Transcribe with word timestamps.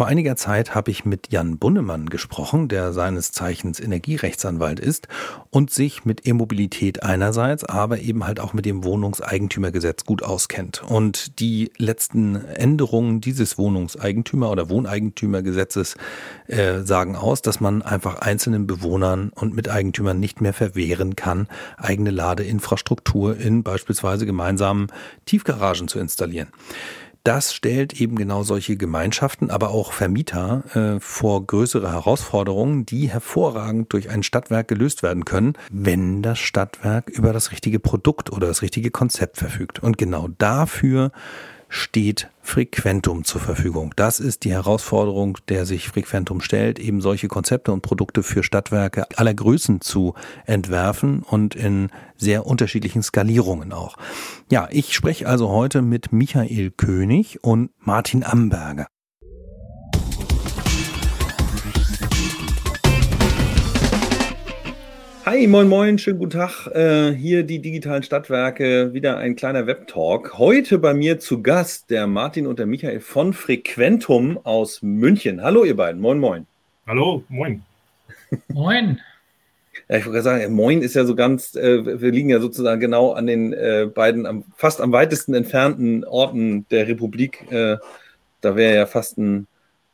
Vor 0.00 0.06
einiger 0.06 0.34
Zeit 0.34 0.74
habe 0.74 0.90
ich 0.90 1.04
mit 1.04 1.30
Jan 1.30 1.58
Bunnemann 1.58 2.08
gesprochen, 2.08 2.68
der 2.68 2.94
seines 2.94 3.32
Zeichens 3.32 3.78
Energierechtsanwalt 3.80 4.80
ist 4.80 5.08
und 5.50 5.68
sich 5.68 6.06
mit 6.06 6.26
E-Mobilität 6.26 7.02
einerseits, 7.02 7.64
aber 7.66 7.98
eben 7.98 8.26
halt 8.26 8.40
auch 8.40 8.54
mit 8.54 8.64
dem 8.64 8.82
Wohnungseigentümergesetz 8.82 10.06
gut 10.06 10.22
auskennt. 10.22 10.82
Und 10.82 11.38
die 11.38 11.70
letzten 11.76 12.36
Änderungen 12.46 13.20
dieses 13.20 13.58
Wohnungseigentümer- 13.58 14.50
oder 14.50 14.70
Wohneigentümergesetzes 14.70 15.98
äh, 16.46 16.80
sagen 16.80 17.14
aus, 17.14 17.42
dass 17.42 17.60
man 17.60 17.82
einfach 17.82 18.20
einzelnen 18.20 18.66
Bewohnern 18.66 19.28
und 19.34 19.54
Miteigentümern 19.54 20.18
nicht 20.18 20.40
mehr 20.40 20.54
verwehren 20.54 21.14
kann, 21.14 21.46
eigene 21.76 22.10
Ladeinfrastruktur 22.10 23.36
in 23.36 23.62
beispielsweise 23.62 24.24
gemeinsamen 24.24 24.86
Tiefgaragen 25.26 25.88
zu 25.88 25.98
installieren 25.98 26.48
das 27.24 27.54
stellt 27.54 28.00
eben 28.00 28.16
genau 28.16 28.42
solche 28.42 28.76
Gemeinschaften, 28.76 29.50
aber 29.50 29.70
auch 29.70 29.92
Vermieter 29.92 30.64
äh, 30.74 31.00
vor 31.00 31.46
größere 31.46 31.92
Herausforderungen, 31.92 32.86
die 32.86 33.10
hervorragend 33.10 33.92
durch 33.92 34.10
ein 34.10 34.22
Stadtwerk 34.22 34.68
gelöst 34.68 35.02
werden 35.02 35.24
können, 35.24 35.54
wenn 35.70 36.22
das 36.22 36.38
Stadtwerk 36.38 37.08
über 37.08 37.32
das 37.32 37.52
richtige 37.52 37.78
Produkt 37.78 38.32
oder 38.32 38.46
das 38.46 38.62
richtige 38.62 38.90
Konzept 38.90 39.36
verfügt. 39.36 39.82
Und 39.82 39.98
genau 39.98 40.28
dafür 40.38 41.12
steht 41.70 42.28
Frequentum 42.42 43.24
zur 43.24 43.40
Verfügung. 43.40 43.94
Das 43.96 44.20
ist 44.20 44.44
die 44.44 44.50
Herausforderung, 44.50 45.38
der 45.48 45.64
sich 45.64 45.88
Frequentum 45.88 46.40
stellt, 46.40 46.78
eben 46.78 47.00
solche 47.00 47.28
Konzepte 47.28 47.72
und 47.72 47.80
Produkte 47.80 48.22
für 48.22 48.42
Stadtwerke 48.42 49.06
aller 49.16 49.32
Größen 49.32 49.80
zu 49.80 50.14
entwerfen 50.44 51.22
und 51.22 51.54
in 51.54 51.88
sehr 52.16 52.44
unterschiedlichen 52.44 53.02
Skalierungen 53.02 53.72
auch. 53.72 53.96
Ja, 54.50 54.68
ich 54.70 54.94
spreche 54.94 55.28
also 55.28 55.48
heute 55.48 55.80
mit 55.80 56.12
Michael 56.12 56.72
König 56.72 57.42
und 57.42 57.70
Martin 57.78 58.24
Amberger. 58.24 58.88
Hi, 65.26 65.46
moin, 65.46 65.68
moin, 65.68 65.98
schönen 65.98 66.18
guten 66.18 66.30
Tag. 66.30 66.66
Äh, 66.68 67.12
hier 67.12 67.42
die 67.42 67.58
digitalen 67.58 68.02
Stadtwerke, 68.02 68.94
wieder 68.94 69.18
ein 69.18 69.36
kleiner 69.36 69.66
Webtalk. 69.66 70.38
Heute 70.38 70.78
bei 70.78 70.94
mir 70.94 71.18
zu 71.18 71.42
Gast 71.42 71.90
der 71.90 72.06
Martin 72.06 72.46
und 72.46 72.58
der 72.58 72.64
Michael 72.64 73.00
von 73.00 73.34
Frequentum 73.34 74.40
aus 74.44 74.80
München. 74.80 75.42
Hallo, 75.42 75.64
ihr 75.64 75.76
beiden. 75.76 76.00
Moin, 76.00 76.18
moin. 76.18 76.46
Hallo, 76.86 77.22
moin. 77.28 77.62
Moin. 78.48 78.98
Ja, 79.90 79.98
ich 79.98 80.06
wollte 80.06 80.22
sagen, 80.22 80.54
moin 80.54 80.80
ist 80.80 80.94
ja 80.94 81.04
so 81.04 81.14
ganz, 81.14 81.54
äh, 81.54 82.00
wir 82.00 82.10
liegen 82.12 82.30
ja 82.30 82.40
sozusagen 82.40 82.80
genau 82.80 83.12
an 83.12 83.26
den 83.26 83.52
äh, 83.52 83.90
beiden 83.94 84.24
am, 84.24 84.44
fast 84.56 84.80
am 84.80 84.90
weitesten 84.90 85.34
entfernten 85.34 86.02
Orten 86.04 86.66
der 86.70 86.88
Republik. 86.88 87.50
Äh, 87.52 87.76
da 88.40 88.56
wäre 88.56 88.74
ja 88.74 88.86
fast 88.86 89.18
ein 89.18 89.46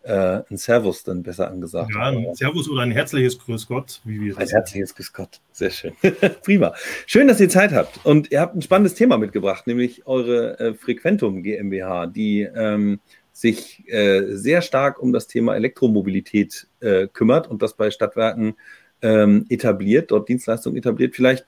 äh, 0.06 0.42
ein 0.48 0.56
Servus 0.56 1.02
dann 1.02 1.22
besser 1.22 1.50
angesagt. 1.50 1.90
Ja, 1.92 2.04
ein 2.04 2.34
Servus 2.34 2.68
oder 2.70 2.82
ein 2.82 2.92
herzliches 2.92 3.38
Grüß 3.38 3.66
Gott, 3.66 4.00
wie 4.04 4.20
wir 4.20 4.38
Ein 4.38 4.46
herzliches 4.46 4.94
Grüß 4.94 5.12
Gott, 5.12 5.40
sehr 5.52 5.70
schön. 5.70 5.92
Prima. 6.44 6.74
Schön, 7.06 7.26
dass 7.26 7.40
ihr 7.40 7.48
Zeit 7.48 7.72
habt. 7.72 8.04
Und 8.04 8.30
ihr 8.30 8.40
habt 8.40 8.54
ein 8.54 8.62
spannendes 8.62 8.94
Thema 8.94 9.18
mitgebracht, 9.18 9.66
nämlich 9.66 10.06
eure 10.06 10.58
äh, 10.60 10.74
Frequentum 10.74 11.42
GmbH, 11.42 12.06
die 12.06 12.42
ähm, 12.42 13.00
sich 13.32 13.82
äh, 13.88 14.36
sehr 14.36 14.62
stark 14.62 15.02
um 15.02 15.12
das 15.12 15.26
Thema 15.26 15.56
Elektromobilität 15.56 16.68
äh, 16.80 17.08
kümmert 17.08 17.48
und 17.48 17.60
das 17.60 17.74
bei 17.74 17.91
Stadtwerken 17.91 18.54
ähm, 19.02 19.44
etabliert, 19.48 20.12
dort 20.12 20.28
Dienstleistungen 20.28 20.78
etabliert. 20.78 21.16
Vielleicht 21.16 21.44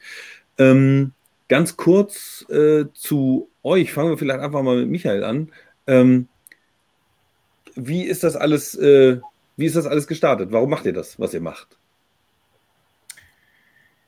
ähm, 0.59 1.13
ganz 1.49 1.77
kurz 1.77 2.45
äh, 2.51 2.87
zu 2.93 3.51
euch, 3.63 3.93
fangen 3.93 4.11
wir 4.11 4.19
vielleicht 4.19 4.41
einfach 4.41 4.63
mal 4.63 4.81
mit 4.81 4.89
Michael 4.89 5.23
an. 5.23 5.53
Wie 7.81 8.03
ist 8.03 8.25
das 8.25 8.35
alles, 8.35 8.75
äh, 8.75 9.21
wie 9.57 9.67
ist 9.67 9.77
das 9.77 9.87
alles 9.87 10.09
gestartet? 10.09 10.51
Warum 10.51 10.69
macht 10.69 10.85
ihr 10.85 10.93
das, 10.93 11.21
was 11.21 11.33
ihr 11.33 11.41
macht? 11.41 11.79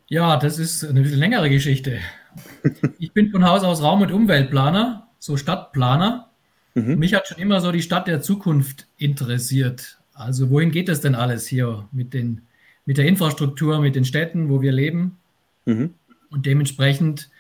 Ja, 0.09 0.37
das 0.37 0.59
ist 0.59 0.85
eine 0.85 1.03
bisschen 1.03 1.21
längere 1.21 1.49
Geschichte. 1.49 1.99
Ich 2.99 3.13
bin 3.13 3.31
von 3.31 3.45
Haus 3.45 3.65
aus 3.65 3.83
Raum- 3.83 4.03
und 4.03 4.13
Umweltplaner, 4.13 5.09
so 5.19 5.37
Stadtplaner. 5.37 6.29
Mhm. 6.75 6.99
Mich 6.99 7.15
hat 7.15 7.27
schon 7.27 7.39
immer 7.39 7.61
so 7.61 7.73
die 7.73 7.83
Stadt 7.83 8.07
der 8.07 8.21
Zukunft 8.21 8.87
interessiert. 8.99 9.99
Also 10.15 10.51
wohin 10.51 10.71
geht 10.71 10.89
es 10.89 11.01
denn 11.01 11.17
alles 11.17 11.47
hier 11.47 11.89
mit, 11.91 12.13
den, 12.15 12.43
mit 12.87 12.99
der 12.99 13.07
Infrastruktur, 13.07 13.81
mit 13.81 13.97
den 13.97 14.05
Städten, 14.05 14.49
wo 14.49 14.63
wir 14.63 14.71
leben? 14.71 15.17
Mhm. 15.65 15.95
Und 16.31 16.47
dementsprechend 16.47 17.31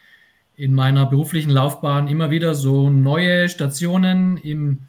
in 0.56 0.74
meiner 0.74 1.06
beruflichen 1.06 1.50
Laufbahn 1.50 2.08
immer 2.08 2.30
wieder 2.30 2.54
so 2.54 2.90
neue 2.90 3.48
Stationen 3.48 4.36
im 4.38 4.80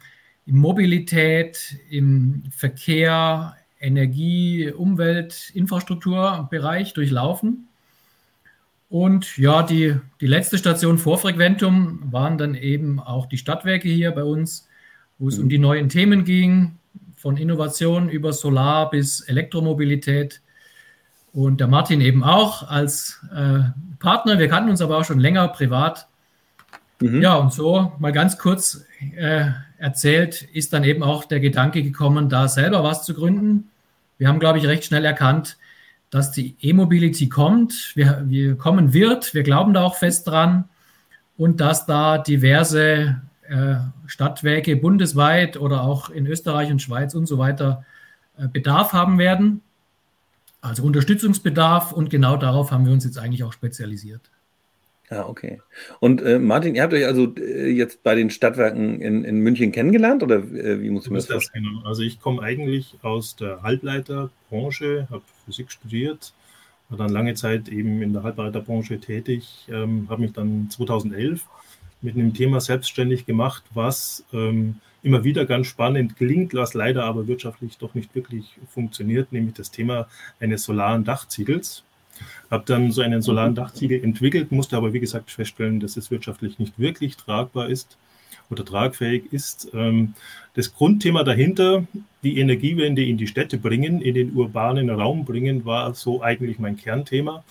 in 0.46 0.56
Mobilität, 0.56 1.76
im 1.90 2.42
Verkehr, 2.50 3.56
Energie, 3.80 4.70
Umwelt, 4.70 5.50
Infrastrukturbereich 5.54 6.94
durchlaufen. 6.94 7.68
Und 8.88 9.38
ja, 9.38 9.62
die, 9.62 9.96
die 10.20 10.26
letzte 10.26 10.58
Station 10.58 10.98
vor 10.98 11.18
Frequentum 11.18 12.12
waren 12.12 12.36
dann 12.36 12.54
eben 12.54 13.00
auch 13.00 13.26
die 13.26 13.38
Stadtwerke 13.38 13.88
hier 13.88 14.10
bei 14.12 14.22
uns, 14.22 14.68
wo 15.18 15.28
es 15.28 15.38
um 15.38 15.48
die 15.48 15.58
neuen 15.58 15.88
Themen 15.88 16.24
ging, 16.24 16.78
von 17.16 17.36
Innovation 17.36 18.08
über 18.08 18.32
Solar 18.32 18.90
bis 18.90 19.20
Elektromobilität. 19.20 20.42
Und 21.32 21.60
der 21.60 21.68
Martin 21.68 22.00
eben 22.00 22.22
auch 22.22 22.68
als 22.68 23.24
äh, 23.34 23.60
Partner. 23.98 24.38
Wir 24.38 24.48
kannten 24.48 24.68
uns 24.68 24.82
aber 24.82 24.98
auch 24.98 25.04
schon 25.04 25.20
länger 25.20 25.48
privat. 25.48 26.08
Mhm. 27.02 27.22
Ja, 27.22 27.36
und 27.36 27.52
so 27.52 27.92
mal 27.98 28.12
ganz 28.12 28.38
kurz 28.38 28.84
äh, 29.16 29.46
erzählt, 29.78 30.42
ist 30.42 30.72
dann 30.72 30.84
eben 30.84 31.02
auch 31.02 31.24
der 31.24 31.40
Gedanke 31.40 31.82
gekommen, 31.82 32.28
da 32.28 32.48
selber 32.48 32.84
was 32.84 33.04
zu 33.04 33.14
gründen. 33.14 33.70
Wir 34.18 34.28
haben, 34.28 34.40
glaube 34.40 34.58
ich, 34.58 34.66
recht 34.66 34.84
schnell 34.84 35.04
erkannt, 35.04 35.56
dass 36.10 36.30
die 36.30 36.56
E-Mobility 36.60 37.28
kommt, 37.28 37.92
wir, 37.94 38.22
wir 38.26 38.56
kommen 38.56 38.92
wird. 38.92 39.34
Wir 39.34 39.42
glauben 39.42 39.72
da 39.72 39.82
auch 39.82 39.96
fest 39.96 40.28
dran 40.28 40.68
und 41.36 41.60
dass 41.60 41.86
da 41.86 42.18
diverse 42.18 43.22
äh, 43.48 43.76
Stadtwerke 44.06 44.76
bundesweit 44.76 45.56
oder 45.56 45.82
auch 45.82 46.10
in 46.10 46.26
Österreich 46.26 46.70
und 46.70 46.82
Schweiz 46.82 47.14
und 47.14 47.26
so 47.26 47.38
weiter 47.38 47.84
äh, 48.36 48.46
Bedarf 48.46 48.92
haben 48.92 49.18
werden. 49.18 49.62
Also 50.60 50.84
Unterstützungsbedarf 50.84 51.92
und 51.92 52.10
genau 52.10 52.36
darauf 52.36 52.70
haben 52.70 52.86
wir 52.86 52.92
uns 52.92 53.04
jetzt 53.04 53.18
eigentlich 53.18 53.42
auch 53.42 53.52
spezialisiert. 53.52 54.30
Ja, 55.12 55.28
okay. 55.28 55.60
Und 56.00 56.22
äh, 56.22 56.38
Martin, 56.38 56.74
ihr 56.74 56.82
habt 56.82 56.94
euch 56.94 57.04
also 57.04 57.34
äh, 57.36 57.68
jetzt 57.68 58.02
bei 58.02 58.14
den 58.14 58.30
Stadtwerken 58.30 59.02
in, 59.02 59.24
in 59.24 59.40
München 59.40 59.70
kennengelernt 59.70 60.22
oder 60.22 60.36
äh, 60.36 60.80
wie 60.80 60.88
muss 60.88 61.04
ich 61.04 61.10
mir 61.10 61.18
das 61.18 61.26
vorstellen? 61.26 61.64
Genau. 61.64 61.86
Also 61.86 62.02
ich 62.02 62.18
komme 62.18 62.40
eigentlich 62.40 62.94
aus 63.02 63.36
der 63.36 63.62
Halbleiterbranche, 63.62 65.08
habe 65.10 65.22
Physik 65.44 65.70
studiert, 65.70 66.32
war 66.88 66.96
dann 66.96 67.10
lange 67.10 67.34
Zeit 67.34 67.68
eben 67.68 68.00
in 68.00 68.14
der 68.14 68.22
Halbleiterbranche 68.22 69.00
tätig, 69.00 69.66
ähm, 69.68 70.06
habe 70.08 70.22
mich 70.22 70.32
dann 70.32 70.70
2011 70.70 71.44
mit 72.00 72.14
einem 72.14 72.32
Thema 72.32 72.62
selbstständig 72.62 73.26
gemacht, 73.26 73.64
was 73.74 74.24
ähm, 74.32 74.76
immer 75.02 75.24
wieder 75.24 75.44
ganz 75.44 75.66
spannend 75.66 76.16
klingt, 76.16 76.54
was 76.54 76.72
leider 76.72 77.04
aber 77.04 77.26
wirtschaftlich 77.26 77.76
doch 77.76 77.94
nicht 77.94 78.14
wirklich 78.14 78.56
funktioniert, 78.66 79.30
nämlich 79.30 79.54
das 79.54 79.70
Thema 79.70 80.08
eines 80.40 80.64
solaren 80.64 81.04
Dachziegels. 81.04 81.84
Habe 82.50 82.64
dann 82.66 82.92
so 82.92 83.02
einen 83.02 83.22
solaren 83.22 83.54
Dachziegel 83.54 84.02
entwickelt, 84.02 84.52
musste 84.52 84.76
aber 84.76 84.92
wie 84.92 85.00
gesagt 85.00 85.30
feststellen, 85.30 85.80
dass 85.80 85.96
es 85.96 86.10
wirtschaftlich 86.10 86.58
nicht 86.58 86.78
wirklich 86.78 87.16
tragbar 87.16 87.68
ist 87.68 87.96
oder 88.50 88.64
tragfähig 88.64 89.32
ist. 89.32 89.70
Ähm, 89.74 90.14
das 90.54 90.74
Grundthema 90.74 91.24
dahinter, 91.24 91.84
die 92.22 92.38
Energiewende 92.38 93.04
in 93.04 93.16
die 93.16 93.26
Städte 93.26 93.58
bringen, 93.58 94.00
in 94.00 94.14
den 94.14 94.34
urbanen 94.34 94.90
Raum 94.90 95.24
bringen, 95.24 95.64
war 95.64 95.94
so 95.94 96.22
eigentlich 96.22 96.58
mein 96.58 96.76
Kernthema. 96.76 97.42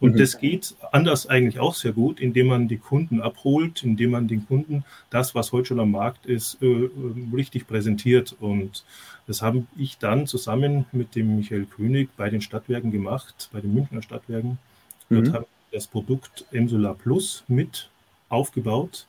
Und 0.00 0.14
mhm. 0.14 0.18
das 0.18 0.38
geht 0.38 0.74
anders 0.92 1.26
eigentlich 1.26 1.58
auch 1.58 1.74
sehr 1.74 1.92
gut, 1.92 2.20
indem 2.20 2.48
man 2.48 2.68
die 2.68 2.76
Kunden 2.76 3.20
abholt, 3.20 3.82
indem 3.82 4.12
man 4.12 4.28
den 4.28 4.46
Kunden 4.46 4.84
das, 5.10 5.34
was 5.34 5.52
heute 5.52 5.66
schon 5.66 5.80
am 5.80 5.90
Markt 5.90 6.26
ist, 6.26 6.58
äh, 6.62 6.88
richtig 7.34 7.66
präsentiert. 7.66 8.36
Und 8.38 8.84
das 9.26 9.42
habe 9.42 9.64
ich 9.76 9.98
dann 9.98 10.26
zusammen 10.26 10.86
mit 10.92 11.16
dem 11.16 11.36
Michael 11.36 11.66
König 11.66 12.10
bei 12.16 12.30
den 12.30 12.40
Stadtwerken 12.40 12.92
gemacht, 12.92 13.50
bei 13.52 13.60
den 13.60 13.74
Münchner 13.74 14.02
Stadtwerken. 14.02 14.58
Dort 15.10 15.28
mhm. 15.28 15.32
habe 15.32 15.44
ich 15.44 15.74
das 15.76 15.86
Produkt 15.88 16.44
Emsolar 16.52 16.94
Plus 16.94 17.44
mit 17.48 17.90
aufgebaut. 18.28 19.06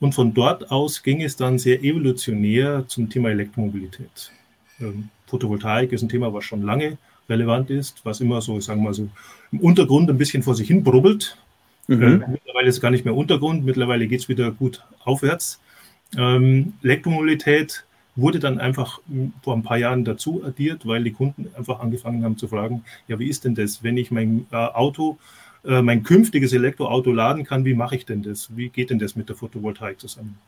Und 0.00 0.14
von 0.14 0.34
dort 0.34 0.70
aus 0.70 1.02
ging 1.02 1.22
es 1.22 1.36
dann 1.36 1.58
sehr 1.58 1.82
evolutionär 1.82 2.84
zum 2.88 3.08
Thema 3.08 3.30
Elektromobilität. 3.30 4.32
Ähm, 4.80 5.08
Photovoltaik 5.26 5.92
ist 5.92 6.02
ein 6.02 6.08
Thema, 6.10 6.34
was 6.34 6.44
schon 6.44 6.62
lange 6.62 6.98
relevant 7.28 7.70
ist, 7.70 8.00
was 8.04 8.20
immer 8.20 8.40
so, 8.40 8.60
sagen 8.60 8.80
wir 8.80 8.86
mal 8.86 8.94
so, 8.94 9.08
im 9.52 9.60
Untergrund 9.60 10.10
ein 10.10 10.18
bisschen 10.18 10.42
vor 10.42 10.54
sich 10.54 10.68
hin 10.68 10.84
brubbelt. 10.84 11.36
Mhm. 11.86 12.02
Äh, 12.02 12.28
mittlerweile 12.28 12.68
ist 12.68 12.76
es 12.76 12.80
gar 12.80 12.90
nicht 12.90 13.04
mehr 13.04 13.14
Untergrund, 13.14 13.64
mittlerweile 13.64 14.06
geht 14.06 14.20
es 14.20 14.28
wieder 14.28 14.50
gut 14.50 14.82
aufwärts. 15.04 15.60
Ähm, 16.16 16.74
Elektromobilität 16.82 17.84
wurde 18.16 18.38
dann 18.38 18.58
einfach 18.58 19.00
hm, 19.08 19.32
vor 19.42 19.54
ein 19.56 19.62
paar 19.62 19.78
Jahren 19.78 20.04
dazu 20.04 20.42
addiert, 20.44 20.86
weil 20.86 21.02
die 21.04 21.12
Kunden 21.12 21.48
einfach 21.56 21.80
angefangen 21.80 22.24
haben 22.24 22.38
zu 22.38 22.48
fragen, 22.48 22.84
ja, 23.08 23.18
wie 23.18 23.28
ist 23.28 23.44
denn 23.44 23.54
das, 23.54 23.82
wenn 23.82 23.96
ich 23.96 24.10
mein 24.10 24.46
äh, 24.52 24.56
Auto, 24.56 25.18
äh, 25.64 25.82
mein 25.82 26.02
künftiges 26.02 26.52
Elektroauto 26.52 27.12
laden 27.12 27.44
kann, 27.44 27.64
wie 27.64 27.74
mache 27.74 27.96
ich 27.96 28.06
denn 28.06 28.22
das? 28.22 28.56
Wie 28.56 28.68
geht 28.68 28.90
denn 28.90 28.98
das 28.98 29.16
mit 29.16 29.28
der 29.28 29.36
Photovoltaik 29.36 30.00
zusammen? 30.00 30.38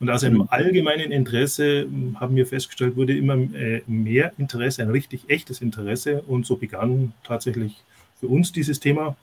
Und 0.00 0.08
aus 0.08 0.24
einem 0.24 0.46
allgemeinen 0.48 1.12
Interesse 1.12 1.86
haben 2.16 2.34
wir 2.34 2.46
festgestellt, 2.46 2.96
wurde 2.96 3.16
immer 3.16 3.34
äh, 3.34 3.82
mehr 3.86 4.32
Interesse, 4.38 4.82
ein 4.82 4.90
richtig 4.90 5.28
echtes 5.28 5.60
Interesse. 5.60 6.22
Und 6.22 6.46
so 6.46 6.56
begann 6.56 7.12
tatsächlich 7.22 7.82
für 8.18 8.28
uns 8.28 8.50
dieses 8.50 8.80
Thema. 8.80 9.14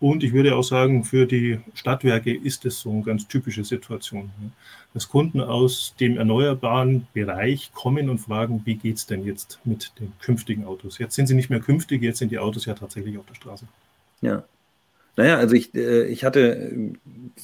Und 0.00 0.24
ich 0.24 0.32
würde 0.32 0.56
auch 0.56 0.64
sagen, 0.64 1.04
für 1.04 1.26
die 1.26 1.60
Stadtwerke 1.74 2.34
ist 2.34 2.64
es 2.64 2.80
so 2.80 2.90
eine 2.90 3.02
ganz 3.02 3.28
typische 3.28 3.64
Situation. 3.64 4.30
Dass 4.92 5.08
Kunden 5.08 5.40
aus 5.40 5.94
dem 6.00 6.16
erneuerbaren 6.16 7.06
Bereich 7.14 7.70
kommen 7.72 8.08
und 8.08 8.18
fragen, 8.18 8.62
wie 8.64 8.74
geht 8.74 8.96
es 8.96 9.06
denn 9.06 9.24
jetzt 9.24 9.60
mit 9.64 9.92
den 10.00 10.12
künftigen 10.20 10.64
Autos? 10.64 10.98
Jetzt 10.98 11.14
sind 11.14 11.28
sie 11.28 11.34
nicht 11.34 11.50
mehr 11.50 11.60
künftig, 11.60 12.02
jetzt 12.02 12.18
sind 12.18 12.32
die 12.32 12.38
Autos 12.38 12.64
ja 12.64 12.74
tatsächlich 12.74 13.18
auf 13.18 13.26
der 13.26 13.34
Straße. 13.34 13.66
Ja. 14.20 14.42
Naja, 15.18 15.36
also 15.36 15.56
ich, 15.56 15.74
äh, 15.74 16.04
ich 16.04 16.24
hatte, 16.24 16.70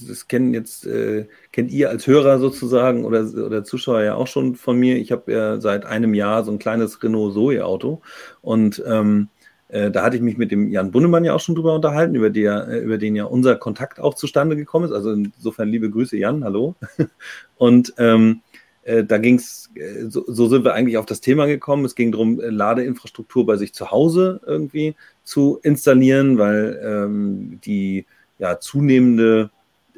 das 0.06 0.28
kennen 0.28 0.54
jetzt, 0.54 0.86
äh, 0.86 1.26
kennt 1.50 1.72
ihr 1.72 1.90
als 1.90 2.06
Hörer 2.06 2.38
sozusagen 2.38 3.04
oder, 3.04 3.24
oder 3.34 3.64
Zuschauer 3.64 4.02
ja 4.02 4.14
auch 4.14 4.28
schon 4.28 4.54
von 4.54 4.78
mir. 4.78 4.96
Ich 4.96 5.10
habe 5.10 5.32
ja 5.32 5.60
seit 5.60 5.84
einem 5.84 6.14
Jahr 6.14 6.44
so 6.44 6.52
ein 6.52 6.60
kleines 6.60 7.02
Renault 7.02 7.34
Zoe 7.34 7.64
Auto 7.64 8.00
und 8.42 8.80
ähm, 8.86 9.28
äh, 9.66 9.90
da 9.90 10.04
hatte 10.04 10.14
ich 10.14 10.22
mich 10.22 10.38
mit 10.38 10.52
dem 10.52 10.70
Jan 10.70 10.92
Bunnemann 10.92 11.24
ja 11.24 11.34
auch 11.34 11.40
schon 11.40 11.56
drüber 11.56 11.74
unterhalten, 11.74 12.14
über, 12.14 12.30
der, 12.30 12.68
äh, 12.68 12.78
über 12.78 12.96
den 12.96 13.16
ja 13.16 13.24
unser 13.24 13.56
Kontakt 13.56 13.98
auch 13.98 14.14
zustande 14.14 14.54
gekommen 14.54 14.84
ist. 14.84 14.92
Also 14.92 15.10
insofern 15.10 15.68
liebe 15.68 15.90
Grüße, 15.90 16.16
Jan, 16.16 16.44
hallo. 16.44 16.76
Und 17.56 17.92
ähm, 17.98 18.42
äh, 18.44 18.63
da 18.84 19.18
ging 19.18 19.36
es, 19.36 19.70
äh, 19.74 20.08
so, 20.08 20.24
so, 20.26 20.48
sind 20.48 20.64
wir 20.64 20.74
eigentlich 20.74 20.98
auf 20.98 21.06
das 21.06 21.20
Thema 21.20 21.46
gekommen. 21.46 21.84
Es 21.84 21.94
ging 21.94 22.12
darum, 22.12 22.38
Ladeinfrastruktur 22.40 23.46
bei 23.46 23.56
sich 23.56 23.72
zu 23.72 23.90
Hause 23.90 24.40
irgendwie 24.46 24.94
zu 25.22 25.58
installieren, 25.62 26.38
weil 26.38 26.80
ähm, 26.84 27.60
die 27.64 28.04
ja, 28.38 28.60
zunehmende 28.60 29.50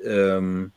ähm, 0.05 0.73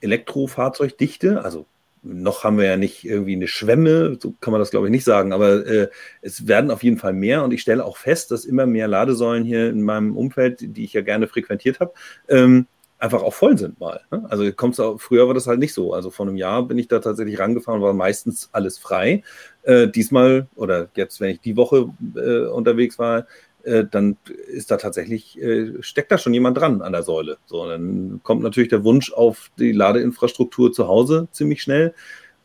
Elektrofahrzeugdichte, 0.00 1.44
also 1.44 1.66
noch 2.02 2.44
haben 2.44 2.58
wir 2.58 2.66
ja 2.66 2.76
nicht 2.76 3.04
irgendwie 3.04 3.34
eine 3.34 3.48
Schwemme, 3.48 4.16
so 4.20 4.34
kann 4.40 4.52
man 4.52 4.60
das 4.60 4.70
glaube 4.70 4.86
ich 4.86 4.90
nicht 4.92 5.04
sagen, 5.04 5.32
aber 5.32 5.66
äh, 5.66 5.88
es 6.22 6.46
werden 6.46 6.70
auf 6.70 6.82
jeden 6.82 6.98
Fall 6.98 7.12
mehr 7.12 7.42
und 7.42 7.52
ich 7.52 7.62
stelle 7.62 7.84
auch 7.84 7.96
fest, 7.96 8.30
dass 8.30 8.44
immer 8.44 8.66
mehr 8.66 8.86
Ladesäulen 8.86 9.44
hier 9.44 9.68
in 9.70 9.82
meinem 9.82 10.16
Umfeld, 10.16 10.58
die 10.60 10.84
ich 10.84 10.92
ja 10.92 11.00
gerne 11.00 11.26
frequentiert 11.26 11.80
habe, 11.80 11.92
ähm, 12.28 12.66
einfach 12.98 13.22
auch 13.22 13.34
voll 13.34 13.58
sind 13.58 13.78
mal. 13.78 14.00
Ne? 14.10 14.24
Also 14.28 14.50
kommt's 14.52 14.80
auch, 14.80 15.00
früher 15.00 15.26
war 15.26 15.34
das 15.34 15.46
halt 15.46 15.58
nicht 15.58 15.74
so. 15.74 15.92
Also 15.92 16.10
vor 16.10 16.26
einem 16.26 16.36
Jahr 16.36 16.62
bin 16.62 16.78
ich 16.78 16.88
da 16.88 16.98
tatsächlich 16.98 17.38
rangefahren, 17.38 17.82
war 17.82 17.92
meistens 17.92 18.48
alles 18.52 18.78
frei. 18.78 19.22
Äh, 19.62 19.88
diesmal 19.88 20.46
oder 20.54 20.88
jetzt, 20.94 21.20
wenn 21.20 21.30
ich 21.30 21.40
die 21.40 21.56
Woche 21.56 21.90
äh, 22.14 22.46
unterwegs 22.46 22.98
war, 22.98 23.26
äh, 23.64 23.84
dann 23.90 24.16
ist 24.48 24.70
da 24.70 24.76
tatsächlich, 24.76 25.40
äh, 25.40 25.82
steckt 25.82 26.10
da 26.12 26.18
schon 26.18 26.32
jemand 26.32 26.56
dran 26.56 26.82
an 26.82 26.92
der 26.92 27.02
Säule. 27.02 27.38
So, 27.46 27.68
dann 27.68 28.20
kommt 28.22 28.42
natürlich 28.42 28.70
der 28.70 28.84
Wunsch 28.84 29.12
auf 29.12 29.50
die 29.58 29.72
Ladeinfrastruktur 29.72 30.72
zu 30.72 30.88
Hause 30.88 31.28
ziemlich 31.32 31.62
schnell. 31.62 31.92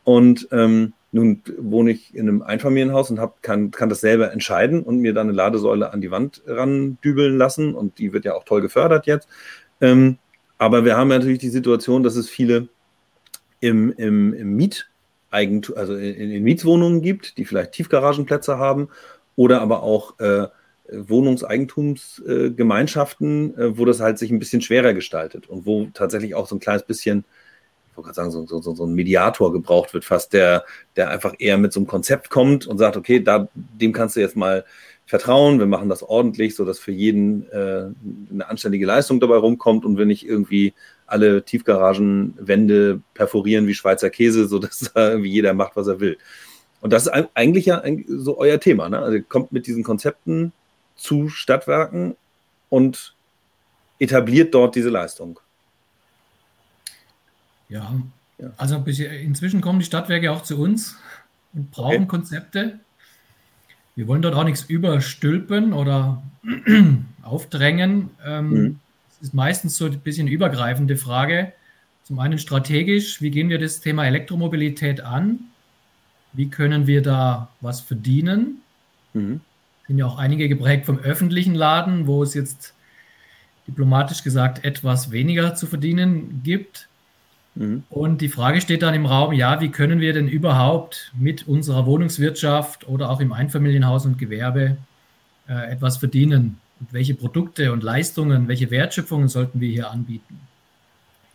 Und 0.03 0.47
ähm, 0.51 0.93
nun 1.11 1.43
wohne 1.57 1.91
ich 1.91 2.15
in 2.15 2.27
einem 2.27 2.41
Einfamilienhaus 2.41 3.11
und 3.11 3.19
hab, 3.19 3.43
kann, 3.43 3.71
kann 3.71 3.89
das 3.89 4.01
selber 4.01 4.31
entscheiden 4.31 4.81
und 4.81 4.97
mir 4.97 5.13
dann 5.13 5.27
eine 5.27 5.35
Ladesäule 5.35 5.93
an 5.93 6.01
die 6.01 6.09
Wand 6.09 6.41
randübeln 6.47 7.37
lassen. 7.37 7.75
Und 7.75 7.99
die 7.99 8.13
wird 8.13 8.25
ja 8.25 8.33
auch 8.33 8.43
toll 8.43 8.61
gefördert 8.61 9.05
jetzt. 9.05 9.27
Ähm, 9.79 10.17
aber 10.61 10.85
wir 10.85 10.95
haben 10.95 11.07
natürlich 11.07 11.39
die 11.39 11.49
Situation, 11.49 12.03
dass 12.03 12.15
es 12.15 12.29
viele 12.29 12.67
im, 13.61 13.91
im, 13.93 14.31
im 14.31 14.55
Mieteigentum, 14.55 15.75
also 15.75 15.95
in, 15.95 16.29
in 16.29 16.43
Mietswohnungen 16.43 17.01
gibt, 17.01 17.39
die 17.39 17.45
vielleicht 17.45 17.71
Tiefgaragenplätze 17.71 18.59
haben 18.59 18.89
oder 19.35 19.59
aber 19.59 19.81
auch 19.81 20.19
äh, 20.19 20.49
Wohnungseigentumsgemeinschaften, 20.91 23.57
äh, 23.57 23.75
wo 23.75 23.85
das 23.85 24.01
halt 24.01 24.19
sich 24.19 24.29
ein 24.29 24.37
bisschen 24.37 24.61
schwerer 24.61 24.93
gestaltet 24.93 25.49
und 25.49 25.65
wo 25.65 25.87
tatsächlich 25.95 26.35
auch 26.35 26.45
so 26.45 26.57
ein 26.57 26.59
kleines 26.59 26.83
bisschen, 26.83 27.25
ich 27.89 27.97
wollte 27.97 28.13
gerade 28.13 28.29
sagen, 28.29 28.29
so, 28.29 28.45
so, 28.45 28.75
so 28.75 28.85
ein 28.85 28.93
Mediator 28.93 29.51
gebraucht 29.51 29.95
wird, 29.95 30.05
fast 30.05 30.31
der, 30.33 30.63
der 30.95 31.09
einfach 31.09 31.33
eher 31.39 31.57
mit 31.57 31.73
so 31.73 31.79
einem 31.79 31.87
Konzept 31.87 32.29
kommt 32.29 32.67
und 32.67 32.77
sagt, 32.77 32.97
okay, 32.97 33.19
da, 33.19 33.47
dem 33.55 33.93
kannst 33.93 34.15
du 34.15 34.19
jetzt 34.19 34.35
mal 34.35 34.63
vertrauen, 35.05 35.59
wir 35.59 35.65
machen 35.65 35.89
das 35.89 36.03
ordentlich, 36.03 36.55
sodass 36.55 36.79
für 36.79 36.91
jeden 36.91 37.49
äh, 37.51 37.89
eine 38.31 38.47
anständige 38.47 38.85
Leistung 38.85 39.19
dabei 39.19 39.37
rumkommt 39.37 39.85
und 39.85 39.97
wenn 39.97 40.07
nicht 40.07 40.25
irgendwie 40.25 40.73
alle 41.05 41.43
Tiefgaragenwände 41.43 43.01
perforieren 43.13 43.67
wie 43.67 43.73
Schweizer 43.73 44.09
Käse, 44.09 44.47
sodass 44.47 44.79
da 44.93 45.09
irgendwie 45.09 45.31
jeder 45.31 45.53
macht, 45.53 45.75
was 45.75 45.87
er 45.87 45.99
will. 45.99 46.17
Und 46.79 46.93
das 46.93 47.07
ist 47.07 47.13
eigentlich 47.35 47.67
ja 47.67 47.83
so 48.07 48.37
euer 48.37 48.59
Thema. 48.59 48.89
Ne? 48.89 48.99
Also 48.99 49.17
ihr 49.17 49.23
kommt 49.23 49.51
mit 49.51 49.67
diesen 49.67 49.83
Konzepten 49.83 50.51
zu 50.95 51.29
Stadtwerken 51.29 52.15
und 52.69 53.13
etabliert 53.99 54.53
dort 54.53 54.75
diese 54.75 54.89
Leistung. 54.89 55.39
Ja, 57.69 57.93
also 58.57 58.75
inzwien 58.77 59.61
kommen 59.61 59.79
die 59.79 59.85
Stadtwerke 59.85 60.31
auch 60.31 60.41
zu 60.41 60.59
uns 60.59 60.97
und 61.53 61.71
brauchen 61.71 61.95
okay. 61.97 62.07
Konzepte. 62.07 62.79
Wir 63.95 64.07
wollen 64.07 64.21
dort 64.21 64.35
auch 64.35 64.43
nichts 64.43 64.63
überstülpen 64.63 65.73
oder 65.73 66.23
aufdrängen. 67.21 68.09
Ähm, 68.25 68.49
mhm. 68.49 68.79
Es 69.09 69.27
ist 69.27 69.33
meistens 69.33 69.77
so 69.77 69.85
ein 69.85 69.99
bisschen 69.99 70.27
übergreifende 70.27 70.97
Frage. 70.97 71.53
Zum 72.03 72.19
einen 72.19 72.39
strategisch, 72.39 73.21
wie 73.21 73.31
gehen 73.31 73.49
wir 73.49 73.59
das 73.59 73.81
Thema 73.81 74.05
Elektromobilität 74.05 75.01
an? 75.01 75.39
Wie 76.33 76.49
können 76.49 76.87
wir 76.87 77.01
da 77.01 77.49
was 77.61 77.81
verdienen? 77.81 78.61
Mhm 79.13 79.41
sind 79.91 79.97
ja 79.97 80.05
auch 80.05 80.17
einige 80.17 80.47
geprägt 80.47 80.85
vom 80.85 80.99
öffentlichen 80.99 81.53
Laden, 81.53 82.07
wo 82.07 82.23
es 82.23 82.33
jetzt 82.33 82.73
diplomatisch 83.67 84.23
gesagt 84.23 84.63
etwas 84.63 85.11
weniger 85.11 85.53
zu 85.53 85.67
verdienen 85.67 86.41
gibt. 86.43 86.87
Mhm. 87.55 87.83
Und 87.89 88.21
die 88.21 88.29
Frage 88.29 88.61
steht 88.61 88.81
dann 88.81 88.93
im 88.93 89.05
Raum, 89.05 89.33
ja, 89.33 89.61
wie 89.61 89.69
können 89.69 89.99
wir 89.99 90.13
denn 90.13 90.27
überhaupt 90.27 91.11
mit 91.17 91.47
unserer 91.47 91.85
Wohnungswirtschaft 91.85 92.87
oder 92.87 93.09
auch 93.09 93.19
im 93.19 93.33
Einfamilienhaus 93.33 94.05
und 94.05 94.17
Gewerbe 94.17 94.77
äh, 95.49 95.71
etwas 95.71 95.97
verdienen? 95.97 96.59
Und 96.79 96.93
welche 96.93 97.13
Produkte 97.13 97.71
und 97.73 97.83
Leistungen, 97.83 98.47
welche 98.47 98.71
Wertschöpfungen 98.71 99.27
sollten 99.27 99.59
wir 99.59 99.69
hier 99.69 99.91
anbieten? 99.91 100.39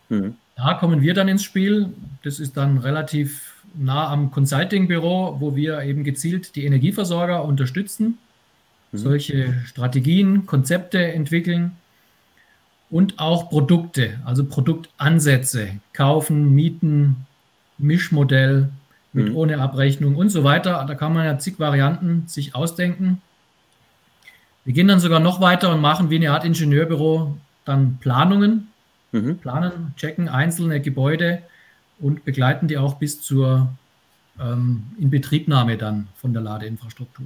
Mhm. 0.09 0.35
Da 0.55 0.73
kommen 0.73 1.01
wir 1.01 1.13
dann 1.13 1.27
ins 1.27 1.43
Spiel. 1.43 1.93
Das 2.23 2.39
ist 2.39 2.57
dann 2.57 2.79
relativ 2.79 3.53
nah 3.75 4.09
am 4.09 4.31
Consulting-Büro, 4.31 5.37
wo 5.39 5.55
wir 5.55 5.81
eben 5.81 6.03
gezielt 6.03 6.55
die 6.55 6.65
Energieversorger 6.65 7.43
unterstützen 7.43 8.17
Mhm. 8.91 8.97
solche 8.97 9.53
Strategien, 9.65 10.45
Konzepte 10.45 10.99
entwickeln 10.99 11.73
und 12.89 13.19
auch 13.19 13.49
Produkte, 13.49 14.19
also 14.25 14.45
Produktansätze, 14.45 15.69
kaufen, 15.93 16.53
mieten, 16.55 17.27
Mischmodell 17.77 18.69
mit 19.13 19.29
mhm. 19.29 19.35
ohne 19.35 19.59
Abrechnung 19.59 20.15
und 20.15 20.29
so 20.29 20.43
weiter. 20.43 20.83
Da 20.87 20.95
kann 20.95 21.13
man 21.13 21.25
ja 21.25 21.37
zig 21.37 21.59
Varianten 21.59 22.23
sich 22.27 22.55
ausdenken. 22.55 23.21
Wir 24.63 24.73
gehen 24.73 24.87
dann 24.87 24.99
sogar 24.99 25.19
noch 25.19 25.41
weiter 25.41 25.73
und 25.73 25.81
machen 25.81 26.09
wie 26.09 26.17
eine 26.17 26.31
Art 26.31 26.45
Ingenieurbüro 26.45 27.37
dann 27.65 27.97
Planungen, 27.99 28.67
mhm. 29.11 29.37
planen, 29.37 29.93
checken 29.97 30.29
einzelne 30.29 30.81
Gebäude 30.81 31.41
und 31.99 32.25
begleiten 32.25 32.67
die 32.67 32.77
auch 32.77 32.95
bis 32.95 33.21
zur 33.21 33.69
ähm, 34.39 34.83
Inbetriebnahme 34.99 35.77
dann 35.77 36.07
von 36.15 36.33
der 36.33 36.41
Ladeinfrastruktur. 36.41 37.25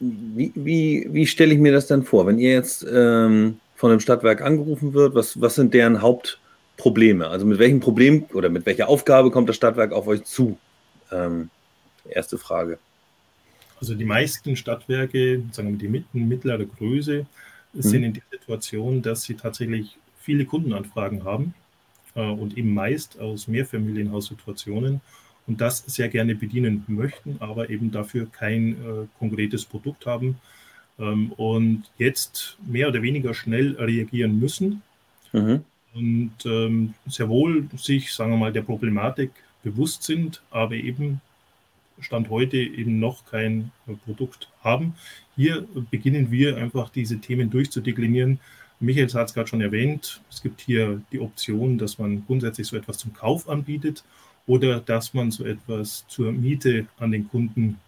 Wie, 0.00 0.52
wie, 0.54 1.08
wie 1.10 1.26
stelle 1.26 1.52
ich 1.52 1.60
mir 1.60 1.72
das 1.72 1.88
dann 1.88 2.04
vor, 2.04 2.26
wenn 2.26 2.38
ihr 2.38 2.52
jetzt 2.52 2.86
ähm, 2.90 3.58
von 3.78 3.90
dem 3.92 4.00
Stadtwerk 4.00 4.42
angerufen 4.42 4.92
wird? 4.92 5.14
Was, 5.14 5.40
was 5.40 5.54
sind 5.54 5.72
deren 5.72 6.02
Hauptprobleme? 6.02 7.28
Also 7.28 7.46
mit 7.46 7.60
welchem 7.60 7.78
Problem 7.78 8.24
oder 8.34 8.48
mit 8.48 8.66
welcher 8.66 8.88
Aufgabe 8.88 9.30
kommt 9.30 9.48
das 9.48 9.54
Stadtwerk 9.54 9.92
auf 9.92 10.08
euch 10.08 10.24
zu? 10.24 10.58
Ähm, 11.12 11.48
erste 12.10 12.38
Frage. 12.38 12.80
Also 13.80 13.94
die 13.94 14.04
meisten 14.04 14.56
Stadtwerke, 14.56 15.44
sagen 15.52 15.70
wir 15.70 15.78
die 15.78 15.86
mitten, 15.86 16.26
mittlere 16.26 16.66
Größe, 16.66 17.24
mhm. 17.72 17.80
sind 17.80 18.02
in 18.02 18.12
der 18.14 18.22
Situation, 18.32 19.00
dass 19.00 19.22
sie 19.22 19.34
tatsächlich 19.34 19.96
viele 20.20 20.44
Kundenanfragen 20.44 21.22
haben 21.22 21.54
äh, 22.16 22.28
und 22.28 22.58
eben 22.58 22.74
meist 22.74 23.20
aus 23.20 23.46
Mehrfamilienhaussituationen 23.46 25.00
und 25.46 25.60
das 25.60 25.84
sehr 25.86 26.08
gerne 26.08 26.34
bedienen 26.34 26.82
möchten, 26.88 27.36
aber 27.38 27.70
eben 27.70 27.92
dafür 27.92 28.26
kein 28.26 28.72
äh, 28.72 29.06
konkretes 29.20 29.64
Produkt 29.64 30.04
haben 30.04 30.40
ähm, 30.98 31.32
und 31.32 31.84
jetzt 31.98 32.56
mehr 32.66 32.88
oder 32.88 33.02
weniger 33.02 33.34
schnell 33.34 33.76
reagieren 33.76 34.38
müssen 34.38 34.82
mhm. 35.32 35.64
und 35.94 36.32
ähm, 36.44 36.94
sehr 37.06 37.28
wohl 37.28 37.68
sich, 37.76 38.12
sagen 38.12 38.32
wir 38.32 38.38
mal, 38.38 38.52
der 38.52 38.62
Problematik 38.62 39.30
bewusst 39.62 40.02
sind, 40.02 40.42
aber 40.50 40.74
eben 40.74 41.20
Stand 42.00 42.30
heute 42.30 42.56
eben 42.58 43.00
noch 43.00 43.26
kein 43.26 43.70
äh, 43.86 43.94
Produkt 44.04 44.48
haben. 44.62 44.94
Hier 45.36 45.66
beginnen 45.90 46.30
wir 46.30 46.56
einfach 46.56 46.90
diese 46.90 47.18
Themen 47.18 47.50
durchzudeklinieren. 47.50 48.40
Michael 48.80 49.12
hat 49.12 49.28
es 49.28 49.34
gerade 49.34 49.48
schon 49.48 49.60
erwähnt, 49.60 50.20
es 50.30 50.42
gibt 50.42 50.60
hier 50.60 51.02
die 51.10 51.18
Option, 51.18 51.78
dass 51.78 51.98
man 51.98 52.24
grundsätzlich 52.26 52.66
so 52.66 52.76
etwas 52.76 52.98
zum 52.98 53.12
Kauf 53.12 53.48
anbietet 53.48 54.04
oder 54.46 54.78
dass 54.80 55.14
man 55.14 55.30
so 55.32 55.44
etwas 55.44 56.04
zur 56.08 56.32
Miete 56.32 56.86
an 56.98 57.10
den 57.10 57.28
Kunden 57.28 57.78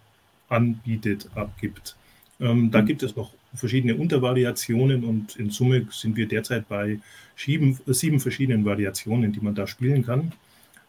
anbietet, 0.49 1.29
abgibt. 1.37 1.95
Ähm, 2.41 2.71
da 2.71 2.83
mhm. 2.83 2.87
gibt 2.87 3.03
es 3.03 3.17
noch 3.17 3.33
verschiedene 3.55 3.97
Untervariationen 3.97 5.05
und 5.05 5.37
in 5.37 5.51
Summe 5.51 5.87
sind 5.91 6.17
wir 6.17 6.27
derzeit 6.27 6.69
bei 6.69 7.01
sieben, 7.37 7.79
sieben 7.87 8.21
verschiedenen 8.21 8.65
Variationen, 8.65 9.33
die 9.33 9.41
man 9.41 9.55
da 9.55 9.67
spielen 9.67 10.05
kann. 10.05 10.33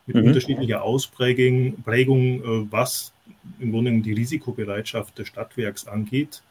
mit 0.07 0.15
mhm. 0.15 0.25
unterschiedlicher 0.25 0.81
Ausprägung, 0.83 1.81
Prägung, 1.83 2.41
äh, 2.41 2.71
was 2.71 3.13
im 3.59 3.71
Grunde 3.71 3.91
die 4.01 4.13
Risikobereitschaft 4.13 5.17
des 5.17 5.27
Stadtwerks 5.27 5.87
angeht. 5.87 6.41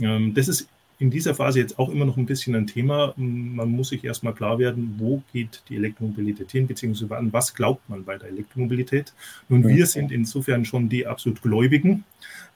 Ähm, 0.00 0.34
das 0.34 0.48
ist 0.48 0.68
in 1.02 1.10
dieser 1.10 1.34
Phase 1.34 1.58
jetzt 1.58 1.80
auch 1.80 1.88
immer 1.88 2.04
noch 2.04 2.16
ein 2.16 2.26
bisschen 2.26 2.54
ein 2.54 2.68
Thema. 2.68 3.12
Man 3.16 3.68
muss 3.70 3.88
sich 3.88 4.04
erstmal 4.04 4.34
klar 4.34 4.60
werden, 4.60 4.94
wo 4.98 5.20
geht 5.32 5.62
die 5.68 5.74
Elektromobilität 5.74 6.52
hin, 6.52 6.68
beziehungsweise 6.68 7.16
an 7.16 7.32
was 7.32 7.54
glaubt 7.54 7.88
man 7.88 8.04
bei 8.04 8.16
der 8.16 8.28
Elektromobilität. 8.28 9.12
Nun, 9.48 9.66
wir 9.66 9.86
sind 9.86 10.12
insofern 10.12 10.64
schon 10.64 10.88
die 10.88 11.08
absolut 11.08 11.42
Gläubigen. 11.42 12.04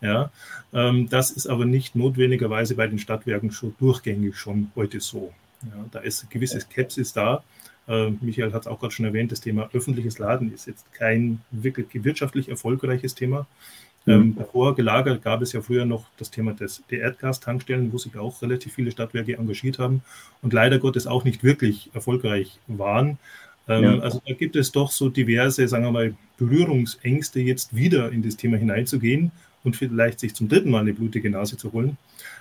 Ja, 0.01 0.31
ähm, 0.73 1.09
das 1.09 1.33
ist 1.33 1.49
aber 1.49 1.65
nicht 1.65 1.97
notwendigerweise 1.97 2.77
bei 2.77 2.87
den 2.87 3.01
Stadtwerken 3.01 3.51
schon 3.51 3.75
durchgängig 3.81 4.37
schon 4.37 4.71
heute 4.77 5.01
so. 5.01 5.33
Ja, 5.65 5.85
da 5.91 5.99
ist 5.99 6.31
gewisse 6.31 6.61
Skepsis 6.61 7.13
da. 7.13 7.43
Äh, 7.89 8.11
Michael 8.21 8.53
hat 8.53 8.63
es 8.63 8.69
auch 8.69 8.79
gerade 8.79 8.93
schon 8.93 9.07
erwähnt, 9.07 9.33
das 9.33 9.41
Thema 9.41 9.69
öffentliches 9.73 10.21
Laden 10.21 10.55
ist 10.55 10.67
jetzt 10.67 10.93
kein 10.93 11.41
wirklich 11.51 12.05
wirtschaftlich 12.05 12.49
erfolgreiches 12.49 13.17
Thema. 13.17 13.49
Mhm. 14.07 14.13
Ähm, 14.13 14.37
davor 14.37 14.75
gelagert 14.75 15.23
gab 15.23 15.43
es 15.43 15.53
ja 15.53 15.61
früher 15.61 15.85
noch 15.85 16.07
das 16.17 16.31
Thema 16.31 16.55
des, 16.55 16.83
der 16.91 17.01
Erdgastankstellen, 17.01 17.93
wo 17.93 17.99
sich 17.99 18.17
auch 18.17 18.41
relativ 18.41 18.75
viele 18.75 18.91
Stadtwerke 18.91 19.37
engagiert 19.37 19.79
haben 19.79 20.03
und 20.43 20.53
leider 20.53 20.79
Gottes 20.79 21.07
auch 21.07 21.25
nicht 21.25 21.45
wirklich 21.45 21.91
erfolgreich 21.93 22.59
waren. 22.69 23.19
Ähm, 23.69 23.83
ja. 23.83 23.99
Also 23.99 24.23
da 24.25 24.33
gibt 24.33 24.57
es 24.57 24.73
doch 24.73 24.93
so 24.93 25.09
diverse, 25.09 25.67
sagen 25.67 25.85
wir 25.85 25.93
mal, 25.93 26.15
Berührungsängste, 26.39 27.41
jetzt 27.41 27.75
wieder 27.75 28.13
in 28.13 28.23
das 28.23 28.37
Thema 28.37 28.57
hineinzugehen 28.57 29.33
und 29.65 29.77
vielleicht 29.77 30.21
sich 30.21 30.35
zum 30.35 30.49
dritten 30.49 30.71
Mal 30.71 30.81
eine 30.81 30.95
blutige 30.95 31.29
Nase 31.29 31.57
zu 31.57 31.73
holen. 31.73 31.97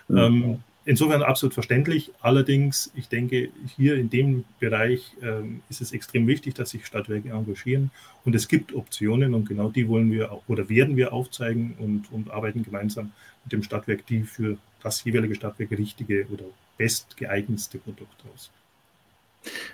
Mhm. 0.08 0.18
Ähm, 0.18 0.60
insofern 0.86 1.24
absolut 1.24 1.54
verständlich. 1.54 2.12
Allerdings, 2.22 2.92
ich 2.96 3.10
denke, 3.10 3.50
hier 3.76 3.96
in 3.96 4.10
dem 4.10 4.46
Bereich 4.60 5.12
ähm, 5.22 5.62
ist 5.70 5.82
es 5.82 5.92
extrem 5.92 6.28
wichtig, 6.28 6.54
dass 6.54 6.70
sich 6.70 6.86
Stadtwerke 6.86 7.30
engagieren. 7.30 7.92
Und 8.24 8.36
es 8.36 8.48
gibt 8.48 8.74
Optionen 8.74 9.34
und 9.34 9.50
genau 9.50 9.70
die 9.70 9.88
wollen 9.88 10.12
wir 10.12 10.42
oder 10.48 10.70
werden 10.70 10.96
wir 10.96 11.12
aufzeigen 11.12 11.76
und, 11.80 12.12
und 12.12 12.32
arbeiten 12.32 12.64
gemeinsam 12.64 13.12
mit 13.44 13.54
dem 13.54 13.64
Stadtwerk, 13.64 14.06
die 14.06 14.24
für 14.24 14.58
das 14.82 15.04
jeweilige 15.04 15.36
Stadtwerk 15.36 15.72
richtige 15.72 16.28
oder 16.32 16.46
bestgeeignetste 16.78 17.80
Produkt 17.80 18.24
aus. 18.34 18.52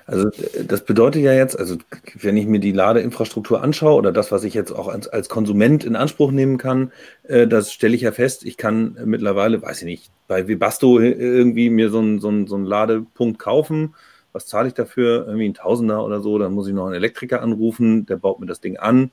Also 0.05 0.29
das 0.65 0.83
bedeutet 0.83 1.21
ja 1.21 1.33
jetzt, 1.33 1.57
also 1.57 1.77
wenn 2.15 2.37
ich 2.37 2.45
mir 2.45 2.59
die 2.59 2.71
Ladeinfrastruktur 2.71 3.61
anschaue 3.61 3.95
oder 3.95 4.11
das, 4.11 4.31
was 4.31 4.43
ich 4.43 4.53
jetzt 4.53 4.71
auch 4.71 4.87
als, 4.87 5.07
als 5.07 5.29
Konsument 5.29 5.83
in 5.83 5.95
Anspruch 5.95 6.31
nehmen 6.31 6.57
kann, 6.57 6.91
äh, 7.23 7.47
das 7.47 7.71
stelle 7.71 7.95
ich 7.95 8.01
ja 8.01 8.11
fest, 8.11 8.45
ich 8.45 8.57
kann 8.57 8.97
mittlerweile, 9.05 9.61
weiß 9.61 9.79
ich 9.79 9.85
nicht, 9.85 10.11
bei 10.27 10.47
Webasto 10.47 10.99
irgendwie 10.99 11.69
mir 11.69 11.89
so 11.89 11.99
einen 11.99 12.19
so 12.19 12.29
einen, 12.29 12.47
so 12.47 12.55
einen 12.55 12.65
Ladepunkt 12.65 13.39
kaufen. 13.39 13.95
Was 14.33 14.47
zahle 14.47 14.69
ich 14.69 14.73
dafür? 14.73 15.25
Irgendwie 15.27 15.49
ein 15.49 15.53
Tausender 15.53 16.05
oder 16.05 16.21
so. 16.21 16.37
Dann 16.37 16.53
muss 16.53 16.67
ich 16.67 16.73
noch 16.73 16.85
einen 16.85 16.95
Elektriker 16.95 17.41
anrufen, 17.41 18.05
der 18.05 18.15
baut 18.15 18.39
mir 18.39 18.45
das 18.45 18.61
Ding 18.61 18.77
an. 18.77 19.11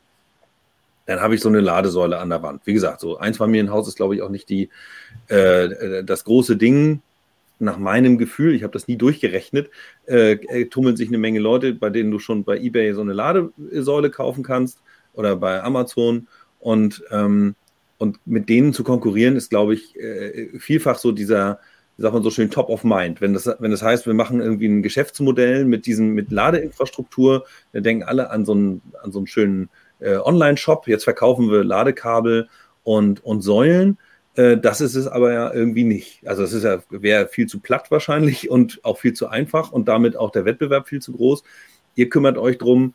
Dann 1.06 1.20
habe 1.20 1.34
ich 1.34 1.40
so 1.40 1.48
eine 1.48 1.60
Ladesäule 1.60 2.18
an 2.18 2.28
der 2.28 2.42
Wand. 2.42 2.62
Wie 2.66 2.74
gesagt, 2.74 3.00
so 3.00 3.16
ein 3.16 3.28
Einfamilienhaus 3.28 3.88
ist, 3.88 3.96
glaube 3.96 4.14
ich, 4.14 4.22
auch 4.22 4.28
nicht 4.28 4.48
die, 4.48 4.68
äh, 5.28 6.04
das 6.04 6.24
große 6.24 6.56
Ding 6.56 7.00
nach 7.58 7.78
meinem 7.78 8.18
Gefühl, 8.18 8.54
ich 8.54 8.62
habe 8.62 8.72
das 8.72 8.88
nie 8.88 8.96
durchgerechnet, 8.96 9.70
äh, 10.06 10.32
äh, 10.32 10.66
tummeln 10.66 10.96
sich 10.96 11.08
eine 11.08 11.18
Menge 11.18 11.40
Leute, 11.40 11.74
bei 11.74 11.90
denen 11.90 12.10
du 12.10 12.18
schon 12.18 12.44
bei 12.44 12.58
eBay 12.58 12.94
so 12.94 13.00
eine 13.00 13.12
Ladesäule 13.12 14.10
kaufen 14.10 14.42
kannst 14.42 14.82
oder 15.12 15.36
bei 15.36 15.62
Amazon. 15.62 16.28
Und, 16.60 17.02
ähm, 17.10 17.54
und 17.98 18.18
mit 18.26 18.48
denen 18.48 18.72
zu 18.72 18.84
konkurrieren, 18.84 19.36
ist, 19.36 19.50
glaube 19.50 19.74
ich, 19.74 19.96
äh, 19.96 20.58
vielfach 20.58 20.98
so 20.98 21.12
dieser, 21.12 21.58
sagt 21.96 22.14
man 22.14 22.22
so 22.22 22.30
schön, 22.30 22.50
top 22.50 22.68
of 22.68 22.84
mind. 22.84 23.20
Wenn 23.20 23.34
das, 23.34 23.50
wenn 23.58 23.72
das 23.72 23.82
heißt, 23.82 24.06
wir 24.06 24.14
machen 24.14 24.40
irgendwie 24.40 24.66
ein 24.66 24.82
Geschäftsmodell 24.82 25.64
mit 25.64 25.86
diesen, 25.86 26.14
mit 26.14 26.30
Ladeinfrastruktur, 26.30 27.44
dann 27.72 27.82
denken 27.82 28.04
alle 28.04 28.30
an 28.30 28.44
so 28.44 28.52
einen, 28.52 28.82
an 29.02 29.10
so 29.10 29.18
einen 29.18 29.26
schönen 29.26 29.68
äh, 29.98 30.16
Online-Shop. 30.16 30.86
Jetzt 30.86 31.04
verkaufen 31.04 31.50
wir 31.50 31.64
Ladekabel 31.64 32.48
und, 32.84 33.24
und 33.24 33.42
Säulen. 33.42 33.98
Äh, 34.34 34.58
das 34.58 34.80
ist 34.80 34.94
es 34.94 35.06
aber 35.06 35.32
ja 35.32 35.52
irgendwie 35.52 35.84
nicht. 35.84 36.26
Also 36.26 36.42
es 36.42 36.62
ja, 36.62 36.80
wäre 36.90 37.28
viel 37.28 37.46
zu 37.46 37.60
platt 37.60 37.90
wahrscheinlich 37.90 38.50
und 38.50 38.80
auch 38.84 38.98
viel 38.98 39.12
zu 39.12 39.28
einfach 39.28 39.72
und 39.72 39.88
damit 39.88 40.16
auch 40.16 40.30
der 40.30 40.44
Wettbewerb 40.44 40.88
viel 40.88 41.00
zu 41.00 41.12
groß. 41.12 41.42
Ihr 41.94 42.08
kümmert 42.08 42.38
euch 42.38 42.58
darum, 42.58 42.94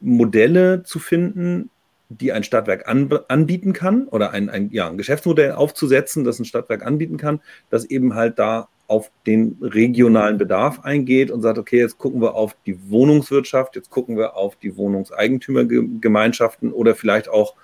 Modelle 0.00 0.82
zu 0.82 0.98
finden, 0.98 1.70
die 2.08 2.32
ein 2.32 2.42
Stadtwerk 2.42 2.88
an, 2.88 3.08
anbieten 3.28 3.72
kann 3.72 4.08
oder 4.08 4.32
ein, 4.32 4.50
ein, 4.50 4.70
ja, 4.72 4.88
ein 4.88 4.98
Geschäftsmodell 4.98 5.52
aufzusetzen, 5.52 6.24
das 6.24 6.40
ein 6.40 6.44
Stadtwerk 6.44 6.84
anbieten 6.84 7.18
kann, 7.18 7.40
das 7.70 7.84
eben 7.84 8.14
halt 8.14 8.38
da 8.38 8.68
auf 8.88 9.12
den 9.24 9.56
regionalen 9.60 10.36
Bedarf 10.36 10.80
eingeht 10.80 11.30
und 11.30 11.42
sagt, 11.42 11.58
okay, 11.58 11.78
jetzt 11.78 11.98
gucken 11.98 12.20
wir 12.20 12.34
auf 12.34 12.56
die 12.66 12.90
Wohnungswirtschaft, 12.90 13.76
jetzt 13.76 13.90
gucken 13.90 14.16
wir 14.16 14.36
auf 14.36 14.56
die 14.56 14.76
Wohnungseigentümergemeinschaften 14.76 16.72
oder 16.72 16.96
vielleicht 16.96 17.28
auch 17.28 17.54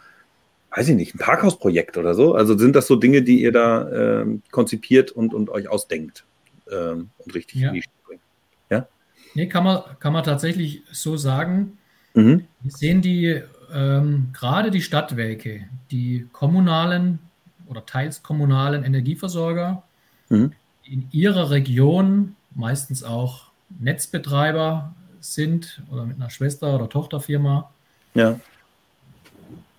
weiß 0.77 0.89
ich 0.89 0.95
nicht, 0.95 1.15
ein 1.15 1.19
Parkhausprojekt 1.19 1.97
oder 1.97 2.15
so? 2.15 2.35
Also 2.35 2.57
sind 2.57 2.77
das 2.77 2.87
so 2.87 2.97
Dinge, 2.97 3.23
die 3.23 3.41
ihr 3.41 3.51
da 3.51 4.21
ähm, 4.21 4.43
konzipiert 4.51 5.11
und, 5.11 5.33
und 5.33 5.49
euch 5.49 5.69
ausdenkt 5.69 6.25
ähm, 6.71 7.09
und 7.19 7.35
richtig 7.35 7.63
ja. 7.63 7.69
in 7.69 7.75
die 7.75 7.83
Stimme 7.83 7.97
bringt? 8.07 8.23
Ja? 8.71 8.87
Nee, 9.35 9.47
kann 9.49 9.65
man, 9.65 9.83
kann 9.99 10.13
man 10.13 10.23
tatsächlich 10.23 10.83
so 10.93 11.17
sagen. 11.17 11.79
Mhm. 12.13 12.45
Wir 12.61 12.73
sehen 12.73 13.01
die, 13.01 13.43
ähm, 13.73 14.29
gerade 14.35 14.71
die 14.71 14.83
Stadtwerke, 14.83 15.67
die 15.91 16.29
kommunalen 16.33 17.21
oder 17.67 17.87
teils 17.87 18.23
kommunalen 18.23 18.85
Energieversorger, 18.85 19.83
mhm. 20.29 20.53
in 20.85 21.09
ihrer 21.11 21.51
Region 21.51 22.37
meistens 22.55 23.03
auch 23.03 23.47
Netzbetreiber 23.81 24.95
sind 25.21 25.83
oder 25.91 26.05
mit 26.05 26.17
einer 26.17 26.31
Schwester- 26.31 26.75
oder 26.75 26.89
Tochterfirma. 26.91 27.71
Ja 28.13 28.39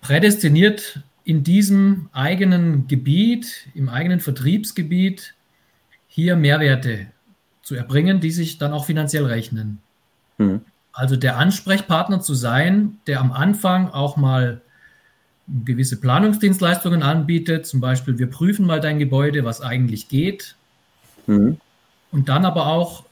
prädestiniert 0.08 1.00
in 1.24 1.44
diesem 1.44 2.08
eigenen 2.14 2.88
Gebiet, 2.88 3.68
im 3.74 3.90
eigenen 3.90 4.20
Vertriebsgebiet, 4.20 5.34
hier 6.06 6.34
Mehrwerte 6.34 7.08
zu 7.62 7.74
erbringen, 7.74 8.18
die 8.18 8.30
sich 8.30 8.56
dann 8.56 8.72
auch 8.72 8.86
finanziell 8.86 9.26
rechnen. 9.26 9.80
Mhm. 10.38 10.62
Also 10.94 11.16
der 11.16 11.36
Ansprechpartner 11.36 12.22
zu 12.22 12.32
sein, 12.32 12.96
der 13.06 13.20
am 13.20 13.32
Anfang 13.32 13.90
auch 13.90 14.16
mal 14.16 14.62
gewisse 15.66 16.00
Planungsdienstleistungen 16.00 17.02
anbietet, 17.02 17.66
zum 17.66 17.82
Beispiel 17.82 18.18
wir 18.18 18.30
prüfen 18.30 18.64
mal 18.64 18.80
dein 18.80 18.98
Gebäude, 18.98 19.44
was 19.44 19.60
eigentlich 19.60 20.08
geht. 20.08 20.56
Mhm. 21.26 21.58
Und 22.12 22.30
dann 22.30 22.46
aber 22.46 22.68
auch 22.68 23.04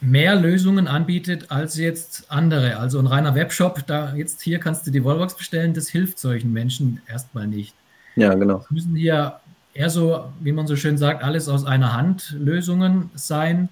mehr 0.00 0.36
Lösungen 0.36 0.86
anbietet 0.88 1.50
als 1.50 1.76
jetzt 1.76 2.30
andere. 2.30 2.78
Also 2.78 2.98
ein 2.98 3.06
reiner 3.06 3.34
Webshop, 3.34 3.86
da 3.86 4.14
jetzt 4.14 4.42
hier 4.42 4.58
kannst 4.58 4.86
du 4.86 4.90
die 4.90 5.04
Wallbox 5.04 5.36
bestellen, 5.36 5.74
das 5.74 5.88
hilft 5.88 6.18
solchen 6.18 6.52
Menschen 6.52 7.00
erstmal 7.08 7.46
nicht. 7.46 7.74
Ja, 8.14 8.34
genau. 8.34 8.58
Es 8.58 8.70
müssen 8.70 8.96
hier 8.96 9.40
eher 9.74 9.90
so, 9.90 10.32
wie 10.40 10.52
man 10.52 10.66
so 10.66 10.76
schön 10.76 10.98
sagt, 10.98 11.22
alles 11.22 11.48
aus 11.48 11.64
einer 11.64 11.92
Hand 11.92 12.34
Lösungen 12.38 13.10
sein, 13.14 13.68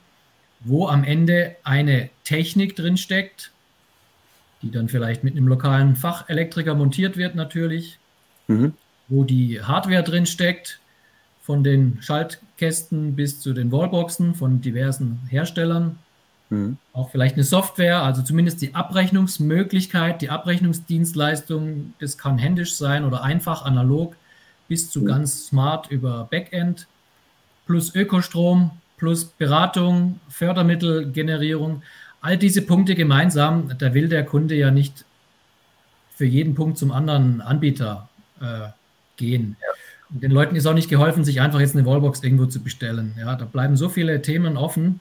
wo 0.60 0.88
am 0.88 1.04
Ende 1.04 1.56
eine 1.64 2.10
Technik 2.24 2.76
drinsteckt, 2.76 3.50
die 4.62 4.70
dann 4.70 4.88
vielleicht 4.88 5.24
mit 5.24 5.36
einem 5.36 5.48
lokalen 5.48 5.96
Fachelektriker 5.96 6.74
montiert 6.74 7.16
wird 7.16 7.34
natürlich, 7.34 7.98
mhm. 8.48 8.72
wo 9.08 9.24
die 9.24 9.62
Hardware 9.62 10.02
drinsteckt, 10.02 10.80
von 11.42 11.62
den 11.62 11.98
Schaltkästen 12.00 13.16
bis 13.16 13.40
zu 13.40 13.52
den 13.52 13.70
Wallboxen 13.70 14.34
von 14.34 14.62
diversen 14.62 15.20
Herstellern 15.28 15.98
Mhm. 16.50 16.76
Auch 16.92 17.10
vielleicht 17.10 17.34
eine 17.34 17.44
Software, 17.44 18.02
also 18.02 18.22
zumindest 18.22 18.62
die 18.62 18.74
Abrechnungsmöglichkeit, 18.74 20.22
die 20.22 20.30
Abrechnungsdienstleistung, 20.30 21.94
das 21.98 22.18
kann 22.18 22.38
händisch 22.38 22.74
sein 22.76 23.04
oder 23.04 23.22
einfach 23.22 23.64
analog 23.64 24.16
bis 24.68 24.90
zu 24.90 25.00
mhm. 25.00 25.06
ganz 25.06 25.46
smart 25.46 25.90
über 25.90 26.28
Backend, 26.30 26.86
plus 27.66 27.94
Ökostrom, 27.94 28.70
plus 28.96 29.24
Beratung, 29.24 30.20
Fördermittelgenerierung. 30.28 31.82
All 32.20 32.38
diese 32.38 32.62
Punkte 32.62 32.94
gemeinsam, 32.94 33.72
da 33.78 33.92
will 33.94 34.08
der 34.08 34.24
Kunde 34.24 34.54
ja 34.54 34.70
nicht 34.70 35.04
für 36.14 36.24
jeden 36.24 36.54
Punkt 36.54 36.78
zum 36.78 36.92
anderen 36.92 37.40
Anbieter 37.40 38.08
äh, 38.40 38.68
gehen. 39.16 39.56
Ja. 39.60 39.68
Und 40.10 40.22
den 40.22 40.30
Leuten 40.30 40.56
ist 40.56 40.66
auch 40.66 40.74
nicht 40.74 40.88
geholfen, 40.88 41.24
sich 41.24 41.40
einfach 41.40 41.60
jetzt 41.60 41.76
eine 41.76 41.84
Wallbox 41.86 42.22
irgendwo 42.22 42.46
zu 42.46 42.62
bestellen. 42.62 43.14
Ja, 43.18 43.34
da 43.34 43.44
bleiben 43.44 43.76
so 43.76 43.88
viele 43.88 44.22
Themen 44.22 44.56
offen. 44.56 45.00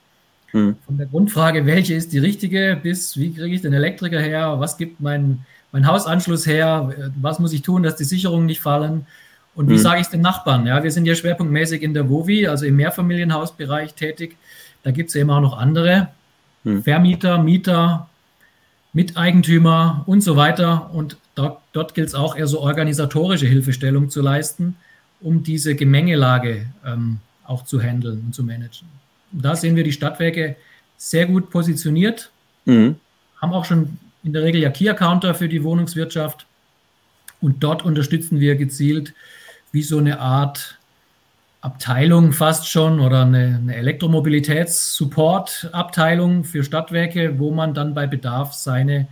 Hm. 0.54 0.76
Von 0.86 0.98
der 0.98 1.08
Grundfrage, 1.08 1.66
welche 1.66 1.96
ist 1.96 2.14
die 2.14 2.20
richtige, 2.20 2.80
bis 2.82 3.18
wie 3.18 3.34
kriege 3.34 3.56
ich 3.56 3.62
den 3.62 3.74
Elektriker 3.74 4.20
her, 4.20 4.60
was 4.60 4.78
gibt 4.78 5.02
mein, 5.02 5.46
mein 5.72 5.88
Hausanschluss 5.88 6.46
her, 6.46 7.12
was 7.20 7.40
muss 7.40 7.54
ich 7.54 7.64
tun, 7.64 7.82
dass 7.82 7.96
die 7.96 8.04
Sicherungen 8.04 8.46
nicht 8.46 8.62
fallen 8.62 9.08
und 9.56 9.68
wie 9.68 9.76
hm. 9.76 9.82
sage 9.82 10.00
ich 10.00 10.06
es 10.06 10.12
den 10.12 10.22
Nachbarn? 10.22 10.68
Ja, 10.68 10.84
wir 10.84 10.92
sind 10.92 11.06
ja 11.06 11.16
schwerpunktmäßig 11.16 11.82
in 11.82 11.96
der 11.96 12.08
WOVI, 12.08 12.48
also 12.48 12.66
im 12.66 12.76
Mehrfamilienhausbereich 12.76 13.96
tätig. 13.96 14.38
Da 14.84 14.92
gibt 14.92 15.10
es 15.10 15.16
eben 15.16 15.32
auch 15.32 15.42
noch 15.42 15.58
andere 15.58 16.10
hm. 16.64 16.84
Vermieter, 16.84 17.42
Mieter, 17.42 18.08
Miteigentümer 18.94 20.04
und 20.06 20.22
so 20.22 20.36
weiter. 20.36 20.92
Und 20.94 21.18
dort, 21.34 21.62
dort 21.74 21.96
gilt 21.96 22.10
es 22.10 22.16
auch 22.16 22.36
eher 22.36 22.48
so 22.48 22.62
organisatorische 22.62 23.48
Hilfestellung 23.48 24.12
zu 24.12 24.22
leisten, 24.22 24.76
um 25.20 25.42
diese 25.42 25.74
Gemengelage 25.74 26.68
ähm, 26.86 27.18
auch 27.44 27.64
zu 27.64 27.82
handeln 27.82 28.22
und 28.28 28.36
zu 28.36 28.44
managen 28.44 29.03
da 29.34 29.56
sehen 29.56 29.76
wir 29.76 29.84
die 29.84 29.92
Stadtwerke 29.92 30.56
sehr 30.98 31.26
gut 31.26 31.50
positioniert, 31.50 32.30
mhm. 32.66 32.96
haben 33.42 33.54
auch 33.54 33.66
schon 33.66 33.98
in 34.24 34.34
der 34.34 34.44
Regel 34.44 34.62
ja 34.62 34.70
Key 34.70 34.90
Accounter 34.90 35.36
für 35.36 35.50
die 35.50 35.64
Wohnungswirtschaft. 35.64 36.46
Und 37.42 37.64
dort 37.64 37.84
unterstützen 37.84 38.40
wir 38.40 38.56
gezielt 38.56 39.14
wie 39.74 39.84
so 39.84 39.98
eine 39.98 40.20
Art 40.20 40.78
Abteilung 41.60 42.32
fast 42.34 42.70
schon 42.70 43.00
oder 43.00 43.24
eine, 43.24 43.60
eine 43.62 43.76
Elektromobilitäts-Support-Abteilung 43.76 46.44
für 46.44 46.64
Stadtwerke, 46.64 47.40
wo 47.40 47.52
man 47.52 47.74
dann 47.74 47.94
bei 47.94 48.06
Bedarf 48.06 48.52
seine, 48.54 49.08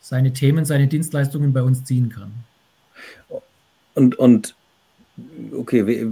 seine 0.00 0.32
Themen, 0.32 0.64
seine 0.64 0.86
Dienstleistungen 0.86 1.52
bei 1.52 1.62
uns 1.62 1.84
ziehen 1.84 2.08
kann. 2.08 2.32
Und, 3.94 4.14
und 4.16 4.54
okay, 5.56 6.06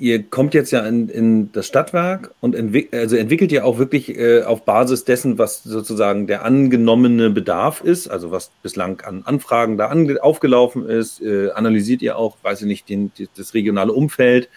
ihr 0.00 0.22
kommt 0.22 0.54
jetzt 0.54 0.70
ja 0.70 0.80
in, 0.86 1.10
in 1.10 1.52
das 1.52 1.66
Stadtwerk 1.66 2.34
und 2.40 2.54
entwick 2.54 2.92
also 2.92 3.16
entwickelt 3.16 3.52
ihr 3.52 3.66
auch 3.66 3.78
wirklich 3.78 4.16
äh, 4.16 4.42
auf 4.42 4.64
Basis 4.64 5.04
dessen, 5.04 5.38
was 5.38 5.62
sozusagen 5.62 6.26
der 6.26 6.42
angenommene 6.44 7.28
Bedarf 7.28 7.82
ist, 7.82 8.08
also 8.08 8.30
was 8.30 8.50
bislang 8.62 9.02
an 9.02 9.22
Anfragen 9.26 9.76
da 9.76 9.92
aufgelaufen 10.22 10.88
ist, 10.88 11.20
äh, 11.20 11.50
analysiert 11.50 12.00
ihr 12.00 12.16
auch, 12.16 12.38
weiß 12.42 12.62
ich 12.62 12.66
nicht, 12.66 12.88
den, 12.88 13.12
das 13.36 13.52
regionale 13.52 13.92
Umfeld 13.92 14.48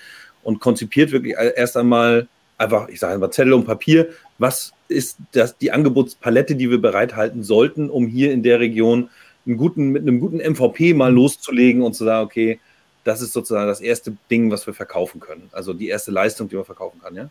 und 0.44 0.62
konzipiert 0.62 1.12
wirklich 1.12 1.36
erst 1.38 1.76
einmal 1.76 2.28
einfach, 2.58 2.88
ich 2.88 3.02
sage 3.02 3.20
mal 3.20 3.32
Zettel 3.32 3.54
und 3.54 3.66
Papier, 3.66 4.08
was 4.38 4.72
ist 4.88 5.18
das, 5.34 5.58
die 5.58 5.72
Angebotspalette, 5.72 6.56
die 6.56 6.70
wir 6.70 6.82
bereithalten 6.82 7.44
sollten, 7.44 7.90
um 7.90 8.08
hier 8.08 8.32
in 8.32 8.44
der 8.44 8.62
Region 8.62 9.10
einen 9.46 9.58
guten, 9.58 9.90
mit 9.90 10.04
einem 10.04 10.22
guten 10.22 10.38
MVP 10.38 10.94
mal 10.94 11.14
loszulegen 11.14 11.82
und 11.82 11.96
zu 11.96 12.06
sagen, 12.06 12.26
okay, 12.26 12.60
das 13.04 13.22
ist 13.22 13.34
sozusagen 13.34 13.68
das 13.68 13.82
erste 13.82 14.16
Ding, 14.30 14.50
was 14.52 14.66
wir 14.66 14.74
verkaufen 14.74 15.20
können. 15.20 15.50
Also 15.52 15.74
die 15.74 15.88
erste 15.88 16.12
Leistung, 16.12 16.50
die 16.50 16.56
man 16.56 16.66
verkaufen 16.66 17.02
kann, 17.02 17.16
ja? 17.16 17.30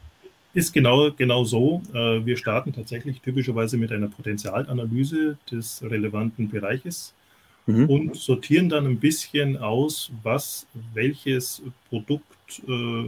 Ist 0.54 0.74
genau, 0.74 1.10
genau 1.12 1.44
so. 1.44 1.82
Äh, 1.94 2.26
wir 2.26 2.36
starten 2.36 2.74
tatsächlich 2.74 3.22
typischerweise 3.22 3.78
mit 3.78 3.90
einer 3.90 4.08
Potenzialanalyse 4.08 5.38
des 5.50 5.82
relevanten 5.82 6.50
Bereiches 6.50 7.14
mhm. 7.64 7.88
und 7.88 8.16
sortieren 8.16 8.68
dann 8.68 8.86
ein 8.86 8.98
bisschen 8.98 9.56
aus, 9.56 10.10
was 10.22 10.66
welches 10.92 11.62
Produkt, 11.88 12.26
äh, 12.68 13.04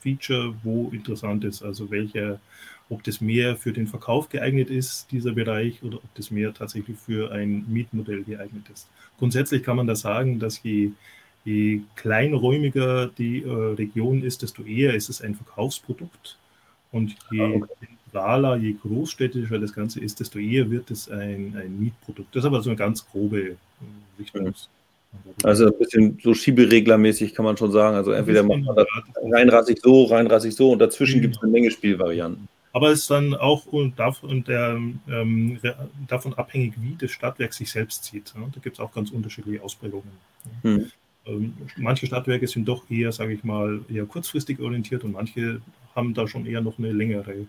Feature 0.00 0.54
wo 0.64 0.90
interessant 0.92 1.44
ist. 1.44 1.62
Also 1.62 1.88
welcher, 1.88 2.40
ob 2.88 3.04
das 3.04 3.20
mehr 3.20 3.56
für 3.56 3.72
den 3.72 3.86
Verkauf 3.86 4.28
geeignet 4.28 4.68
ist, 4.68 5.06
dieser 5.12 5.30
Bereich, 5.30 5.80
oder 5.84 5.98
ob 5.98 6.14
das 6.16 6.32
mehr 6.32 6.52
tatsächlich 6.52 6.96
für 6.96 7.30
ein 7.30 7.64
Mietmodell 7.68 8.24
geeignet 8.24 8.64
ist. 8.72 8.88
Grundsätzlich 9.18 9.62
kann 9.62 9.76
man 9.76 9.86
da 9.86 9.94
sagen, 9.94 10.40
dass 10.40 10.60
je 10.64 10.90
Je 11.44 11.80
kleinräumiger 11.96 13.06
die 13.06 13.42
äh, 13.42 13.50
Region 13.50 14.22
ist, 14.22 14.42
desto 14.42 14.62
eher 14.62 14.94
ist 14.94 15.08
es 15.08 15.22
ein 15.22 15.34
Verkaufsprodukt. 15.34 16.36
Und 16.90 17.14
je 17.30 17.42
ah, 17.42 17.66
zentraler, 18.04 18.56
je 18.56 18.74
großstädtischer 18.74 19.58
das 19.58 19.72
Ganze 19.72 20.00
ist, 20.00 20.20
desto 20.20 20.38
eher 20.38 20.70
wird 20.70 20.90
es 20.90 21.10
ein, 21.10 21.54
ein 21.56 21.78
Mietprodukt. 21.78 22.34
Das 22.34 22.42
ist 22.42 22.46
aber 22.46 22.62
so 22.62 22.70
eine 22.70 22.76
ganz 22.76 23.06
grobe 23.06 23.40
äh, 23.40 23.56
Richtung. 24.18 24.54
Also 25.42 25.66
ein 25.66 25.78
bisschen 25.78 26.18
so 26.22 26.34
schiebereglermäßig 26.34 27.34
kann 27.34 27.44
man 27.44 27.56
schon 27.56 27.72
sagen. 27.72 27.96
Also 27.96 28.12
entweder 28.12 28.42
macht 28.42 28.62
man 28.62 28.76
das 28.76 28.86
reinrassig 29.22 29.80
so, 29.82 30.04
reinrassig 30.04 30.54
so 30.54 30.72
und 30.72 30.80
dazwischen 30.80 31.20
gibt 31.22 31.36
es 31.36 31.42
eine 31.42 31.50
Menge 31.50 31.70
Spielvarianten. 31.70 32.48
Aber 32.72 32.90
es 32.90 33.00
ist 33.00 33.10
dann 33.10 33.34
auch 33.34 33.66
und 33.66 33.98
davon, 33.98 34.44
ähm, 34.48 35.58
davon 36.06 36.34
abhängig, 36.34 36.74
wie 36.80 36.96
das 36.98 37.10
Stadtwerk 37.10 37.54
sich 37.54 37.70
selbst 37.70 38.04
sieht. 38.04 38.34
Ja? 38.36 38.42
Da 38.52 38.60
gibt 38.60 38.76
es 38.76 38.80
auch 38.80 38.92
ganz 38.92 39.10
unterschiedliche 39.10 39.62
Ausprägungen. 39.62 40.10
Hm. 40.62 40.90
Ähm, 41.28 41.54
manche 41.76 42.06
Stadtwerke 42.06 42.46
sind 42.46 42.66
doch 42.66 42.88
eher, 42.90 43.12
sage 43.12 43.34
ich 43.34 43.44
mal, 43.44 43.80
eher 43.88 44.06
kurzfristig 44.06 44.60
orientiert 44.60 45.04
und 45.04 45.12
manche 45.12 45.60
haben 45.94 46.14
da 46.14 46.26
schon 46.26 46.46
eher 46.46 46.60
noch 46.60 46.78
eine 46.78 46.92
längere, 46.92 47.46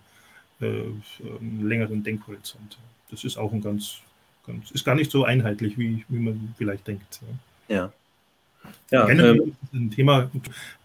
äh, 0.60 0.66
einen 0.66 1.68
längeren 1.68 2.04
Denkhorizont. 2.04 2.78
Das 3.10 3.24
ist 3.24 3.38
auch 3.38 3.54
ein 3.54 3.62
ganz, 3.62 4.00
ganz, 4.46 4.72
ist 4.72 4.84
gar 4.84 4.96
nicht 4.96 5.12
so 5.12 5.24
einheitlich, 5.24 5.78
wie, 5.78 6.06
wie 6.10 6.20
man 6.20 6.54
vielleicht 6.58 6.88
denkt. 6.88 7.22
Ja. 7.70 7.92
ja 8.92 9.06
generell, 9.06 9.38
ähm, 9.38 9.56
ist 9.64 9.74
ein 9.74 9.92
Thema, 9.92 10.32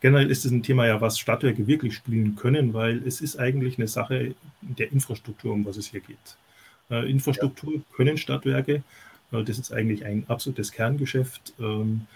generell 0.00 0.30
ist 0.30 0.44
es 0.44 0.52
ein 0.52 0.62
Thema, 0.62 0.86
ja, 0.86 1.00
was 1.00 1.18
Stadtwerke 1.18 1.66
wirklich 1.66 1.94
spielen 1.94 2.36
können, 2.36 2.74
weil 2.74 3.02
es 3.06 3.20
ist 3.20 3.38
eigentlich 3.38 3.78
eine 3.78 3.88
Sache 3.88 4.34
der 4.60 4.92
Infrastruktur, 4.92 5.52
um 5.52 5.64
was 5.64 5.76
es 5.76 5.88
hier 5.88 6.00
geht. 6.00 6.36
Äh, 6.90 7.10
Infrastruktur 7.10 7.74
ja. 7.74 7.80
können 7.96 8.18
Stadtwerke, 8.18 8.82
äh, 9.32 9.42
das 9.42 9.58
ist 9.58 9.72
eigentlich 9.72 10.04
ein 10.04 10.24
absolutes 10.28 10.70
Kerngeschäft. 10.70 11.54
Ähm, 11.58 12.06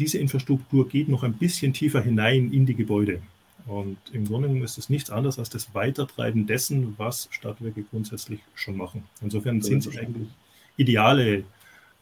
diese 0.00 0.18
Infrastruktur 0.18 0.88
geht 0.88 1.08
noch 1.08 1.22
ein 1.22 1.34
bisschen 1.34 1.72
tiefer 1.72 2.00
hinein 2.00 2.52
in 2.52 2.64
die 2.66 2.74
Gebäude. 2.74 3.20
Und 3.66 3.98
im 4.12 4.26
Grunde 4.26 4.48
genommen 4.48 4.64
ist 4.64 4.78
es 4.78 4.88
nichts 4.88 5.10
anderes 5.10 5.38
als 5.38 5.50
das 5.50 5.74
Weitertreiben 5.74 6.46
dessen, 6.46 6.94
was 6.96 7.28
Stadtwerke 7.30 7.82
grundsätzlich 7.82 8.40
schon 8.54 8.76
machen. 8.76 9.04
Insofern 9.20 9.60
sind 9.60 9.82
sie 9.82 9.98
eigentlich 9.98 10.28
ideale, 10.76 11.44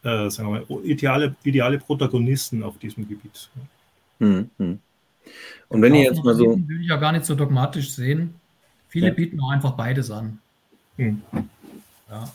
äh, 0.05 0.31
sagen 0.31 0.53
wir 0.53 0.65
mal, 0.69 0.85
ideale, 0.85 1.35
ideale 1.43 1.79
Protagonisten 1.79 2.63
auf 2.63 2.79
diesem 2.79 3.09
Gebiet. 3.09 3.51
Hm, 4.21 4.49
hm. 4.59 4.79
Und 5.69 5.83
wenn 5.83 5.95
ihr 5.95 6.05
jetzt 6.05 6.23
mal 6.25 6.35
so. 6.35 6.47
Würde 6.47 6.81
ich 6.81 6.89
ja 6.89 6.97
gar 6.97 7.13
nicht 7.13 7.25
so 7.25 7.35
dogmatisch 7.35 7.91
sehen. 7.91 8.35
Viele 8.89 9.09
ja. 9.09 9.15
bieten 9.15 9.41
auch 9.41 9.51
einfach 9.51 9.73
beides 9.73 10.11
an. 10.11 10.39
Hm. 10.97 11.21
Ja. 12.09 12.33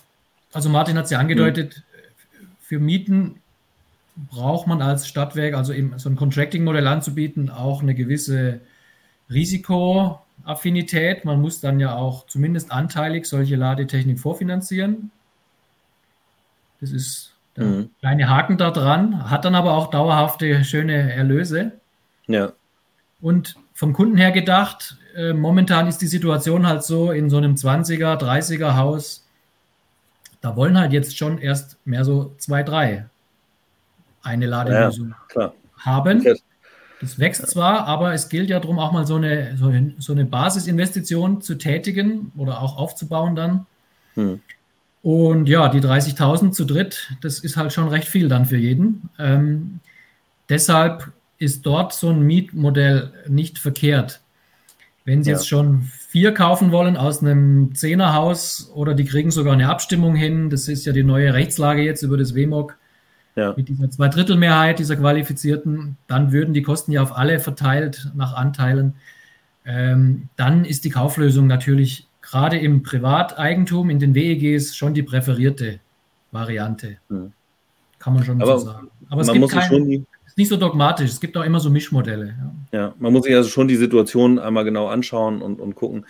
Also 0.51 0.69
Martin 0.69 0.97
hat 0.97 1.05
es 1.05 1.11
ja 1.11 1.19
angedeutet, 1.19 1.75
hm. 1.75 2.47
für 2.59 2.79
Mieten 2.79 3.39
braucht 4.15 4.67
man 4.67 4.81
als 4.81 5.07
Stadtwerk, 5.07 5.55
also 5.55 5.73
eben 5.73 5.97
so 5.97 6.09
ein 6.09 6.15
Contracting-Modell 6.15 6.87
anzubieten, 6.87 7.49
auch 7.49 7.81
eine 7.81 7.95
gewisse 7.95 8.61
Risikoaffinität. 9.29 11.25
Man 11.25 11.41
muss 11.41 11.61
dann 11.61 11.79
ja 11.79 11.95
auch 11.95 12.27
zumindest 12.27 12.71
anteilig 12.71 13.25
solche 13.25 13.55
Ladetechnik 13.55 14.19
vorfinanzieren. 14.19 15.11
Das 16.79 16.91
ist 16.91 17.33
der 17.55 17.65
mhm. 17.65 17.89
kleine 17.99 18.29
Haken 18.29 18.57
da 18.57 18.71
dran, 18.71 19.29
hat 19.29 19.45
dann 19.45 19.55
aber 19.55 19.73
auch 19.73 19.89
dauerhafte, 19.89 20.63
schöne 20.63 21.13
Erlöse. 21.13 21.73
Ja. 22.27 22.53
Und 23.21 23.55
vom 23.73 23.93
Kunden 23.93 24.17
her 24.17 24.31
gedacht, 24.31 24.97
äh, 25.15 25.33
momentan 25.33 25.87
ist 25.87 25.99
die 25.99 26.07
Situation 26.07 26.67
halt 26.67 26.83
so 26.83 27.11
in 27.11 27.29
so 27.29 27.37
einem 27.37 27.55
20er, 27.55 28.19
30er 28.19 28.75
Haus, 28.75 29.25
da 30.41 30.55
wollen 30.55 30.77
halt 30.77 30.91
jetzt 30.93 31.17
schon 31.17 31.37
erst 31.37 31.77
mehr 31.85 32.03
so 32.03 32.35
zwei, 32.37 32.63
drei 32.63 33.05
eine 34.23 34.47
Ladelösung 34.47 35.13
ja, 35.35 35.53
haben. 35.77 36.23
Das 37.01 37.19
wächst 37.19 37.47
zwar, 37.47 37.85
aber 37.85 38.13
es 38.13 38.29
gilt 38.29 38.49
ja 38.49 38.59
darum, 38.59 38.79
auch 38.79 38.93
mal 38.93 39.05
so 39.05 39.15
eine, 39.15 39.57
so 39.57 39.67
eine, 39.67 39.93
so 39.99 40.13
eine 40.13 40.25
Basisinvestition 40.25 41.41
zu 41.41 41.55
tätigen 41.55 42.31
oder 42.37 42.61
auch 42.61 42.77
aufzubauen 42.77 43.35
dann. 43.35 43.65
Hm. 44.15 44.39
Und 45.01 45.49
ja, 45.49 45.67
die 45.67 45.81
30.000 45.81 46.51
zu 46.51 46.63
dritt, 46.63 47.11
das 47.19 47.39
ist 47.39 47.57
halt 47.57 47.73
schon 47.73 47.89
recht 47.89 48.07
viel 48.07 48.29
dann 48.29 48.45
für 48.45 48.55
jeden. 48.55 49.09
Ähm, 49.19 49.81
deshalb 50.47 51.11
ist 51.39 51.65
dort 51.65 51.93
so 51.93 52.09
ein 52.09 52.21
Mietmodell 52.21 53.11
nicht 53.27 53.59
verkehrt. 53.59 54.21
Wenn 55.03 55.21
Sie 55.23 55.31
ja. 55.31 55.35
jetzt 55.35 55.49
schon 55.49 55.81
vier 56.07 56.33
kaufen 56.33 56.71
wollen 56.71 56.95
aus 56.95 57.21
einem 57.21 57.75
Zehnerhaus 57.75 58.71
oder 58.73 58.93
die 58.93 59.03
kriegen 59.03 59.31
sogar 59.31 59.51
eine 59.51 59.67
Abstimmung 59.67 60.15
hin, 60.15 60.49
das 60.49 60.69
ist 60.69 60.85
ja 60.85 60.93
die 60.93 61.03
neue 61.03 61.33
Rechtslage 61.33 61.81
jetzt 61.81 62.03
über 62.03 62.17
das 62.17 62.33
WMOG, 62.33 62.77
ja. 63.35 63.53
mit 63.55 63.69
dieser 63.69 63.89
Zweidrittelmehrheit 63.89 64.79
dieser 64.79 64.95
Qualifizierten, 64.95 65.97
dann 66.07 66.31
würden 66.31 66.53
die 66.53 66.61
Kosten 66.61 66.91
ja 66.91 67.01
auf 67.01 67.15
alle 67.15 67.39
verteilt 67.39 68.11
nach 68.15 68.33
Anteilen. 68.33 68.95
Ähm, 69.65 70.29
dann 70.35 70.65
ist 70.65 70.85
die 70.85 70.89
Kauflösung 70.89 71.47
natürlich 71.47 72.07
gerade 72.21 72.57
im 72.57 72.83
Privateigentum, 72.83 73.89
in 73.89 73.99
den 73.99 74.15
WEGs 74.15 74.75
schon 74.75 74.93
die 74.93 75.03
präferierte 75.03 75.79
Variante. 76.31 76.97
Mhm. 77.09 77.31
Kann 77.99 78.13
man 78.13 78.23
schon 78.23 78.41
Aber 78.41 78.59
so 78.59 78.65
sagen. 78.65 78.89
Aber 79.09 79.21
es 79.21 79.31
gibt 79.31 79.49
kein, 79.49 80.05
ist 80.25 80.37
nicht 80.37 80.49
so 80.49 80.57
dogmatisch, 80.57 81.11
es 81.11 81.19
gibt 81.19 81.37
auch 81.37 81.43
immer 81.43 81.59
so 81.59 81.69
Mischmodelle. 81.69 82.35
Ja, 82.71 82.79
ja 82.79 82.93
man 82.97 83.13
muss 83.13 83.23
sich 83.25 83.35
also 83.35 83.49
schon 83.49 83.67
die 83.67 83.75
Situation 83.75 84.39
einmal 84.39 84.63
genau 84.63 84.87
anschauen 84.87 85.41
und, 85.41 85.61
und 85.61 85.75
gucken, 85.75 86.05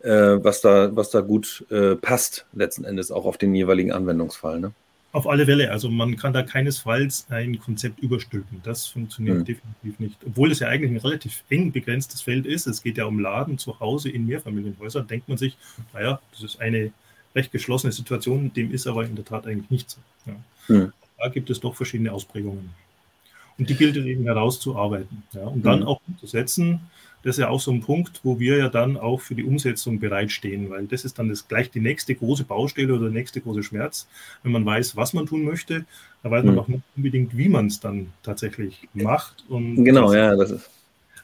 äh, 0.00 0.10
was, 0.10 0.62
da, 0.62 0.96
was 0.96 1.10
da 1.10 1.20
gut 1.20 1.66
äh, 1.70 1.94
passt, 1.94 2.46
letzten 2.54 2.84
Endes 2.84 3.10
auch 3.10 3.26
auf 3.26 3.36
den 3.36 3.54
jeweiligen 3.54 3.92
Anwendungsfall. 3.92 4.60
Ne? 4.60 4.72
Auf 5.16 5.26
alle 5.26 5.46
Fälle. 5.46 5.70
Also 5.70 5.88
man 5.88 6.18
kann 6.18 6.34
da 6.34 6.42
keinesfalls 6.42 7.24
ein 7.30 7.58
Konzept 7.58 8.00
überstülpen. 8.00 8.60
Das 8.62 8.86
funktioniert 8.86 9.38
mhm. 9.38 9.44
definitiv 9.46 9.98
nicht. 9.98 10.18
Obwohl 10.26 10.52
es 10.52 10.58
ja 10.58 10.68
eigentlich 10.68 10.90
ein 10.90 10.98
relativ 10.98 11.42
eng 11.48 11.72
begrenztes 11.72 12.20
Feld 12.20 12.44
ist. 12.44 12.66
Es 12.66 12.82
geht 12.82 12.98
ja 12.98 13.06
um 13.06 13.18
Laden 13.18 13.56
zu 13.56 13.80
Hause 13.80 14.10
in 14.10 14.26
Mehrfamilienhäusern. 14.26 15.06
Denkt 15.06 15.26
man 15.26 15.38
sich, 15.38 15.56
naja, 15.94 16.20
das 16.32 16.42
ist 16.42 16.60
eine 16.60 16.92
recht 17.34 17.50
geschlossene 17.50 17.94
Situation. 17.94 18.52
Dem 18.52 18.70
ist 18.70 18.86
aber 18.86 19.06
in 19.06 19.16
der 19.16 19.24
Tat 19.24 19.46
eigentlich 19.46 19.70
nicht 19.70 19.88
so. 19.88 20.00
Ja. 20.26 20.34
Mhm. 20.68 20.92
Da 21.16 21.28
gibt 21.30 21.48
es 21.48 21.60
doch 21.60 21.74
verschiedene 21.74 22.12
Ausprägungen. 22.12 22.68
Und 23.56 23.70
die 23.70 23.74
gilt 23.74 23.96
es 23.96 24.04
eben 24.04 24.24
herauszuarbeiten. 24.24 25.22
Ja, 25.32 25.46
und 25.46 25.64
dann 25.64 25.80
mhm. 25.80 25.86
auch 25.86 26.00
umzusetzen 26.06 26.80
das 27.26 27.38
ist 27.38 27.40
ja 27.40 27.48
auch 27.48 27.60
so 27.60 27.72
ein 27.72 27.80
Punkt, 27.80 28.20
wo 28.22 28.38
wir 28.38 28.56
ja 28.56 28.68
dann 28.68 28.96
auch 28.96 29.20
für 29.20 29.34
die 29.34 29.42
Umsetzung 29.42 29.98
bereitstehen, 29.98 30.70
weil 30.70 30.86
das 30.86 31.04
ist 31.04 31.18
dann 31.18 31.28
das, 31.28 31.48
gleich 31.48 31.72
die 31.72 31.80
nächste 31.80 32.14
große 32.14 32.44
Baustelle 32.44 32.94
oder 32.94 33.06
der 33.06 33.10
nächste 33.10 33.40
große 33.40 33.64
Schmerz. 33.64 34.06
Wenn 34.44 34.52
man 34.52 34.64
weiß, 34.64 34.94
was 34.94 35.12
man 35.12 35.26
tun 35.26 35.42
möchte, 35.42 35.84
dann 36.22 36.30
weiß 36.30 36.44
man 36.44 36.54
mhm. 36.54 36.60
auch 36.60 36.68
nicht 36.68 36.82
unbedingt, 36.96 37.36
wie 37.36 37.48
man 37.48 37.66
es 37.66 37.80
dann 37.80 38.12
tatsächlich 38.22 38.88
macht. 38.94 39.44
Und 39.48 39.84
genau, 39.84 40.04
das, 40.04 40.14
ja, 40.14 40.36
das 40.36 40.50
ist. 40.52 40.70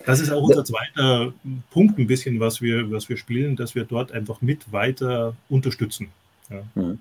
Das 0.04 0.18
ist 0.18 0.32
auch 0.32 0.42
unser 0.42 0.64
zweiter 0.64 1.32
Punkt 1.70 1.96
ein 2.00 2.08
bisschen, 2.08 2.40
was 2.40 2.60
wir, 2.60 2.90
was 2.90 3.08
wir 3.08 3.16
spielen, 3.16 3.54
dass 3.54 3.76
wir 3.76 3.84
dort 3.84 4.10
einfach 4.10 4.42
mit 4.42 4.72
weiter 4.72 5.36
unterstützen. 5.48 6.08
Ja. 6.50 6.64
Mhm. 6.74 6.98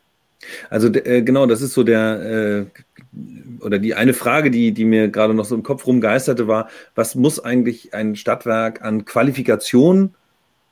Also 0.69 0.93
äh, 0.93 1.23
genau, 1.23 1.47
das 1.47 1.63
ist 1.63 1.73
so 1.73 1.83
der 1.83 2.67
äh, 2.75 2.81
oder 3.59 3.79
die 3.79 3.93
eine 3.93 4.13
Frage, 4.13 4.51
die, 4.51 4.71
die 4.71 4.85
mir 4.85 5.09
gerade 5.09 5.33
noch 5.33 5.45
so 5.45 5.55
im 5.55 5.63
Kopf 5.63 5.85
rumgeisterte, 5.85 6.47
war, 6.47 6.69
was 6.95 7.15
muss 7.15 7.39
eigentlich 7.39 7.93
ein 7.93 8.15
Stadtwerk 8.15 8.81
an 8.81 9.05
Qualifikation 9.05 10.15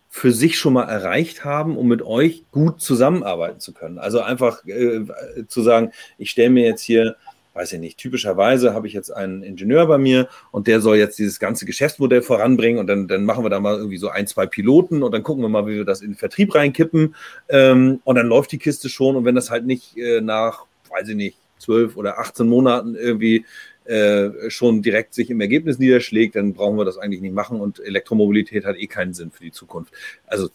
für 0.09 0.31
sich 0.31 0.57
schon 0.57 0.73
mal 0.73 0.85
erreicht 0.85 1.45
haben, 1.45 1.77
um 1.77 1.87
mit 1.87 2.01
euch 2.01 2.45
gut 2.51 2.81
zusammenarbeiten 2.81 3.59
zu 3.59 3.73
können? 3.73 3.99
Also 3.99 4.21
einfach 4.21 4.65
äh, 4.65 5.01
zu 5.47 5.61
sagen, 5.61 5.91
ich 6.17 6.31
stelle 6.31 6.49
mir 6.49 6.65
jetzt 6.65 6.81
hier 6.81 7.15
weiß 7.59 7.73
ich 7.73 7.79
nicht, 7.79 7.97
typischerweise 7.97 8.73
habe 8.73 8.87
ich 8.87 8.93
jetzt 8.93 9.11
einen 9.11 9.43
Ingenieur 9.43 9.85
bei 9.85 9.97
mir 9.97 10.29
und 10.51 10.67
der 10.67 10.79
soll 10.79 10.95
jetzt 10.97 11.19
dieses 11.19 11.39
ganze 11.39 11.65
Geschäftsmodell 11.65 12.21
voranbringen 12.21 12.79
und 12.79 12.87
dann, 12.87 13.09
dann 13.09 13.25
machen 13.25 13.43
wir 13.43 13.49
da 13.49 13.59
mal 13.59 13.75
irgendwie 13.75 13.97
so 13.97 14.07
ein, 14.07 14.27
zwei 14.27 14.45
Piloten 14.45 15.03
und 15.03 15.11
dann 15.11 15.23
gucken 15.23 15.43
wir 15.43 15.49
mal, 15.49 15.67
wie 15.67 15.75
wir 15.75 15.83
das 15.83 16.01
in 16.01 16.11
den 16.11 16.17
Vertrieb 16.17 16.55
reinkippen 16.55 17.15
ähm, 17.49 17.99
und 18.05 18.15
dann 18.15 18.27
läuft 18.27 18.53
die 18.53 18.59
Kiste 18.59 18.87
schon 18.87 19.17
und 19.17 19.25
wenn 19.25 19.35
das 19.35 19.49
halt 19.49 19.65
nicht 19.65 19.97
äh, 19.97 20.21
nach, 20.21 20.65
weiß 20.89 21.09
ich 21.09 21.15
nicht, 21.17 21.37
zwölf 21.59 21.95
oder 21.97 22.19
18 22.19 22.47
Monaten 22.47 22.95
irgendwie 22.95 23.45
äh, 23.85 24.49
schon 24.49 24.81
direkt 24.81 25.13
sich 25.13 25.29
im 25.29 25.41
Ergebnis 25.41 25.79
niederschlägt, 25.79 26.35
dann 26.35 26.53
brauchen 26.53 26.77
wir 26.77 26.85
das 26.85 26.97
eigentlich 26.97 27.21
nicht 27.21 27.33
machen 27.33 27.59
und 27.59 27.79
Elektromobilität 27.79 28.65
hat 28.65 28.77
eh 28.77 28.87
keinen 28.87 29.13
Sinn 29.13 29.31
für 29.31 29.43
die 29.43 29.51
Zukunft. 29.51 29.93
Also 30.27 30.49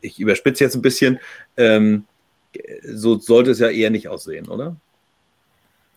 ich 0.00 0.18
überspitze 0.18 0.64
jetzt 0.64 0.74
ein 0.74 0.82
bisschen. 0.82 1.18
Ähm, 1.56 2.04
so 2.84 3.18
sollte 3.18 3.52
es 3.52 3.60
ja 3.60 3.70
eher 3.70 3.90
nicht 3.90 4.08
aussehen, 4.08 4.48
oder? 4.48 4.76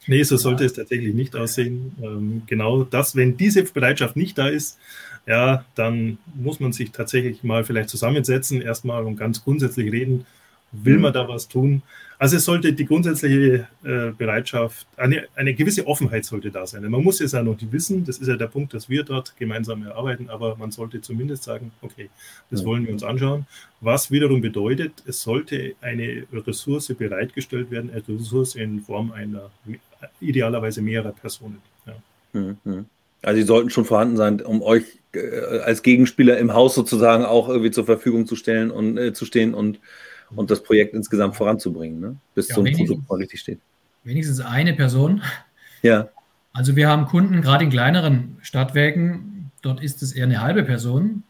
Nee, 0.07 0.23
so 0.23 0.37
sollte 0.37 0.63
es 0.63 0.73
tatsächlich 0.73 1.13
nicht 1.13 1.35
aussehen. 1.35 1.95
Ähm, 2.01 2.43
genau 2.45 2.83
das, 2.83 3.15
wenn 3.15 3.37
diese 3.37 3.63
Bereitschaft 3.63 4.15
nicht 4.15 4.37
da 4.37 4.47
ist, 4.47 4.77
ja, 5.25 5.65
dann 5.73 6.19
muss 6.35 6.59
man 6.59 6.71
sich 6.71 6.91
tatsächlich 6.91 7.43
mal 7.43 7.63
vielleicht 7.63 7.89
zusammensetzen, 7.89 8.61
erstmal 8.61 9.03
und 9.05 9.17
ganz 9.17 9.43
grundsätzlich 9.43 9.91
reden, 9.91 10.25
will 10.83 10.99
man 10.99 11.13
da 11.13 11.27
was 11.27 11.47
tun? 11.47 11.81
Also 12.17 12.37
es 12.37 12.45
sollte 12.45 12.71
die 12.71 12.85
grundsätzliche 12.85 13.67
äh, 13.83 14.11
Bereitschaft, 14.17 14.87
eine, 14.95 15.25
eine 15.35 15.53
gewisse 15.53 15.85
Offenheit 15.85 16.23
sollte 16.23 16.49
da 16.49 16.65
sein. 16.65 16.89
Man 16.89 17.03
muss 17.03 17.19
es 17.19 17.33
ja 17.33 17.43
noch 17.43 17.59
nicht 17.59 17.71
wissen, 17.71 18.05
das 18.05 18.19
ist 18.19 18.27
ja 18.27 18.37
der 18.37 18.47
Punkt, 18.47 18.73
dass 18.73 18.89
wir 18.89 19.03
dort 19.03 19.35
gemeinsam 19.37 19.83
erarbeiten, 19.83 20.29
aber 20.29 20.55
man 20.55 20.71
sollte 20.71 21.01
zumindest 21.01 21.43
sagen, 21.43 21.71
okay, 21.81 22.09
das 22.49 22.63
wollen 22.63 22.85
wir 22.85 22.93
uns 22.93 23.03
anschauen. 23.03 23.45
Was 23.81 24.11
wiederum 24.11 24.39
bedeutet, 24.39 25.03
es 25.05 25.21
sollte 25.21 25.75
eine 25.81 26.25
Ressource 26.31 26.87
bereitgestellt 26.97 27.69
werden, 27.69 27.91
eine 27.91 28.19
Ressource 28.19 28.55
in 28.55 28.81
Form 28.81 29.11
einer 29.11 29.49
idealerweise 30.21 30.81
mehrerer 30.81 31.11
Personen. 31.11 31.61
Ja. 31.85 31.93
Mhm. 32.63 32.85
Also 33.21 33.39
die 33.39 33.47
sollten 33.47 33.71
schon 33.71 33.85
vorhanden 33.85 34.17
sein, 34.17 34.41
um 34.41 34.61
euch 34.61 34.83
äh, 35.13 35.59
als 35.59 35.81
Gegenspieler 35.81 36.37
im 36.37 36.53
Haus 36.53 36.75
sozusagen 36.75 37.25
auch 37.25 37.49
irgendwie 37.49 37.71
zur 37.71 37.85
Verfügung 37.85 38.27
zu 38.27 38.35
stellen 38.35 38.71
und 38.71 38.97
äh, 38.97 39.13
zu 39.13 39.25
stehen 39.25 39.53
und 39.53 39.79
und 40.35 40.51
das 40.51 40.63
Projekt 40.63 40.93
insgesamt 40.93 41.35
voranzubringen, 41.35 41.99
ne? 41.99 42.15
bis 42.33 42.49
ja, 42.49 42.55
so 42.55 42.63
ein 42.63 42.73
Produkt 42.73 43.09
mal 43.09 43.17
richtig 43.17 43.41
steht. 43.41 43.59
Wenigstens 44.03 44.39
eine 44.39 44.73
Person. 44.73 45.21
Ja. 45.81 46.09
Also 46.53 46.75
wir 46.75 46.89
haben 46.89 47.05
Kunden, 47.05 47.41
gerade 47.41 47.65
in 47.65 47.69
kleineren 47.69 48.37
Stadtwerken, 48.41 49.51
dort 49.61 49.81
ist 49.81 50.01
es 50.01 50.13
eher 50.13 50.25
eine 50.25 50.41
halbe 50.41 50.63
Person, 50.63 51.23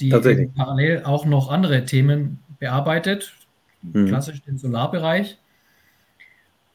die 0.00 0.10
parallel 0.10 1.04
auch 1.04 1.24
noch 1.24 1.50
andere 1.50 1.84
Themen 1.84 2.40
bearbeitet, 2.58 3.32
mhm. 3.82 4.06
klassisch 4.06 4.42
den 4.42 4.58
Solarbereich. 4.58 5.38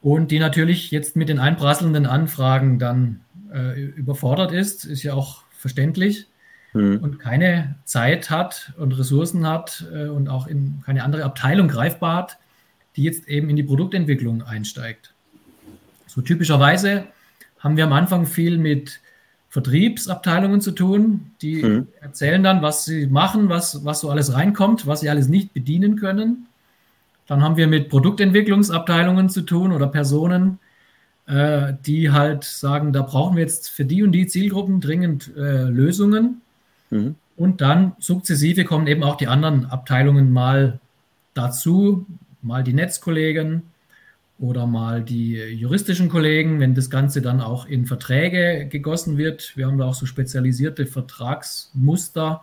Und 0.00 0.30
die 0.30 0.38
natürlich 0.38 0.90
jetzt 0.90 1.16
mit 1.16 1.28
den 1.28 1.38
einprasselnden 1.38 2.04
Anfragen 2.04 2.78
dann 2.78 3.20
äh, 3.52 3.80
überfordert 3.80 4.52
ist, 4.52 4.84
ist 4.84 5.02
ja 5.02 5.14
auch 5.14 5.44
verständlich 5.50 6.26
mhm. 6.74 6.98
und 6.98 7.18
keine 7.18 7.76
Zeit 7.84 8.28
hat 8.30 8.72
und 8.76 8.98
Ressourcen 8.98 9.46
hat 9.46 9.84
äh, 9.92 10.08
und 10.08 10.28
auch 10.28 10.46
in 10.46 10.82
keine 10.84 11.02
andere 11.02 11.24
Abteilung 11.24 11.68
greifbar 11.68 12.16
hat, 12.16 12.38
die 12.96 13.04
jetzt 13.04 13.26
eben 13.28 13.48
in 13.48 13.56
die 13.56 13.62
Produktentwicklung 13.62 14.42
einsteigt. 14.42 15.14
So 16.06 16.20
typischerweise 16.20 17.06
haben 17.58 17.76
wir 17.76 17.84
am 17.84 17.92
Anfang 17.92 18.26
viel 18.26 18.58
mit 18.58 19.00
Vertriebsabteilungen 19.48 20.60
zu 20.60 20.72
tun, 20.72 21.30
die 21.40 21.62
mhm. 21.62 21.86
erzählen 22.00 22.42
dann, 22.42 22.60
was 22.60 22.84
sie 22.84 23.06
machen, 23.06 23.48
was, 23.48 23.84
was 23.84 24.00
so 24.00 24.10
alles 24.10 24.34
reinkommt, 24.34 24.86
was 24.86 25.00
sie 25.00 25.08
alles 25.08 25.28
nicht 25.28 25.54
bedienen 25.54 25.96
können. 25.96 26.46
Dann 27.26 27.42
haben 27.42 27.56
wir 27.56 27.68
mit 27.68 27.88
Produktentwicklungsabteilungen 27.88 29.28
zu 29.28 29.42
tun 29.42 29.72
oder 29.72 29.86
Personen, 29.86 30.58
äh, 31.26 31.72
die 31.86 32.10
halt 32.10 32.44
sagen, 32.44 32.92
da 32.92 33.02
brauchen 33.02 33.36
wir 33.36 33.44
jetzt 33.44 33.70
für 33.70 33.84
die 33.84 34.02
und 34.02 34.12
die 34.12 34.26
Zielgruppen 34.26 34.80
dringend 34.80 35.30
äh, 35.36 35.64
Lösungen. 35.64 36.42
Mhm. 36.94 37.16
Und 37.36 37.60
dann 37.60 37.96
sukzessive 37.98 38.64
kommen 38.64 38.86
eben 38.86 39.02
auch 39.02 39.16
die 39.16 39.26
anderen 39.26 39.66
Abteilungen 39.66 40.32
mal 40.32 40.78
dazu, 41.34 42.06
mal 42.42 42.62
die 42.62 42.72
Netzkollegen 42.72 43.62
oder 44.38 44.66
mal 44.66 45.02
die 45.02 45.34
juristischen 45.34 46.08
Kollegen, 46.08 46.60
wenn 46.60 46.74
das 46.74 46.90
Ganze 46.90 47.20
dann 47.20 47.40
auch 47.40 47.66
in 47.66 47.86
Verträge 47.86 48.68
gegossen 48.68 49.18
wird. 49.18 49.56
Wir 49.56 49.66
haben 49.66 49.78
da 49.78 49.86
auch 49.86 49.94
so 49.94 50.06
spezialisierte 50.06 50.86
Vertragsmuster 50.86 52.42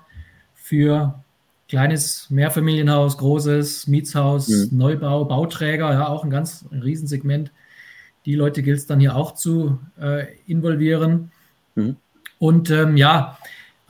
für 0.53 1.23
kleines 1.69 2.29
Mehrfamilienhaus, 2.29 3.17
großes 3.17 3.87
Mietshaus, 3.87 4.49
mhm. 4.49 4.77
Neubau, 4.77 5.23
Bauträger, 5.23 5.93
ja, 5.93 6.07
auch 6.07 6.25
ein 6.25 6.29
ganz 6.29 6.65
ein 6.69 6.81
Riesensegment. 6.81 7.51
Die 8.25 8.35
Leute 8.35 8.61
gilt 8.61 8.79
es 8.79 8.87
dann 8.87 8.99
hier 8.99 9.15
auch 9.15 9.33
zu 9.33 9.79
äh, 9.99 10.27
involvieren. 10.47 11.31
Mhm. 11.75 11.95
Und 12.39 12.69
ähm, 12.71 12.97
ja, 12.97 13.37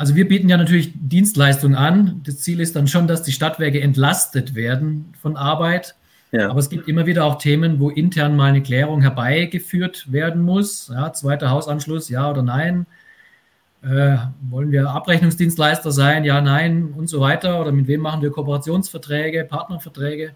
also 0.02 0.16
wir 0.16 0.28
bieten 0.28 0.50
ja 0.50 0.58
natürlich 0.58 0.94
Dienstleistungen 0.96 1.76
an. 1.76 2.22
Das 2.24 2.40
Ziel 2.40 2.60
ist 2.60 2.76
dann 2.76 2.88
schon, 2.88 3.06
dass 3.06 3.22
die 3.22 3.32
Stadtwerke 3.32 3.80
entlastet 3.80 4.56
werden 4.56 5.14
von 5.22 5.38
Arbeit. 5.38 5.94
Ja. 6.32 6.50
Aber 6.50 6.60
es 6.60 6.72
gibt 6.72 6.88
immer 6.88 7.06
wieder 7.06 7.24
auch 7.24 7.38
Themen, 7.38 7.80
wo 7.80 7.92
intern 7.92 8.36
mal 8.36 8.50
eine 8.50 8.64
Klärung 8.64 9.02
herbeigeführt 9.02 10.12
werden 10.12 10.42
muss. 10.42 10.90
Ja, 10.92 11.14
zweiter 11.14 11.52
Hausanschluss, 11.52 12.10
ja 12.10 12.32
oder 12.32 12.42
nein. 12.42 12.88
Äh, 13.84 14.18
wollen 14.50 14.72
wir 14.72 14.90
Abrechnungsdienstleister 14.90 15.92
sein? 15.92 16.24
Ja, 16.24 16.42
nein 16.42 16.96
und 16.98 17.06
so 17.06 17.20
weiter. 17.20 17.62
Oder 17.62 17.72
mit 17.72 17.86
wem 17.86 18.02
machen 18.02 18.24
wir 18.24 18.32
Kooperationsverträge, 18.32 19.46
Partnerverträge? 19.46 20.32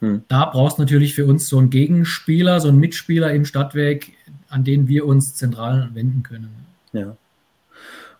Hm. 0.00 0.24
Da 0.28 0.44
brauchst 0.44 0.76
du 0.76 0.82
natürlich 0.82 1.14
für 1.14 1.24
uns 1.24 1.48
so 1.48 1.58
einen 1.58 1.70
Gegenspieler, 1.70 2.60
so 2.60 2.68
einen 2.68 2.80
Mitspieler 2.80 3.32
im 3.32 3.46
Stadtwerk, 3.46 4.08
an 4.50 4.62
den 4.62 4.88
wir 4.88 5.06
uns 5.06 5.34
zentral 5.36 5.88
wenden 5.94 6.22
können. 6.22 6.50
Ja. 6.92 7.16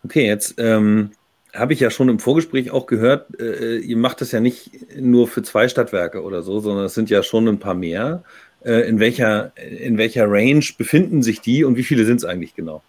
Okay, 0.07 0.25
jetzt 0.25 0.55
ähm, 0.59 1.11
habe 1.53 1.73
ich 1.73 1.81
ja 1.81 1.91
schon 1.91 2.09
im 2.09 2.21
Vorgespräch 2.21 2.71
auch 2.71 2.87
gehört, 2.87 3.41
äh, 3.41 3.79
ihr 3.79 3.97
macht 3.97 4.21
das 4.21 4.31
ja 4.31 4.39
nicht 4.39 4.71
nur 4.97 5.27
für 5.27 5.43
zwei 5.43 5.69
Stadtwerke 5.69 6.23
oder 6.23 6.43
so, 6.43 6.61
sondern 6.61 6.85
es 6.85 6.95
sind 6.95 7.11
ja 7.11 7.25
schon 7.25 7.49
ein 7.49 7.59
paar 7.59 7.75
mehr. 7.75 8.23
Äh, 8.65 8.89
in, 8.89 9.01
welcher, 9.01 9.51
in 9.57 9.99
welcher 9.99 10.31
Range 10.31 10.65
befinden 10.79 11.25
sich 11.25 11.41
die 11.41 11.65
und 11.65 11.77
wie 11.77 11.83
viele 11.83 12.05
sind 12.05 12.19
es 12.19 12.25
eigentlich 12.25 12.55
genau? 12.55 12.85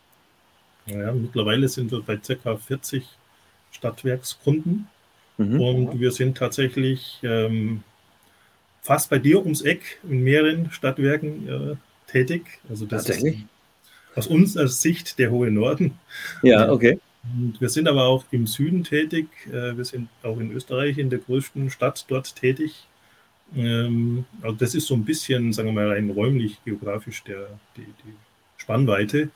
Ja, 0.85 1.11
mittlerweile 1.11 1.67
sind 1.69 1.91
wir 1.91 2.03
bei 2.03 2.17
ca. 2.17 2.55
40 2.55 3.03
Stadtwerkskunden 3.71 4.87
mhm. 5.39 5.59
und 5.59 5.99
wir 5.99 6.11
sind 6.11 6.37
tatsächlich 6.37 7.19
ähm, 7.23 7.81
fast 8.83 9.09
bei 9.09 9.17
dir 9.17 9.41
ums 9.41 9.61
Eck 9.63 9.99
in 10.07 10.23
mehreren 10.23 10.69
Stadtwerken 10.69 11.47
äh, 11.47 12.11
tätig. 12.11 12.59
Also 12.69 12.85
das 12.85 13.09
ist 13.09 13.25
aus 14.17 14.27
unserer 14.27 14.67
Sicht 14.67 15.19
der 15.19 15.31
hohe 15.31 15.51
Norden. 15.51 15.97
Ja, 16.41 16.71
okay. 16.71 16.99
Und 17.35 17.59
wir 17.59 17.69
sind 17.69 17.87
aber 17.87 18.05
auch 18.05 18.25
im 18.31 18.47
Süden 18.47 18.83
tätig. 18.83 19.27
Äh, 19.47 19.75
wir 19.75 19.85
sind 19.85 20.09
auch 20.23 20.39
in 20.39 20.51
Österreich, 20.51 20.97
in 20.97 21.09
der 21.09 21.19
größten 21.19 21.69
Stadt 21.69 22.05
dort 22.07 22.35
tätig. 22.35 22.87
Ähm, 23.55 24.25
also 24.41 24.55
das 24.55 24.75
ist 24.75 24.87
so 24.87 24.95
ein 24.95 25.05
bisschen, 25.05 25.53
sagen 25.53 25.69
wir 25.69 25.73
mal, 25.73 25.91
rein 25.91 26.09
räumlich, 26.09 26.57
geografisch 26.65 27.23
der, 27.23 27.47
die, 27.75 27.85
die 27.85 28.13
Spannweite. 28.57 29.29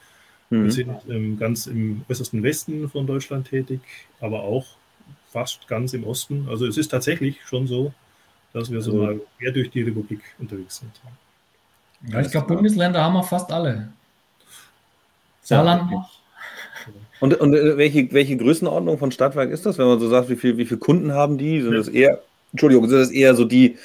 Mhm. 0.49 0.63
Wir 0.63 0.71
sind 0.71 0.91
ähm, 1.09 1.39
ganz 1.39 1.67
im 1.67 2.03
äußersten 2.09 2.43
Westen 2.43 2.89
von 2.89 3.07
Deutschland 3.07 3.47
tätig, 3.47 3.81
aber 4.19 4.43
auch 4.43 4.65
fast 5.31 5.67
ganz 5.67 5.93
im 5.93 6.03
Osten. 6.03 6.47
Also 6.49 6.67
es 6.67 6.77
ist 6.77 6.89
tatsächlich 6.89 7.41
schon 7.45 7.67
so, 7.67 7.93
dass 8.53 8.69
wir 8.69 8.81
so 8.81 8.95
mal 8.95 9.21
quer 9.39 9.51
durch 9.51 9.71
die 9.71 9.81
Republik 9.81 10.21
unterwegs 10.39 10.77
sind. 10.77 10.91
Ja, 12.07 12.19
ich 12.19 12.31
glaube, 12.31 12.47
Bundesländer 12.47 13.01
haben 13.01 13.13
wir 13.13 13.23
fast 13.23 13.51
alle. 13.51 13.93
Saarland 15.41 15.91
noch. 15.91 16.20
Und, 17.21 17.35
und 17.35 17.53
äh, 17.53 17.77
welche, 17.77 18.11
welche 18.11 18.35
Größenordnung 18.35 18.97
von 18.97 19.11
Stadtwerk 19.11 19.51
ist 19.51 19.65
das, 19.65 19.77
wenn 19.77 19.85
man 19.85 19.99
so 19.99 20.09
sagt, 20.09 20.29
wie, 20.29 20.35
viel, 20.35 20.57
wie 20.57 20.65
viele 20.65 20.79
Kunden 20.79 21.13
haben 21.13 21.37
die? 21.37 21.61
Sind 21.61 21.71
ja. 21.71 21.77
das 21.77 21.87
eher, 21.87 22.21
Entschuldigung, 22.51 22.89
sind 22.89 22.99
das 22.99 23.11
eher 23.11 23.35
so 23.35 23.45
die 23.45 23.77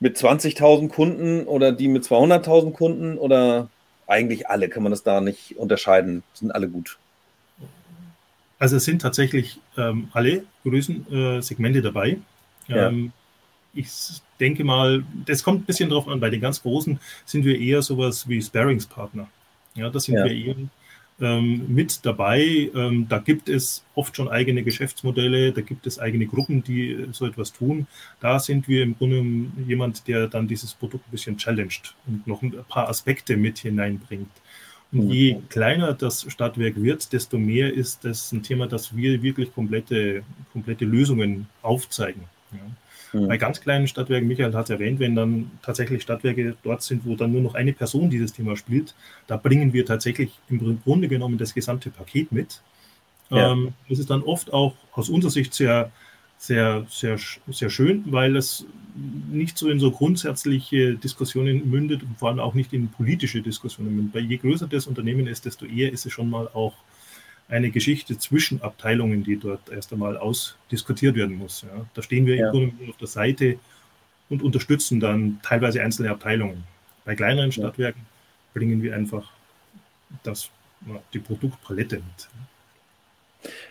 mit 0.00 0.16
20.000 0.16 0.88
Kunden 0.88 1.46
oder 1.46 1.72
die 1.72 1.88
mit 1.88 2.04
200.000 2.04 2.72
Kunden 2.72 3.18
oder 3.18 3.68
eigentlich 4.06 4.48
alle? 4.48 4.70
Kann 4.70 4.82
man 4.82 4.92
das 4.92 5.02
da 5.02 5.20
nicht 5.20 5.58
unterscheiden? 5.58 6.22
Sind 6.32 6.54
alle 6.54 6.68
gut? 6.68 6.96
Also 8.58 8.76
es 8.76 8.84
sind 8.84 9.02
tatsächlich 9.02 9.60
ähm, 9.76 10.08
alle 10.12 10.44
Größensegmente 10.64 11.80
äh, 11.80 11.82
dabei. 11.82 12.16
Ja. 12.66 12.88
Ähm, 12.88 13.12
ich 13.74 13.88
denke 14.40 14.64
mal, 14.64 15.04
das 15.26 15.44
kommt 15.44 15.62
ein 15.62 15.64
bisschen 15.66 15.90
drauf 15.90 16.08
an. 16.08 16.18
Bei 16.18 16.30
den 16.30 16.40
ganz 16.40 16.62
Großen 16.62 16.98
sind 17.26 17.44
wir 17.44 17.60
eher 17.60 17.82
sowas 17.82 18.26
wie 18.26 18.40
Sparringspartner. 18.40 19.28
Ja, 19.74 19.90
das 19.90 20.04
sind 20.04 20.14
ja. 20.14 20.24
wir 20.24 20.32
eher 20.32 20.56
ähm, 21.20 21.64
mit 21.68 22.04
dabei. 22.04 22.70
Ähm, 22.74 23.06
da 23.08 23.18
gibt 23.18 23.48
es 23.48 23.84
oft 23.94 24.16
schon 24.16 24.28
eigene 24.28 24.62
Geschäftsmodelle, 24.62 25.52
da 25.52 25.60
gibt 25.60 25.86
es 25.86 25.98
eigene 25.98 26.26
Gruppen, 26.26 26.62
die 26.62 27.06
so 27.12 27.26
etwas 27.26 27.52
tun. 27.52 27.86
Da 28.20 28.38
sind 28.38 28.68
wir 28.68 28.82
im 28.82 28.96
Grunde 28.96 29.50
jemand, 29.66 30.06
der 30.08 30.28
dann 30.28 30.48
dieses 30.48 30.74
Produkt 30.74 31.06
ein 31.08 31.10
bisschen 31.10 31.36
challenged 31.36 31.94
und 32.06 32.26
noch 32.26 32.42
ein 32.42 32.54
paar 32.68 32.88
Aspekte 32.88 33.36
mit 33.36 33.58
hineinbringt. 33.58 34.30
Und 34.92 35.06
mhm. 35.06 35.10
je 35.10 35.36
kleiner 35.48 35.94
das 35.94 36.26
Stadtwerk 36.28 36.82
wird, 36.82 37.12
desto 37.12 37.38
mehr 37.38 37.72
ist 37.72 38.04
das 38.04 38.32
ein 38.32 38.42
Thema, 38.42 38.66
dass 38.66 38.96
wir 38.96 39.22
wirklich 39.22 39.52
komplette, 39.54 40.22
komplette 40.52 40.84
Lösungen 40.84 41.46
aufzeigen. 41.62 42.22
Ja. 42.52 42.58
Mhm. 43.12 43.28
Bei 43.28 43.36
ganz 43.36 43.60
kleinen 43.60 43.88
Stadtwerken, 43.88 44.28
Michael 44.28 44.52
hat 44.54 44.64
es 44.64 44.70
erwähnt, 44.70 45.00
wenn 45.00 45.14
dann 45.14 45.50
tatsächlich 45.62 46.02
Stadtwerke 46.02 46.56
dort 46.62 46.82
sind, 46.82 47.04
wo 47.04 47.16
dann 47.16 47.32
nur 47.32 47.40
noch 47.40 47.54
eine 47.54 47.72
Person 47.72 48.10
dieses 48.10 48.32
Thema 48.32 48.56
spielt, 48.56 48.94
da 49.26 49.36
bringen 49.36 49.72
wir 49.72 49.84
tatsächlich 49.84 50.30
im 50.48 50.80
Grunde 50.84 51.08
genommen 51.08 51.38
das 51.38 51.54
gesamte 51.54 51.90
Paket 51.90 52.32
mit. 52.32 52.60
Ja. 53.30 53.52
Ähm, 53.52 53.72
das 53.88 53.98
ist 53.98 54.10
dann 54.10 54.22
oft 54.22 54.52
auch 54.52 54.74
aus 54.92 55.08
unserer 55.08 55.30
Sicht 55.30 55.54
sehr, 55.54 55.90
sehr, 56.38 56.86
sehr, 56.88 57.18
sehr 57.48 57.70
schön, 57.70 58.04
weil 58.06 58.36
es 58.36 58.66
nicht 59.30 59.58
so 59.58 59.68
in 59.68 59.78
so 59.78 59.90
grundsätzliche 59.90 60.94
Diskussionen 60.94 61.70
mündet 61.70 62.02
und 62.02 62.18
vor 62.18 62.28
allem 62.28 62.40
auch 62.40 62.54
nicht 62.54 62.72
in 62.72 62.88
politische 62.88 63.42
Diskussionen 63.42 63.94
mündet. 63.94 64.14
Weil 64.14 64.24
je 64.24 64.36
größer 64.36 64.66
das 64.66 64.86
Unternehmen 64.86 65.26
ist, 65.26 65.44
desto 65.44 65.66
eher 65.66 65.92
ist 65.92 66.06
es 66.06 66.12
schon 66.12 66.30
mal 66.30 66.48
auch 66.48 66.74
eine 67.50 67.70
Geschichte 67.70 68.16
zwischen 68.16 68.62
Abteilungen, 68.62 69.24
die 69.24 69.36
dort 69.36 69.68
erst 69.70 69.92
einmal 69.92 70.16
ausdiskutiert 70.16 71.16
werden 71.16 71.36
muss. 71.36 71.62
Ja. 71.62 71.86
Da 71.94 72.02
stehen 72.02 72.26
wir 72.26 72.36
ja. 72.36 72.46
im 72.46 72.52
Grunde 72.52 72.90
auf 72.90 72.96
der 72.96 73.08
Seite 73.08 73.58
und 74.28 74.42
unterstützen 74.42 75.00
dann 75.00 75.40
teilweise 75.42 75.82
einzelne 75.82 76.10
Abteilungen. 76.10 76.64
Bei 77.04 77.14
kleineren 77.14 77.50
Stadtwerken 77.50 78.02
bringen 78.54 78.82
wir 78.82 78.94
einfach 78.94 79.30
das, 80.22 80.50
die 81.12 81.18
Produktpalette 81.18 81.96
mit. 81.96 82.28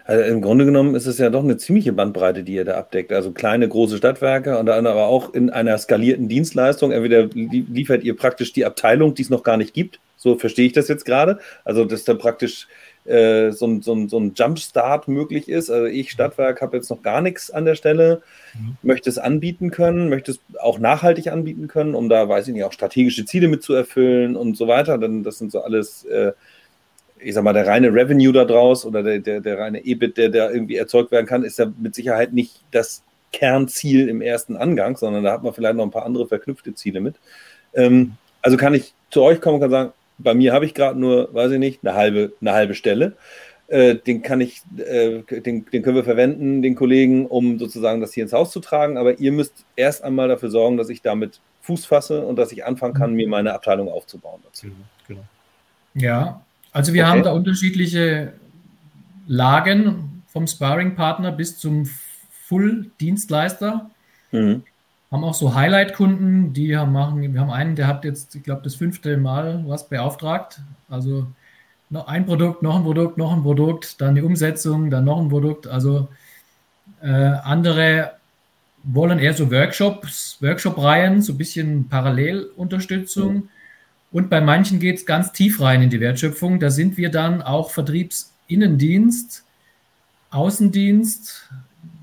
Also 0.04 0.24
im 0.24 0.42
Grunde 0.42 0.66
genommen 0.66 0.96
ist 0.96 1.06
es 1.06 1.20
ja 1.20 1.30
doch 1.30 1.44
eine 1.44 1.58
ziemliche 1.58 1.94
Bandbreite, 1.94 2.44
die 2.44 2.56
ihr 2.56 2.66
da 2.66 2.78
abdeckt. 2.78 3.12
Also 3.14 3.32
kleine, 3.32 3.70
große 3.70 3.98
Stadtwerke 3.98 4.58
und 4.58 4.66
dann 4.66 4.88
aber 4.88 5.06
auch 5.06 5.34
in 5.34 5.50
einer 5.52 5.78
skalierten 5.78 6.28
Dienstleistung. 6.28 6.92
Entweder 6.92 7.28
liefert 7.28 8.04
ihr 8.04 8.16
praktisch 8.16 8.52
die 8.52 8.66
Abteilung, 8.66 9.14
die 9.14 9.22
es 9.22 9.30
noch 9.30 9.44
gar 9.44 9.58
nicht 9.58 9.74
gibt. 9.74 10.00
So 10.18 10.38
verstehe 10.38 10.66
ich 10.66 10.74
das 10.74 10.88
jetzt 10.88 11.06
gerade. 11.06 11.40
Also, 11.64 11.86
dass 11.86 12.04
dann 12.04 12.18
praktisch 12.18 12.68
äh, 13.06 13.52
so, 13.52 13.66
ein, 13.66 13.82
so, 13.82 13.94
ein, 13.94 14.10
so 14.10 14.20
ein 14.20 14.34
Jumpstart 14.36 15.08
möglich 15.08 15.50
ist. 15.50 15.70
Also 15.70 15.86
ich 15.86 16.12
Stadtwerk 16.12 16.62
habe 16.62 16.78
jetzt 16.78 16.90
noch 16.90 17.02
gar 17.02 17.22
nichts 17.22 17.50
an 17.50 17.66
der 17.66 17.76
Stelle, 17.76 18.22
mhm. 18.54 18.78
möchte 18.84 19.10
es 19.10 19.18
anbieten 19.18 19.72
können, 19.72 20.10
möchte 20.10 20.32
es 20.32 20.40
auch 20.62 20.80
nachhaltig 20.80 21.28
anbieten 21.28 21.68
können, 21.68 21.96
um 21.96 22.10
da, 22.10 22.28
weiß 22.30 22.48
ich 22.48 22.54
nicht, 22.54 22.64
auch 22.64 22.74
strategische 22.74 23.26
Ziele 23.26 23.48
mit 23.48 23.64
zu 23.64 23.74
erfüllen 23.74 24.36
und 24.36 24.58
so 24.58 24.68
weiter. 24.68 24.98
Dann, 24.98 25.24
das 25.24 25.38
sind 25.38 25.52
so 25.52 25.62
alles, 25.62 26.06
äh, 26.06 26.34
ich 27.20 27.34
sag 27.34 27.44
mal, 27.44 27.54
der 27.54 27.68
reine 27.68 27.94
Revenue 27.94 28.32
da 28.32 28.46
draus 28.46 28.86
oder 28.86 29.04
der, 29.04 29.20
der, 29.20 29.42
der 29.42 29.58
reine 29.58 29.84
EBIT, 29.86 30.18
der 30.18 30.30
da 30.30 30.50
irgendwie 30.50 30.76
erzeugt 30.76 31.12
werden 31.12 31.26
kann, 31.26 31.44
ist 31.44 31.60
ja 31.60 31.72
mit 31.80 31.96
Sicherheit 31.96 32.34
nicht 32.34 32.62
das 32.72 33.04
Kernziel 33.32 34.10
im 34.10 34.22
ersten 34.22 34.56
Angang, 34.56 34.98
sondern 34.98 35.24
da 35.24 35.34
hat 35.34 35.44
man 35.44 35.54
vielleicht 35.54 35.76
noch 35.76 35.84
ein 35.84 35.92
paar 35.92 36.06
andere 36.06 36.28
verknüpfte 36.28 36.74
Ziele 36.74 37.00
mit. 37.02 37.16
Ähm, 37.74 38.14
also 38.42 38.58
kann 38.58 38.74
ich 38.74 38.94
zu 39.10 39.22
euch 39.22 39.42
kommen 39.42 39.56
und 39.56 39.62
kann 39.62 39.72
sagen, 39.72 39.94
bei 40.20 40.34
mir 40.34 40.54
habe 40.54 40.66
ich 40.66 40.74
gerade 40.74 41.00
nur, 41.00 41.34
weiß 41.34 41.54
ich 41.54 41.60
nicht, 41.60 41.84
eine 41.84 41.96
halbe, 41.96 42.34
eine 42.42 42.54
halbe 42.54 42.76
Stelle. 42.76 43.16
Äh, 43.68 43.96
den 43.96 44.22
kann 44.22 44.42
ich, 44.42 44.62
äh, 44.78 45.22
den, 45.22 45.66
den 45.66 45.84
können 45.84 45.96
wir 45.96 46.04
verwenden, 46.04 46.62
den 46.62 46.76
Kollegen, 46.76 47.26
um 47.26 47.58
sozusagen 47.60 48.02
das 48.02 48.14
hier 48.14 48.24
ins 48.24 48.34
Haus 48.34 48.52
zu 48.52 48.60
tragen. 48.60 48.98
Aber 48.98 49.20
ihr 49.20 49.32
müsst 49.32 49.66
erst 49.76 50.04
einmal 50.04 50.28
dafür 50.28 50.50
sorgen, 50.50 50.78
dass 50.78 50.90
ich 50.90 51.02
damit 51.02 51.40
Fuß 51.62 51.86
fasse 51.86 52.26
und 52.26 52.36
dass 52.36 52.52
ich 52.52 52.66
anfangen 52.66 52.94
kann, 52.94 53.14
mir 53.14 53.28
meine 53.28 53.54
Abteilung 53.54 53.90
aufzubauen. 53.90 54.42
Dazu. 54.44 54.68
Mhm, 54.68 54.74
genau. 55.08 55.24
Ja, 55.94 56.46
also 56.72 56.94
wir 56.94 57.04
okay. 57.04 57.12
haben 57.12 57.24
da 57.24 57.32
unterschiedliche 57.32 58.34
Lagen 59.28 60.24
vom 60.28 60.48
Sparring-Partner 60.48 61.32
bis 61.32 61.58
zum 61.58 61.88
Full-Dienstleister. 62.48 63.90
Mhm 64.32 64.64
haben 65.12 65.24
auch 65.24 65.34
so 65.34 65.56
Highlight-Kunden, 65.56 66.54
die 66.54 66.78
haben 66.78 66.92
machen, 66.92 67.34
wir 67.34 67.42
haben 67.42 67.50
einen, 67.50 67.76
der 67.76 67.88
hat 67.88 68.06
jetzt, 68.06 68.36
ich 68.36 68.44
glaube, 68.44 68.62
das 68.64 68.76
fünfte 68.76 69.18
Mal 69.18 69.64
was 69.66 69.90
beauftragt. 69.90 70.62
Also 70.88 71.28
noch 71.90 72.08
ein 72.08 72.26
Produkt, 72.26 72.62
noch 72.62 72.76
ein 72.76 72.84
Produkt, 72.84 73.18
noch 73.18 73.34
ein 73.34 73.42
Produkt, 73.42 74.00
dann 74.02 74.16
die 74.16 74.22
Umsetzung, 74.22 74.92
dann 74.92 75.06
noch 75.06 75.20
ein 75.20 75.30
Produkt. 75.30 75.66
Also 75.66 76.10
äh, 77.02 77.08
andere 77.08 78.14
wollen 78.84 79.20
eher 79.20 79.34
so 79.34 79.52
Workshops, 79.52 80.38
Workshop-Reihen, 80.42 81.22
so 81.22 81.34
ein 81.34 81.38
bisschen 81.38 81.90
Parallelunterstützung. 81.90 83.34
Mhm. 83.34 83.50
Und 84.12 84.30
bei 84.30 84.42
manchen 84.42 84.80
geht 84.80 84.98
es 84.98 85.06
ganz 85.06 85.32
tief 85.32 85.60
rein 85.62 85.82
in 85.82 85.90
die 85.90 86.00
Wertschöpfung. 86.00 86.60
Da 86.60 86.70
sind 86.70 86.98
wir 86.98 87.10
dann 87.10 87.42
auch 87.42 87.72
Vertriebsinnendienst, 87.72 89.44
Außendienst, 90.32 91.50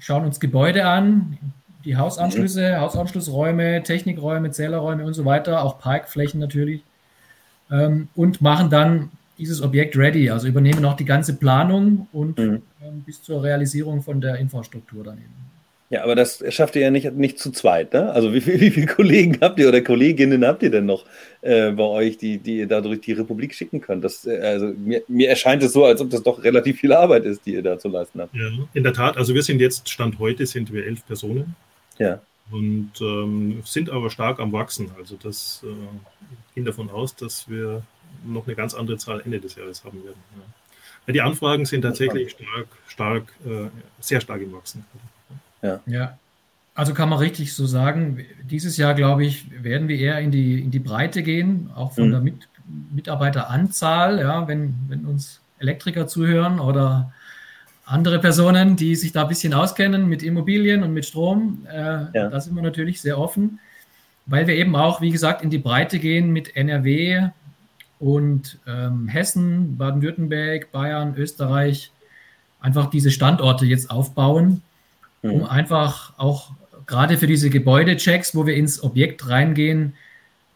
schauen 0.00 0.24
uns 0.24 0.40
Gebäude 0.40 0.86
an, 0.86 1.38
die 1.86 1.96
Hausanschlüsse, 1.96 2.72
mhm. 2.72 2.80
Hausanschlussräume, 2.80 3.82
Technikräume, 3.82 4.50
Zählerräume 4.50 5.04
und 5.04 5.14
so 5.14 5.24
weiter, 5.24 5.64
auch 5.64 5.78
Parkflächen 5.78 6.40
natürlich. 6.40 6.82
Ähm, 7.70 8.08
und 8.14 8.42
machen 8.42 8.68
dann 8.70 9.10
dieses 9.38 9.62
Objekt 9.62 9.96
ready, 9.96 10.30
also 10.30 10.46
übernehmen 10.48 10.84
auch 10.84 10.96
die 10.96 11.04
ganze 11.04 11.34
Planung 11.34 12.08
und 12.12 12.38
mhm. 12.38 12.62
ähm, 12.82 13.02
bis 13.04 13.22
zur 13.22 13.42
Realisierung 13.42 14.02
von 14.02 14.20
der 14.20 14.36
Infrastruktur 14.36 15.04
daneben. 15.04 15.34
Ja, 15.88 16.02
aber 16.02 16.16
das 16.16 16.42
schafft 16.48 16.74
ihr 16.74 16.82
ja 16.82 16.90
nicht, 16.90 17.12
nicht 17.12 17.38
zu 17.38 17.52
zweit, 17.52 17.92
ne? 17.92 18.10
Also 18.10 18.34
wie, 18.34 18.40
viel, 18.40 18.60
wie 18.60 18.70
viele 18.70 18.86
Kollegen 18.86 19.38
habt 19.40 19.58
ihr 19.60 19.68
oder 19.68 19.80
Kolleginnen 19.82 20.44
habt 20.44 20.62
ihr 20.64 20.70
denn 20.70 20.86
noch 20.86 21.04
äh, 21.42 21.70
bei 21.70 21.84
euch, 21.84 22.18
die, 22.18 22.38
die 22.38 22.58
ihr 22.58 22.66
da 22.66 22.80
durch 22.80 23.00
die 23.00 23.12
Republik 23.12 23.54
schicken 23.54 23.80
könnt? 23.80 24.02
Das, 24.02 24.26
äh, 24.26 24.40
also 24.40 24.72
mir, 24.76 25.02
mir 25.06 25.28
erscheint 25.28 25.62
es 25.62 25.72
so, 25.72 25.84
als 25.84 26.00
ob 26.00 26.10
das 26.10 26.24
doch 26.24 26.42
relativ 26.42 26.80
viel 26.80 26.92
Arbeit 26.92 27.24
ist, 27.24 27.46
die 27.46 27.54
ihr 27.54 27.62
da 27.62 27.78
zu 27.78 27.88
leisten 27.88 28.20
habt. 28.20 28.34
Ja, 28.34 28.48
in 28.74 28.82
der 28.82 28.94
Tat, 28.94 29.16
also 29.16 29.32
wir 29.32 29.42
sind 29.42 29.60
jetzt, 29.60 29.88
Stand 29.88 30.18
heute, 30.18 30.44
sind 30.46 30.72
wir 30.72 30.84
elf 30.86 31.06
Personen. 31.06 31.54
Ja. 31.98 32.20
Und 32.50 32.92
ähm, 33.00 33.62
sind 33.64 33.90
aber 33.90 34.10
stark 34.10 34.38
am 34.38 34.52
Wachsen. 34.52 34.90
Also 34.98 35.16
das 35.20 35.62
äh, 35.64 35.74
ging 36.54 36.64
davon 36.64 36.90
aus, 36.90 37.14
dass 37.16 37.48
wir 37.48 37.82
noch 38.24 38.46
eine 38.46 38.54
ganz 38.54 38.74
andere 38.74 38.98
Zahl 38.98 39.20
Ende 39.20 39.40
des 39.40 39.56
Jahres 39.56 39.84
haben 39.84 40.04
werden. 40.04 40.18
Ja. 40.36 40.42
Ja, 41.06 41.12
die 41.12 41.20
Anfragen 41.20 41.64
sind 41.66 41.82
tatsächlich 41.82 42.32
stark, 42.32 42.66
stark, 42.88 43.32
äh, 43.44 43.68
sehr 44.00 44.20
stark 44.20 44.42
im 44.42 44.52
Wachsen. 44.52 44.84
Ja. 45.62 45.80
ja. 45.86 46.18
Also 46.74 46.92
kann 46.92 47.08
man 47.08 47.20
richtig 47.20 47.54
so 47.54 47.64
sagen, 47.66 48.24
dieses 48.42 48.76
Jahr, 48.76 48.94
glaube 48.94 49.24
ich, 49.24 49.46
werden 49.62 49.88
wir 49.88 49.98
eher 49.98 50.18
in 50.18 50.30
die, 50.30 50.60
in 50.60 50.70
die 50.70 50.78
Breite 50.78 51.22
gehen, 51.22 51.70
auch 51.74 51.94
von 51.94 52.08
mhm. 52.08 52.10
der 52.10 52.20
Mit 52.20 52.48
Mitarbeiteranzahl, 52.92 54.18
ja, 54.18 54.48
wenn, 54.48 54.74
wenn 54.88 55.06
uns 55.06 55.40
Elektriker 55.58 56.08
zuhören 56.08 56.58
oder 56.58 57.12
andere 57.86 58.18
Personen, 58.18 58.76
die 58.76 58.96
sich 58.96 59.12
da 59.12 59.22
ein 59.22 59.28
bisschen 59.28 59.54
auskennen 59.54 60.08
mit 60.08 60.22
Immobilien 60.22 60.82
und 60.82 60.92
mit 60.92 61.06
Strom. 61.06 61.66
Äh, 61.72 62.06
ja. 62.12 62.28
Da 62.28 62.40
sind 62.40 62.54
wir 62.54 62.62
natürlich 62.62 63.00
sehr 63.00 63.18
offen, 63.18 63.60
weil 64.26 64.48
wir 64.48 64.56
eben 64.56 64.74
auch, 64.74 65.00
wie 65.00 65.12
gesagt, 65.12 65.42
in 65.42 65.50
die 65.50 65.58
Breite 65.58 66.00
gehen 66.00 66.32
mit 66.32 66.56
NRW 66.56 67.28
und 68.00 68.58
ähm, 68.66 69.06
Hessen, 69.06 69.78
Baden-Württemberg, 69.78 70.72
Bayern, 70.72 71.14
Österreich, 71.16 71.92
einfach 72.60 72.90
diese 72.90 73.12
Standorte 73.12 73.64
jetzt 73.64 73.88
aufbauen, 73.88 74.62
mhm. 75.22 75.30
um 75.30 75.44
einfach 75.44 76.12
auch 76.18 76.50
gerade 76.86 77.16
für 77.18 77.28
diese 77.28 77.50
Gebäudechecks, 77.50 78.34
wo 78.34 78.46
wir 78.46 78.56
ins 78.56 78.82
Objekt 78.82 79.28
reingehen, 79.28 79.94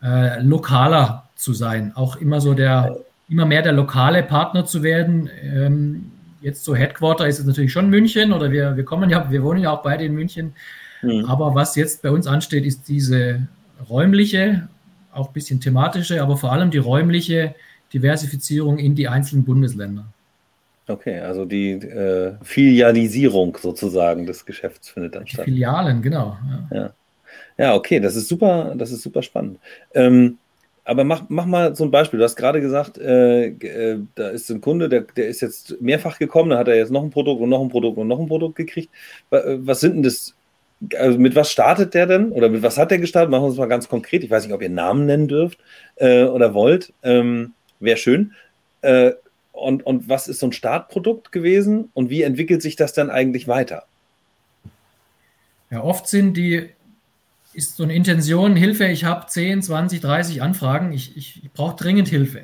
äh, 0.02 0.42
lokaler 0.42 1.28
zu 1.36 1.54
sein, 1.54 1.92
auch 1.94 2.16
immer 2.16 2.40
so 2.40 2.54
der, 2.54 2.96
immer 3.28 3.46
mehr 3.46 3.62
der 3.62 3.72
lokale 3.72 4.24
Partner 4.24 4.66
zu 4.66 4.82
werden. 4.82 5.30
Ähm, 5.42 6.10
jetzt 6.40 6.64
so 6.64 6.74
Headquarter 6.74 7.26
ist 7.26 7.38
es 7.38 7.44
natürlich 7.44 7.72
schon 7.72 7.90
München 7.90 8.33
oder 8.33 8.50
wir, 8.50 8.76
wir 8.76 8.85
kommen 8.85 9.11
ja, 9.11 9.31
wir 9.31 9.42
wohnen 9.42 9.62
ja 9.62 9.72
auch 9.72 9.83
beide 9.83 10.05
in 10.05 10.14
München. 10.14 10.55
Mhm. 11.03 11.24
Aber 11.26 11.55
was 11.55 11.76
jetzt 11.76 12.03
bei 12.03 12.11
uns 12.11 12.26
ansteht, 12.26 12.64
ist 12.64 12.88
diese 12.88 13.46
räumliche, 13.88 14.68
auch 15.12 15.29
ein 15.29 15.33
bisschen 15.33 15.61
thematische, 15.61 16.22
aber 16.22 16.37
vor 16.37 16.53
allem 16.53 16.70
die 16.70 16.79
räumliche 16.79 17.55
Diversifizierung 17.92 18.79
in 18.79 18.94
die 18.94 19.09
einzelnen 19.09 19.44
Bundesländer. 19.44 20.07
Okay, 20.87 21.20
also 21.20 21.44
die 21.44 21.72
äh, 21.72 22.35
Filialisierung 22.42 23.57
sozusagen 23.61 24.26
des 24.26 24.44
Geschäfts 24.44 24.88
findet 24.88 25.14
dann 25.14 25.24
die 25.24 25.33
statt. 25.33 25.44
Filialen, 25.44 26.03
genau. 26.03 26.37
Ja. 26.70 26.76
ja. 26.76 26.92
ja. 27.59 27.74
okay, 27.74 28.00
das 28.00 28.16
ist 28.16 28.29
super, 28.29 28.74
das 28.76 28.90
ist 28.90 29.03
super 29.03 29.22
spannend. 29.22 29.59
Ähm, 29.94 30.38
aber 30.84 31.04
mach, 31.04 31.24
mach 31.28 31.46
mal 31.46 31.74
so 31.74 31.84
ein 31.84 31.90
Beispiel. 31.90 32.18
Du 32.18 32.24
hast 32.24 32.36
gerade 32.36 32.60
gesagt, 32.60 32.98
äh, 32.98 33.48
äh, 33.48 33.98
da 34.14 34.28
ist 34.28 34.50
ein 34.50 34.60
Kunde, 34.60 34.88
der, 34.88 35.02
der 35.02 35.28
ist 35.28 35.40
jetzt 35.40 35.80
mehrfach 35.80 36.18
gekommen, 36.18 36.50
da 36.50 36.58
hat 36.58 36.68
er 36.68 36.76
jetzt 36.76 36.90
noch 36.90 37.02
ein 37.02 37.10
Produkt 37.10 37.40
und 37.40 37.48
noch 37.48 37.60
ein 37.60 37.68
Produkt 37.68 37.98
und 37.98 38.08
noch 38.08 38.18
ein 38.18 38.28
Produkt 38.28 38.56
gekriegt. 38.56 38.90
Äh, 39.30 39.58
was 39.58 39.80
sind 39.80 39.96
denn 39.96 40.02
das? 40.02 40.34
Also 40.96 41.18
mit 41.18 41.34
was 41.36 41.52
startet 41.52 41.92
der 41.92 42.06
denn? 42.06 42.32
Oder 42.32 42.48
mit 42.48 42.62
was 42.62 42.78
hat 42.78 42.90
der 42.90 42.98
gestartet? 42.98 43.30
Machen 43.30 43.42
wir 43.42 43.48
uns 43.48 43.58
mal 43.58 43.66
ganz 43.66 43.88
konkret. 43.88 44.24
Ich 44.24 44.30
weiß 44.30 44.44
nicht, 44.44 44.54
ob 44.54 44.62
ihr 44.62 44.70
Namen 44.70 45.04
nennen 45.04 45.28
dürft 45.28 45.58
äh, 45.96 46.24
oder 46.24 46.54
wollt. 46.54 46.92
Ähm, 47.02 47.52
Wäre 47.80 47.98
schön. 47.98 48.32
Äh, 48.80 49.12
und, 49.52 49.84
und 49.84 50.08
was 50.08 50.26
ist 50.26 50.40
so 50.40 50.46
ein 50.46 50.52
Startprodukt 50.52 51.32
gewesen 51.32 51.90
und 51.92 52.08
wie 52.08 52.22
entwickelt 52.22 52.62
sich 52.62 52.76
das 52.76 52.94
dann 52.94 53.10
eigentlich 53.10 53.46
weiter? 53.46 53.84
Ja, 55.70 55.82
oft 55.84 56.08
sind 56.08 56.36
die 56.36 56.70
ist 57.52 57.76
so 57.76 57.82
eine 57.82 57.94
Intention, 57.94 58.56
Hilfe, 58.56 58.86
ich 58.86 59.04
habe 59.04 59.26
10, 59.26 59.62
20, 59.62 60.00
30 60.00 60.42
Anfragen, 60.42 60.92
ich, 60.92 61.16
ich, 61.16 61.44
ich 61.44 61.52
brauche 61.52 61.76
dringend 61.76 62.08
Hilfe. 62.08 62.42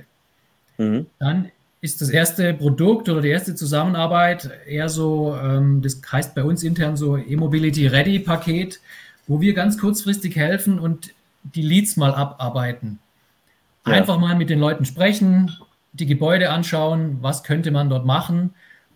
Mhm. 0.79 1.07
Dann 1.19 1.51
ist 1.81 2.01
das 2.01 2.11
erste 2.11 2.55
Produkt 2.55 3.09
oder 3.09 3.21
die 3.21 3.29
erste 3.29 3.55
Zusammenarbeit 3.55 4.51
eher 4.67 4.89
so, 4.89 5.37
ähm, 5.41 5.83
das 5.83 6.01
heißt 6.11 6.35
bei 6.35 6.43
uns 6.43 6.63
intern 6.63 6.97
so 6.97 7.17
E-Mobility 7.17 7.87
Ready 7.87 8.19
Paket, 8.19 8.81
wo 9.27 9.41
wir 9.41 9.55
ganz 9.55 9.79
kurzfristig 9.79 10.37
helfen 10.37 10.79
und 10.79 11.15
die 11.43 11.63
Leads 11.63 11.97
mal 11.97 12.15
abarbeiten. 12.15 12.99
Ja. 13.87 13.93
Einfach 13.93 14.19
mal 14.19 14.35
mit 14.35 14.51
den 14.51 14.59
Leuten 14.59 14.85
sprechen, 14.85 15.53
die 15.93 16.07
Gebäude 16.07 16.51
anschauen, 16.51 17.19
was 17.21 17.45
könnte 17.45 17.71
man 17.71 17.89
dort 17.89 18.05
machen, 18.05 18.55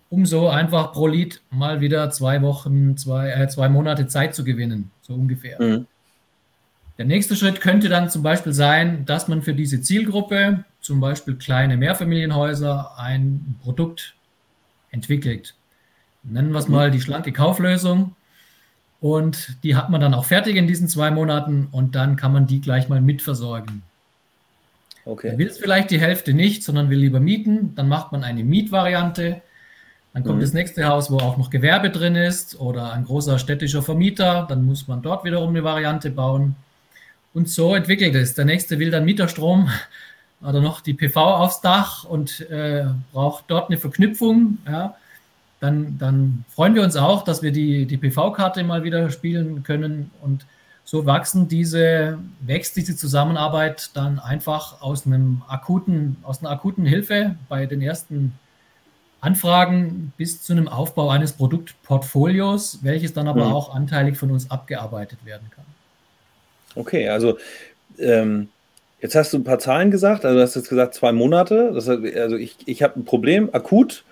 um 0.09 0.27
so 0.27 0.49
einfach 0.49 0.93
pro 0.93 1.07
Lead 1.07 1.41
mal 1.51 1.81
wieder 1.81 2.11
zwei 2.11 2.43
Wochen, 2.43 2.97
zwei, 2.97 3.31
äh, 3.31 3.49
zwei 3.49 3.69
Monate 3.69 4.09
Zeit 4.09 4.35
zu 4.35 4.43
gewinnen, 4.43 4.91
so 5.03 5.15
ungefähr. 5.15 5.63
Mhm. 5.63 5.87
Der 7.01 7.07
nächste 7.07 7.35
Schritt 7.35 7.63
könnte 7.63 7.89
dann 7.89 8.11
zum 8.11 8.23
Beispiel 8.23 8.53
sein, 8.53 9.07
dass 9.07 9.27
man 9.27 9.41
für 9.41 9.55
diese 9.55 9.81
Zielgruppe, 9.81 10.65
zum 10.83 11.01
Beispiel 11.01 11.35
kleine 11.37 11.79
Mehrfamilienhäuser, 11.79 12.99
ein 12.99 13.57
Produkt 13.63 14.15
entwickelt. 14.91 15.55
Nennen 16.25 16.53
wir 16.53 16.59
es 16.59 16.69
mal 16.69 16.91
die 16.91 17.01
schlanke 17.01 17.33
Kauflösung. 17.33 18.17
Und 19.01 19.57
die 19.63 19.77
hat 19.77 19.89
man 19.89 20.03
dann 20.03 20.13
auch 20.13 20.27
fertig 20.27 20.57
in 20.57 20.67
diesen 20.67 20.89
zwei 20.89 21.11
Monaten 21.11 21.69
und 21.73 21.95
dann 21.95 22.17
kann 22.17 22.35
man 22.35 22.47
die 22.47 22.61
gleich 22.61 22.91
mal 22.91 23.01
mitversorgen. 23.01 23.81
Okay. 25.07 25.39
will 25.39 25.47
es 25.47 25.57
vielleicht 25.57 25.91
die 25.91 26.01
Hälfte 26.03 26.35
nicht, 26.35 26.63
sondern 26.65 26.91
will 26.91 26.99
lieber 26.99 27.19
mieten. 27.19 27.75
Dann 27.77 27.89
macht 27.89 28.13
man 28.13 28.25
eine 28.25 28.45
Mietvariante. 28.45 29.41
Dann 30.13 30.23
kommt 30.23 30.37
mhm. 30.37 30.43
das 30.43 30.53
nächste 30.53 30.85
Haus, 30.85 31.11
wo 31.11 31.17
auch 31.17 31.39
noch 31.39 31.49
Gewerbe 31.49 31.89
drin 31.89 32.15
ist 32.15 32.61
oder 32.61 32.93
ein 32.93 33.07
großer 33.07 33.39
städtischer 33.39 33.81
Vermieter. 33.81 34.45
Dann 34.47 34.67
muss 34.67 34.87
man 34.87 35.01
dort 35.01 35.25
wiederum 35.25 35.49
eine 35.49 35.65
Variante 35.65 36.11
bauen. 36.11 36.57
Und 37.33 37.49
so 37.49 37.75
entwickelt 37.75 38.15
es. 38.15 38.35
Der 38.35 38.45
nächste 38.45 38.79
will 38.79 38.91
dann 38.91 39.05
Mieterstrom 39.05 39.71
oder 40.43 40.61
noch 40.61 40.81
die 40.81 40.95
PV 40.95 41.17
aufs 41.17 41.61
Dach 41.61 42.05
und 42.05 42.41
äh, 42.51 42.87
braucht 43.13 43.45
dort 43.49 43.71
eine 43.71 43.79
Verknüpfung. 43.79 44.59
Ja. 44.67 44.97
Dann, 45.61 45.99
dann 45.99 46.45
freuen 46.49 46.75
wir 46.75 46.83
uns 46.83 46.97
auch, 46.97 47.23
dass 47.23 47.43
wir 47.43 47.53
die, 47.53 47.87
die 47.87 47.99
PV-Karte 47.99 48.65
mal 48.65 48.83
wieder 48.83 49.11
spielen 49.11 49.63
können. 49.63 50.11
Und 50.23 50.47
so 50.85 51.07
wachsen 51.07 51.47
diese, 51.49 52.19
wächst 52.41 52.77
diese 52.77 52.97
Zusammenarbeit 52.97 53.91
dann 53.95 54.19
einfach 54.19 54.81
aus 54.81 55.07
einem 55.07 55.43
akuten, 55.47 56.17
aus 56.23 56.41
einer 56.41 56.51
akuten 56.51 56.87
Hilfe 56.87 57.37
bei 57.49 57.67
den 57.67 57.83
ersten 57.83 58.33
Anfragen 59.21 60.15
bis 60.17 60.43
zu 60.43 60.55
einem 60.55 60.67
Aufbau 60.67 61.11
eines 61.11 61.35
Produktportfolios, 61.35 62.79
welches 62.83 63.13
dann 63.13 63.29
aber 63.29 63.45
mhm. 63.45 63.53
auch 63.53 63.75
anteilig 63.75 64.17
von 64.17 64.31
uns 64.31 64.51
abgearbeitet 64.51 65.25
werden 65.27 65.51
kann. 65.55 65.67
Okay, 66.75 67.09
also 67.09 67.39
ähm, 67.99 68.49
jetzt 69.01 69.15
hast 69.15 69.33
du 69.33 69.39
ein 69.39 69.45
paar 69.45 69.59
Zahlen 69.59 69.91
gesagt. 69.91 70.25
Also 70.25 70.37
du 70.37 70.43
hast 70.43 70.57
jetzt 70.57 70.69
gesagt 70.69 70.95
zwei 70.95 71.13
Monate. 71.13 71.73
Das 71.75 71.89
also 71.89 72.37
ich, 72.37 72.57
ich 72.67 72.83
habe 72.83 73.01
ein 73.01 73.05
Problem 73.05 73.51
akut 73.53 74.05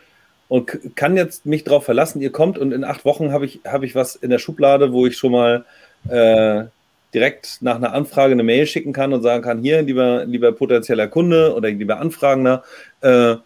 und 0.48 0.96
kann 0.96 1.16
jetzt 1.16 1.46
mich 1.46 1.64
darauf 1.64 1.84
verlassen, 1.84 2.20
ihr 2.20 2.32
kommt 2.32 2.58
und 2.58 2.72
in 2.72 2.84
acht 2.84 3.04
Wochen 3.04 3.32
habe 3.32 3.44
ich, 3.44 3.60
hab 3.64 3.82
ich 3.82 3.94
was 3.94 4.16
in 4.16 4.30
der 4.30 4.38
Schublade, 4.38 4.92
wo 4.92 5.06
ich 5.06 5.16
schon 5.16 5.32
mal 5.32 5.64
äh, 6.08 6.64
direkt 7.14 7.58
nach 7.60 7.76
einer 7.76 7.92
Anfrage 7.92 8.32
eine 8.32 8.42
Mail 8.42 8.66
schicken 8.66 8.92
kann 8.92 9.12
und 9.12 9.22
sagen 9.22 9.42
kann, 9.42 9.60
hier, 9.60 9.82
lieber, 9.82 10.24
lieber 10.24 10.52
potenzieller 10.52 11.08
Kunde 11.08 11.54
oder 11.54 11.70
lieber 11.70 12.00
Anfragender, 12.00 12.64
äh, 13.02 13.36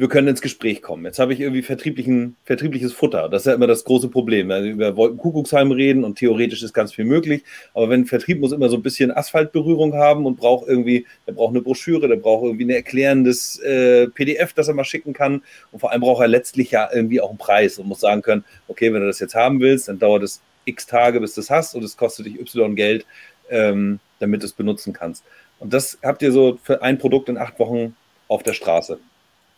wir 0.00 0.08
können 0.08 0.28
ins 0.28 0.40
Gespräch 0.40 0.80
kommen. 0.80 1.04
Jetzt 1.04 1.18
habe 1.18 1.34
ich 1.34 1.40
irgendwie 1.40 1.60
vertrieblichen, 1.60 2.34
vertriebliches 2.46 2.94
Futter. 2.94 3.28
Das 3.28 3.42
ist 3.42 3.46
ja 3.46 3.52
immer 3.52 3.66
das 3.66 3.84
große 3.84 4.08
Problem. 4.08 4.50
Also 4.50 4.66
über 4.66 4.96
Wolkenkuckucksheim 4.96 5.72
reden 5.72 6.04
und 6.04 6.16
theoretisch 6.16 6.62
ist 6.62 6.72
ganz 6.72 6.94
viel 6.94 7.04
möglich. 7.04 7.44
Aber 7.74 7.90
wenn 7.90 8.06
Vertrieb 8.06 8.40
muss 8.40 8.52
immer 8.52 8.70
so 8.70 8.76
ein 8.76 8.82
bisschen 8.82 9.14
Asphaltberührung 9.14 9.92
haben 9.92 10.24
und 10.24 10.36
braucht 10.36 10.66
irgendwie, 10.66 11.04
der 11.26 11.32
braucht 11.32 11.50
eine 11.50 11.60
Broschüre, 11.60 12.08
der 12.08 12.16
braucht 12.16 12.46
irgendwie 12.46 12.64
ein 12.64 12.70
erklärendes 12.70 13.58
äh, 13.58 14.06
PDF, 14.06 14.54
das 14.54 14.68
er 14.68 14.74
mal 14.74 14.84
schicken 14.84 15.12
kann. 15.12 15.42
Und 15.70 15.80
vor 15.80 15.92
allem 15.92 16.00
braucht 16.00 16.22
er 16.22 16.28
letztlich 16.28 16.70
ja 16.70 16.88
irgendwie 16.90 17.20
auch 17.20 17.28
einen 17.28 17.36
Preis 17.36 17.78
und 17.78 17.86
muss 17.86 18.00
sagen 18.00 18.22
können, 18.22 18.42
okay, 18.68 18.94
wenn 18.94 19.02
du 19.02 19.06
das 19.06 19.20
jetzt 19.20 19.34
haben 19.34 19.60
willst, 19.60 19.88
dann 19.88 19.98
dauert 19.98 20.22
es 20.22 20.40
x 20.64 20.86
Tage, 20.86 21.20
bis 21.20 21.34
du 21.34 21.42
es 21.42 21.50
hast 21.50 21.74
und 21.74 21.84
es 21.84 21.98
kostet 21.98 22.24
dich 22.24 22.40
y 22.40 22.74
Geld, 22.74 23.04
ähm, 23.50 24.00
damit 24.18 24.40
du 24.40 24.46
es 24.46 24.54
benutzen 24.54 24.94
kannst. 24.94 25.24
Und 25.58 25.74
das 25.74 25.98
habt 26.02 26.22
ihr 26.22 26.32
so 26.32 26.58
für 26.62 26.80
ein 26.80 26.96
Produkt 26.96 27.28
in 27.28 27.36
acht 27.36 27.58
Wochen 27.58 27.94
auf 28.28 28.42
der 28.42 28.54
Straße. 28.54 28.98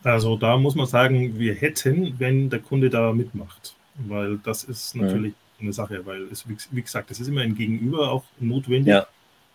Also 0.05 0.37
da 0.37 0.57
muss 0.57 0.75
man 0.75 0.87
sagen, 0.87 1.39
wir 1.39 1.55
hätten, 1.55 2.19
wenn 2.19 2.51
der 2.51 2.59
Kunde 2.59 2.91
da 2.91 3.13
mitmacht. 3.13 3.75
Weil 3.97 4.39
das 4.39 4.65
ist 4.65 4.97
natürlich 4.97 5.35
ja. 5.59 5.63
eine 5.63 5.73
Sache, 5.73 6.05
weil 6.07 6.23
es, 6.25 6.45
wie 6.71 6.83
gesagt, 6.83 7.11
es 7.11 7.21
ist 7.21 7.29
immer 7.29 7.43
ein 7.43 7.55
Gegenüber 7.55 8.11
auch 8.11 8.25
notwendig. 8.41 8.95
Ja. 8.95 9.07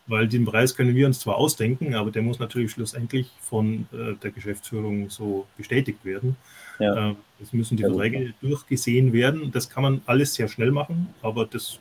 Weil 0.05 0.27
den 0.29 0.45
Preis 0.45 0.73
können 0.75 0.95
wir 0.95 1.05
uns 1.05 1.19
zwar 1.19 1.35
ausdenken, 1.35 1.93
aber 1.93 2.11
der 2.11 2.21
muss 2.21 2.39
natürlich 2.39 2.71
schlussendlich 2.71 3.29
von 3.41 3.87
äh, 3.91 4.13
der 4.23 4.31
Geschäftsführung 4.31 5.09
so 5.09 5.45
bestätigt 5.57 6.05
werden. 6.05 6.37
Ja. 6.79 7.09
Äh, 7.09 7.15
es 7.41 7.51
müssen 7.51 7.75
die 7.75 7.83
Verträge 7.83 8.33
durchgesehen 8.41 9.11
werden. 9.11 9.51
Das 9.51 9.69
kann 9.69 9.83
man 9.83 10.01
alles 10.05 10.33
sehr 10.33 10.47
schnell 10.47 10.71
machen, 10.71 11.13
aber 11.21 11.45
das, 11.45 11.79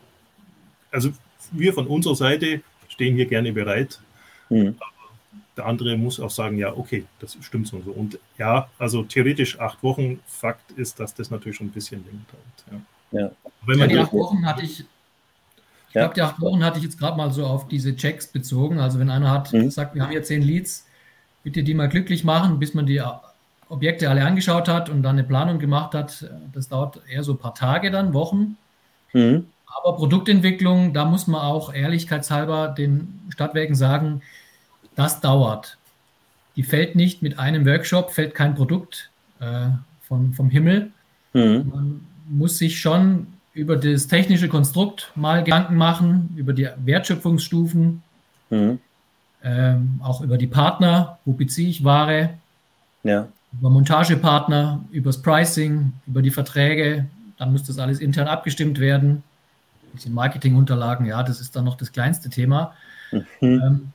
also 0.91 1.11
wir 1.53 1.73
von 1.73 1.87
unserer 1.87 2.17
Seite 2.17 2.63
stehen 2.89 3.15
hier 3.15 3.27
gerne 3.27 3.53
bereit. 3.53 4.01
Mhm 4.49 4.75
der 5.57 5.67
andere 5.67 5.97
muss 5.97 6.21
auch 6.21 6.31
sagen, 6.31 6.59
ja, 6.59 6.77
okay, 6.77 7.07
das 7.19 7.37
stimmt 7.41 7.67
so 7.67 7.77
und 7.77 7.85
so. 7.85 7.91
Und 7.93 8.19
ja, 8.39 8.69
also 8.79 9.03
theoretisch 9.03 9.59
acht 9.59 9.83
Wochen. 9.83 10.21
Fakt 10.27 10.73
ist, 10.73 11.01
dass 11.01 11.15
das 11.15 11.31
natürlich 11.31 11.57
schon 11.57 11.69
ein 11.69 11.73
bisschen 11.73 12.05
länger 12.05 12.25
dauert. 12.31 12.83
Ja. 13.13 13.21
ja. 13.21 13.31
Wenn 13.65 13.79
man 13.79 13.91
ja, 13.91 13.97
die 13.97 14.03
acht 14.03 14.13
Wochen 14.13 14.45
hatte 14.45 14.63
ich, 14.63 14.81
ich 14.81 14.87
ja. 15.95 16.03
glaube, 16.03 16.15
die 16.15 16.23
acht 16.23 16.41
Wochen 16.41 16.63
hatte 16.65 16.79
ich 16.79 16.85
jetzt 16.85 16.99
gerade 16.99 17.17
mal 17.17 17.33
so 17.33 17.47
auf 17.47 17.69
diese 17.69 17.97
Checks 17.97 18.27
bezogen. 18.27 18.79
Also 18.81 18.99
wenn 18.99 19.11
einer 19.11 19.31
hat 19.31 19.53
mhm. 19.53 19.71
sagt, 19.71 19.95
wir 19.95 20.03
haben 20.03 20.11
hier 20.11 20.23
zehn 20.23 20.43
Leads, 20.43 20.87
bitte 21.43 21.63
die 21.63 21.75
mal 21.75 21.89
glücklich 21.89 22.23
machen, 22.23 22.59
bis 22.59 22.75
man 22.75 22.87
die 22.87 23.03
Objekte 23.69 24.11
alle 24.11 24.25
angeschaut 24.25 24.69
hat 24.69 24.91
und 24.91 25.03
dann 25.03 25.17
eine 25.17 25.25
Planung 25.25 25.59
gemacht 25.59 25.95
hat. 25.95 26.29
Das 26.53 26.69
dauert 26.69 27.01
eher 27.09 27.23
so 27.23 27.33
ein 27.33 27.39
paar 27.39 27.55
Tage 27.55 27.91
dann, 27.91 28.13
Wochen. 28.13 28.59
Mhm. 29.13 29.47
Aber 29.67 29.97
Produktentwicklung, 29.97 30.93
da 30.93 31.05
muss 31.05 31.27
man 31.27 31.41
auch 31.41 31.73
ehrlichkeitshalber 31.73 32.69
den 32.69 33.21
Stadtwerken 33.31 33.75
sagen, 33.75 34.23
das 34.97 35.21
dauert. 35.21 35.79
Die 36.57 36.63
fällt 36.63 36.97
nicht 36.97 37.23
mit 37.23 37.39
einem 37.39 37.65
Workshop, 37.67 38.11
fällt 38.11 38.35
kein 38.35 38.55
Produkt 38.55 39.11
äh, 39.41 39.69
vom, 40.03 40.33
vom 40.35 40.51
Himmel. 40.51 40.91
Mhm. 41.33 41.71
Man 41.73 42.07
muss 42.29 42.59
sich 42.59 42.81
schon 42.81 43.29
über 43.53 43.77
das 43.77 44.07
technische 44.09 44.49
Konstrukt 44.49 45.13
mal 45.15 45.45
Gedanken 45.45 45.77
machen, 45.77 46.35
über 46.37 46.53
die 46.53 46.69
Wertschöpfungsstufen, 46.85 48.03
mhm. 48.51 48.79
ähm, 49.45 50.01
auch 50.03 50.21
über 50.21 50.39
die 50.39 50.47
Partner, 50.47 51.19
wo 51.25 51.33
beziehe 51.33 51.69
ich 51.69 51.85
Ware, 51.85 52.31
ja. 53.03 53.29
über 53.59 53.71
Montagepartner, 53.71 54.85
über 54.91 55.11
das 55.11 55.23
Pricing, 55.23 55.93
über 56.07 56.23
die 56.23 56.31
Verträge. 56.31 57.07
Dann 57.39 57.53
muss 57.53 57.65
das 57.65 57.79
alles 57.79 58.01
intern 58.01 58.29
abgestimmt 58.29 58.79
werden. 58.81 59.23
Die 60.05 60.11
Marketingunterlagen, 60.11 61.07
ja, 61.07 61.23
das 61.23 61.41
ist 61.41 61.57
dann 61.57 61.65
noch 61.65 61.77
das 61.77 61.93
kleinste 61.93 62.29
Thema. 62.29 62.75
Mhm. 63.13 63.25
Ähm, 63.41 63.93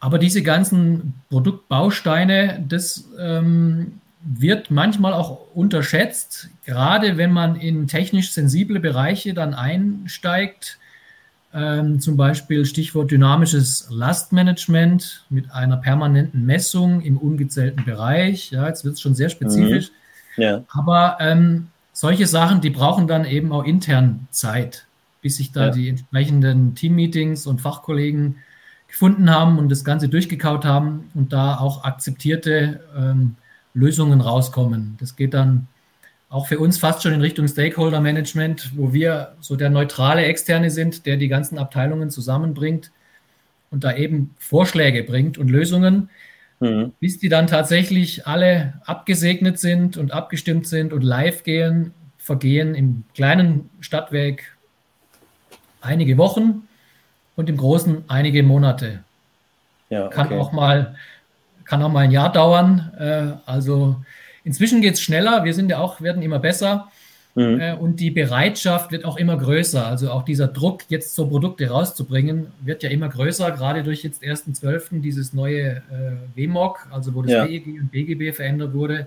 aber 0.00 0.18
diese 0.18 0.42
ganzen 0.42 1.14
Produktbausteine, 1.30 2.64
das 2.68 3.08
ähm, 3.18 4.00
wird 4.20 4.70
manchmal 4.70 5.12
auch 5.12 5.38
unterschätzt, 5.54 6.50
gerade 6.64 7.16
wenn 7.16 7.32
man 7.32 7.56
in 7.56 7.86
technisch 7.86 8.32
sensible 8.32 8.80
Bereiche 8.80 9.34
dann 9.34 9.54
einsteigt. 9.54 10.78
Ähm, 11.54 12.00
zum 12.00 12.16
Beispiel 12.16 12.66
Stichwort 12.66 13.10
dynamisches 13.10 13.86
Lastmanagement 13.90 15.24
mit 15.30 15.52
einer 15.52 15.76
permanenten 15.78 16.44
Messung 16.44 17.00
im 17.00 17.16
ungezählten 17.16 17.84
Bereich. 17.84 18.50
Ja, 18.50 18.66
jetzt 18.66 18.84
wird 18.84 18.94
es 18.94 19.00
schon 19.00 19.14
sehr 19.14 19.30
spezifisch. 19.30 19.90
Mhm. 20.36 20.42
Ja. 20.42 20.64
Aber 20.68 21.16
ähm, 21.20 21.68
solche 21.92 22.26
Sachen, 22.26 22.60
die 22.60 22.70
brauchen 22.70 23.06
dann 23.06 23.24
eben 23.24 23.52
auch 23.52 23.64
intern 23.64 24.26
Zeit, 24.30 24.86
bis 25.22 25.38
sich 25.38 25.52
da 25.52 25.66
ja. 25.66 25.70
die 25.70 25.88
entsprechenden 25.88 26.74
Teammeetings 26.74 27.46
und 27.46 27.62
Fachkollegen 27.62 28.36
gefunden 28.96 29.30
haben 29.30 29.58
und 29.58 29.68
das 29.68 29.84
Ganze 29.84 30.08
durchgekaut 30.08 30.64
haben 30.64 31.10
und 31.12 31.34
da 31.34 31.58
auch 31.58 31.84
akzeptierte 31.84 32.80
ähm, 32.96 33.36
Lösungen 33.74 34.22
rauskommen. 34.22 34.96
Das 34.98 35.16
geht 35.16 35.34
dann 35.34 35.68
auch 36.30 36.46
für 36.46 36.58
uns 36.58 36.78
fast 36.78 37.02
schon 37.02 37.12
in 37.12 37.20
Richtung 37.20 37.46
Stakeholder 37.46 38.00
Management, 38.00 38.72
wo 38.74 38.94
wir 38.94 39.34
so 39.40 39.54
der 39.54 39.68
neutrale 39.68 40.24
Externe 40.24 40.70
sind, 40.70 41.04
der 41.04 41.18
die 41.18 41.28
ganzen 41.28 41.58
Abteilungen 41.58 42.08
zusammenbringt 42.08 42.90
und 43.70 43.84
da 43.84 43.94
eben 43.94 44.34
Vorschläge 44.38 45.02
bringt 45.02 45.36
und 45.36 45.50
Lösungen, 45.50 46.08
mhm. 46.60 46.94
bis 46.98 47.18
die 47.18 47.28
dann 47.28 47.48
tatsächlich 47.48 48.26
alle 48.26 48.80
abgesegnet 48.86 49.58
sind 49.58 49.98
und 49.98 50.12
abgestimmt 50.12 50.66
sind 50.68 50.94
und 50.94 51.02
live 51.02 51.42
gehen, 51.42 51.92
vergehen 52.16 52.74
im 52.74 53.04
kleinen 53.14 53.68
Stadtwerk 53.80 54.56
einige 55.82 56.16
Wochen 56.16 56.65
und 57.36 57.48
im 57.48 57.56
Großen 57.56 58.04
einige 58.08 58.42
Monate. 58.42 59.00
Ja, 59.90 60.06
okay. 60.06 60.14
Kann 60.14 60.32
auch 60.32 60.52
mal 60.52 60.96
kann 61.66 61.82
auch 61.82 61.90
mal 61.90 62.00
ein 62.00 62.10
Jahr 62.10 62.32
dauern. 62.32 62.92
Äh, 62.98 63.48
also 63.48 63.96
inzwischen 64.44 64.80
geht 64.80 64.94
es 64.94 65.00
schneller. 65.00 65.44
Wir 65.44 65.54
sind 65.54 65.70
ja 65.70 65.78
auch, 65.78 66.00
werden 66.00 66.22
immer 66.22 66.38
besser. 66.38 66.88
Mhm. 67.34 67.60
Äh, 67.60 67.74
und 67.74 68.00
die 68.00 68.10
Bereitschaft 68.10 68.92
wird 68.92 69.04
auch 69.04 69.18
immer 69.18 69.36
größer. 69.36 69.86
Also 69.86 70.10
auch 70.10 70.22
dieser 70.22 70.48
Druck, 70.48 70.84
jetzt 70.88 71.14
so 71.14 71.28
Produkte 71.28 71.68
rauszubringen, 71.68 72.46
wird 72.62 72.82
ja 72.82 72.90
immer 72.90 73.08
größer, 73.08 73.50
gerade 73.50 73.82
durch 73.82 74.02
jetzt 74.04 74.22
1.12. 74.22 75.00
dieses 75.00 75.32
neue 75.32 75.76
äh, 75.76 75.82
WMOG, 76.34 76.86
also 76.90 77.14
wo 77.14 77.22
das 77.22 77.32
ja. 77.32 77.48
WEG 77.48 77.66
und 77.66 77.90
BGB 77.90 78.34
verändert 78.34 78.72
wurde. 78.72 79.06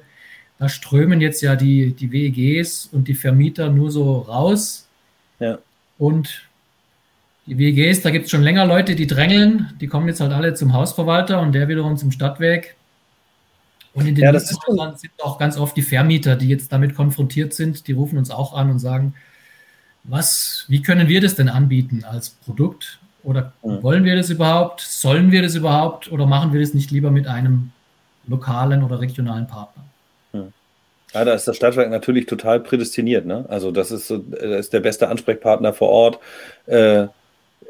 Da 0.59 0.67
strömen 0.67 1.21
jetzt 1.21 1.41
ja 1.41 1.55
die, 1.55 1.93
die 1.93 2.11
WEGs 2.11 2.89
und 2.91 3.07
die 3.07 3.15
Vermieter 3.15 3.69
nur 3.69 3.89
so 3.89 4.19
raus. 4.19 4.87
Ja. 5.39 5.57
Und 5.97 6.48
die 7.49 7.57
WEGs, 7.57 8.01
da 8.01 8.11
gibt 8.11 8.25
es 8.25 8.31
schon 8.31 8.43
länger 8.43 8.65
Leute, 8.65 8.95
die 8.95 9.07
drängeln, 9.07 9.73
die 9.81 9.87
kommen 9.87 10.07
jetzt 10.07 10.21
halt 10.21 10.31
alle 10.31 10.53
zum 10.53 10.73
Hausverwalter 10.73 11.41
und 11.41 11.53
der 11.53 11.67
wiederum 11.67 11.97
zum 11.97 12.11
Stadtwerk. 12.11 12.75
Und 13.93 14.05
in 14.05 14.13
den 14.13 14.23
ja, 14.23 14.31
das 14.31 14.49
sind 14.49 15.11
auch 15.23 15.39
ganz 15.39 15.57
oft 15.57 15.75
die 15.75 15.81
Vermieter, 15.81 16.35
die 16.35 16.47
jetzt 16.47 16.71
damit 16.71 16.95
konfrontiert 16.95 17.55
sind, 17.55 17.87
die 17.87 17.93
rufen 17.93 18.19
uns 18.19 18.29
auch 18.29 18.53
an 18.53 18.69
und 18.69 18.77
sagen, 18.77 19.15
was, 20.03 20.65
wie 20.67 20.83
können 20.83 21.07
wir 21.07 21.21
das 21.21 21.33
denn 21.33 21.49
anbieten 21.49 22.05
als 22.07 22.29
Produkt? 22.29 22.99
Oder 23.23 23.51
wollen 23.63 24.05
wir 24.05 24.15
das 24.15 24.29
überhaupt? 24.29 24.81
Sollen 24.81 25.31
wir 25.31 25.41
das 25.41 25.55
überhaupt? 25.55 26.11
Oder 26.11 26.27
machen 26.27 26.53
wir 26.53 26.61
das 26.61 26.75
nicht 26.75 26.91
lieber 26.91 27.09
mit 27.09 27.25
einem 27.25 27.71
lokalen 28.27 28.83
oder 28.83 29.01
regionalen 29.01 29.47
Partner? 29.47 29.83
Ja, 31.13 31.25
da 31.25 31.33
ist 31.33 31.47
das 31.47 31.57
Stadtwerk 31.57 31.89
natürlich 31.89 32.27
total 32.27 32.59
prädestiniert. 32.59 33.25
Ne? 33.25 33.45
Also 33.49 33.71
das 33.71 33.89
ist, 33.89 34.07
so, 34.07 34.19
das 34.19 34.41
ist 34.41 34.73
der 34.73 34.79
beste 34.81 35.09
Ansprechpartner 35.09 35.73
vor 35.73 35.89
Ort. 35.89 36.19
Äh, 36.67 37.07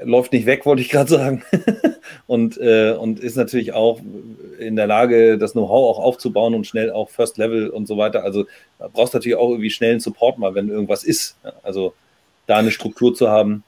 läuft 0.01 0.31
nicht 0.31 0.45
weg, 0.45 0.65
wollte 0.65 0.81
ich 0.81 0.89
gerade 0.89 1.09
sagen. 1.09 1.43
und, 2.27 2.57
äh, 2.57 2.91
und 2.93 3.19
ist 3.19 3.35
natürlich 3.35 3.73
auch 3.73 4.01
in 4.57 4.75
der 4.75 4.87
Lage, 4.87 5.37
das 5.37 5.53
Know-how 5.53 5.97
auch 5.97 6.03
aufzubauen 6.03 6.53
und 6.53 6.67
schnell 6.67 6.91
auch 6.91 7.09
First 7.09 7.37
Level 7.37 7.69
und 7.69 7.87
so 7.87 7.97
weiter. 7.97 8.23
Also 8.23 8.45
brauchst 8.93 9.13
du 9.13 9.17
natürlich 9.17 9.37
auch 9.37 9.49
irgendwie 9.49 9.69
schnellen 9.69 9.99
Support 9.99 10.37
mal, 10.37 10.55
wenn 10.55 10.69
irgendwas 10.69 11.03
ist. 11.03 11.37
Also 11.63 11.93
da 12.47 12.57
eine 12.57 12.71
Struktur 12.71 13.13
zu 13.13 13.29
haben. 13.29 13.63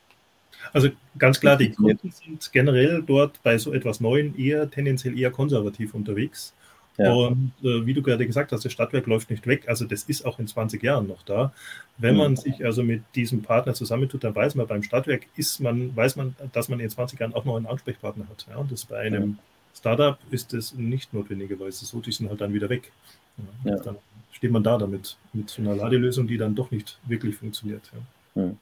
Also 0.73 0.89
ganz 1.17 1.39
klar, 1.39 1.57
die 1.57 1.71
Kunden 1.71 2.11
sind 2.11 2.51
generell 2.51 3.03
dort 3.05 3.41
bei 3.43 3.57
so 3.57 3.73
etwas 3.73 3.99
Neuen 3.99 4.37
eher 4.37 4.69
tendenziell 4.69 5.17
eher 5.19 5.31
konservativ 5.31 5.93
unterwegs. 5.93 6.53
Ja. 6.97 7.13
Und 7.13 7.53
äh, 7.63 7.85
wie 7.85 7.93
du 7.93 8.01
gerade 8.01 8.27
gesagt 8.27 8.51
hast, 8.51 8.65
das 8.65 8.71
Stadtwerk 8.71 9.07
läuft 9.07 9.29
nicht 9.29 9.47
weg. 9.47 9.63
Also 9.67 9.85
das 9.85 10.03
ist 10.03 10.25
auch 10.25 10.39
in 10.39 10.47
20 10.47 10.83
Jahren 10.83 11.07
noch 11.07 11.23
da. 11.23 11.53
Wenn 11.97 12.13
mhm. 12.13 12.19
man 12.19 12.35
sich 12.35 12.63
also 12.65 12.83
mit 12.83 13.03
diesem 13.15 13.41
Partner 13.41 13.73
zusammentut, 13.73 14.23
dann 14.23 14.35
weiß 14.35 14.55
man 14.55 14.67
beim 14.67 14.83
Stadtwerk 14.83 15.27
ist 15.35 15.59
man, 15.59 15.95
weiß 15.95 16.15
man, 16.15 16.35
dass 16.51 16.69
man 16.69 16.79
in 16.79 16.89
20 16.89 17.19
Jahren 17.19 17.33
auch 17.33 17.45
noch 17.45 17.55
einen 17.55 17.65
Ansprechpartner 17.65 18.27
hat. 18.29 18.45
Ja, 18.49 18.57
und 18.57 18.71
das 18.71 18.85
bei 18.85 18.99
einem 18.99 19.31
ja. 19.31 19.77
Startup 19.77 20.17
ist 20.31 20.53
das 20.53 20.73
nicht 20.73 21.13
notwendigerweise 21.13 21.85
so, 21.85 22.01
die 22.01 22.11
sind 22.11 22.29
halt 22.29 22.41
dann 22.41 22.53
wieder 22.53 22.69
weg. 22.69 22.91
Ja, 23.63 23.77
dann 23.77 23.95
steht 24.31 24.51
man 24.51 24.63
da 24.63 24.77
damit, 24.77 25.17
mit 25.33 25.49
so 25.49 25.61
einer 25.61 25.75
Ladelösung, 25.75 26.27
die 26.27 26.37
dann 26.37 26.53
doch 26.53 26.71
nicht 26.71 26.99
wirklich 27.07 27.35
funktioniert. 27.35 27.89
Mhm. 28.35 28.57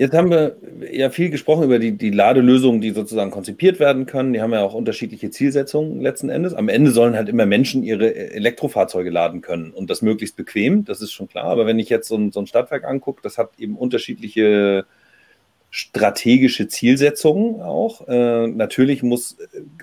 Jetzt 0.00 0.14
haben 0.14 0.30
wir 0.30 0.56
ja 0.90 1.10
viel 1.10 1.28
gesprochen 1.28 1.64
über 1.64 1.78
die, 1.78 1.92
die 1.92 2.08
Ladelösungen, 2.08 2.80
die 2.80 2.92
sozusagen 2.92 3.30
konzipiert 3.30 3.78
werden 3.78 4.06
können. 4.06 4.32
Die 4.32 4.40
haben 4.40 4.54
ja 4.54 4.62
auch 4.62 4.72
unterschiedliche 4.72 5.28
Zielsetzungen 5.30 6.00
letzten 6.00 6.30
Endes. 6.30 6.54
Am 6.54 6.70
Ende 6.70 6.90
sollen 6.90 7.16
halt 7.16 7.28
immer 7.28 7.44
Menschen 7.44 7.82
ihre 7.82 8.14
Elektrofahrzeuge 8.14 9.10
laden 9.10 9.42
können 9.42 9.72
und 9.72 9.90
das 9.90 10.00
möglichst 10.00 10.36
bequem, 10.36 10.86
das 10.86 11.02
ist 11.02 11.12
schon 11.12 11.28
klar. 11.28 11.44
Aber 11.44 11.66
wenn 11.66 11.78
ich 11.78 11.90
jetzt 11.90 12.08
so 12.08 12.16
ein, 12.16 12.32
so 12.32 12.40
ein 12.40 12.46
Stadtwerk 12.46 12.84
angucke, 12.84 13.20
das 13.22 13.36
hat 13.36 13.50
eben 13.58 13.76
unterschiedliche 13.76 14.86
strategische 15.68 16.66
Zielsetzungen 16.66 17.60
auch. 17.60 18.08
Äh, 18.08 18.46
natürlich 18.46 19.02
muss 19.02 19.36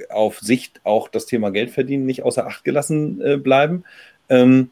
auf 0.10 0.40
Sicht 0.40 0.82
auch 0.84 1.10
das 1.10 1.28
Thema 1.28 1.52
Geldverdienen 1.52 2.08
nicht 2.08 2.24
außer 2.24 2.48
Acht 2.48 2.64
gelassen 2.64 3.22
äh, 3.22 3.38
bleiben. 3.38 3.84
Ähm, 4.30 4.72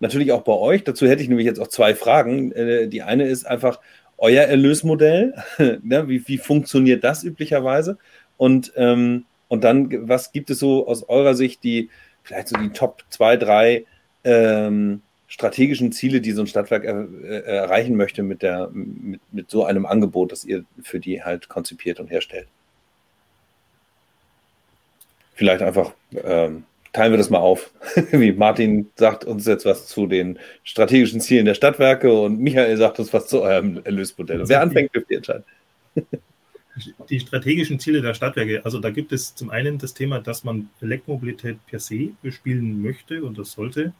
natürlich 0.00 0.32
auch 0.32 0.42
bei 0.42 0.54
euch. 0.54 0.82
Dazu 0.82 1.06
hätte 1.06 1.22
ich 1.22 1.28
nämlich 1.28 1.46
jetzt 1.46 1.60
auch 1.60 1.68
zwei 1.68 1.94
Fragen. 1.94 2.50
Äh, 2.50 2.88
die 2.88 3.02
eine 3.02 3.28
ist 3.28 3.46
einfach, 3.46 3.78
euer 4.20 4.44
Erlösmodell? 4.44 5.34
ne? 5.58 6.08
wie, 6.08 6.26
wie 6.28 6.38
funktioniert 6.38 7.02
das 7.02 7.24
üblicherweise? 7.24 7.98
Und, 8.36 8.72
ähm, 8.76 9.24
und 9.48 9.64
dann, 9.64 10.08
was 10.08 10.32
gibt 10.32 10.50
es 10.50 10.60
so 10.60 10.86
aus 10.86 11.08
eurer 11.08 11.34
Sicht, 11.34 11.64
die 11.64 11.90
vielleicht 12.22 12.48
so 12.48 12.56
die 12.56 12.70
Top 12.70 13.02
2, 13.10 13.36
3 13.36 13.84
ähm, 14.24 15.02
strategischen 15.26 15.92
Ziele, 15.92 16.20
die 16.20 16.32
so 16.32 16.42
ein 16.42 16.46
Stadtwerk 16.46 16.84
er, 16.84 17.06
er, 17.24 17.44
erreichen 17.44 17.96
möchte 17.96 18.22
mit, 18.22 18.42
der, 18.42 18.68
mit, 18.72 19.20
mit 19.32 19.50
so 19.50 19.64
einem 19.64 19.86
Angebot, 19.86 20.32
das 20.32 20.44
ihr 20.44 20.64
für 20.82 21.00
die 21.00 21.22
halt 21.22 21.48
konzipiert 21.48 22.00
und 22.00 22.10
herstellt? 22.10 22.46
Vielleicht 25.34 25.62
einfach 25.62 25.92
ähm, 26.22 26.64
teilen 26.92 27.12
wir 27.12 27.18
das 27.18 27.30
mal 27.30 27.38
auf. 27.38 27.72
Wie 28.10 28.32
Martin 28.32 28.90
sagt 28.96 29.24
uns 29.24 29.46
jetzt 29.46 29.64
was 29.64 29.86
zu 29.86 30.06
den 30.06 30.38
strategischen 30.64 31.20
Zielen 31.20 31.46
der 31.46 31.54
Stadtwerke 31.54 32.12
und 32.12 32.40
Michael 32.40 32.76
sagt 32.76 32.98
uns 32.98 33.12
was 33.12 33.26
zu 33.26 33.42
eurem 33.42 33.80
Erlösmodell. 33.84 34.48
Wer 34.48 34.62
anfängt, 34.62 34.94
dürft 34.94 35.10
ihr 35.10 35.18
entscheiden. 35.18 35.44
Die 37.10 37.20
strategischen 37.20 37.78
Ziele 37.78 38.00
der 38.00 38.14
Stadtwerke, 38.14 38.64
also 38.64 38.78
da 38.78 38.90
gibt 38.90 39.12
es 39.12 39.34
zum 39.34 39.50
einen 39.50 39.78
das 39.78 39.92
Thema, 39.92 40.20
dass 40.20 40.44
man 40.44 40.70
Elektromobilität 40.80 41.58
per 41.66 41.78
se 41.78 42.10
bespielen 42.22 42.80
möchte 42.80 43.22
und 43.22 43.38
das 43.38 43.52
sollte. 43.52 43.92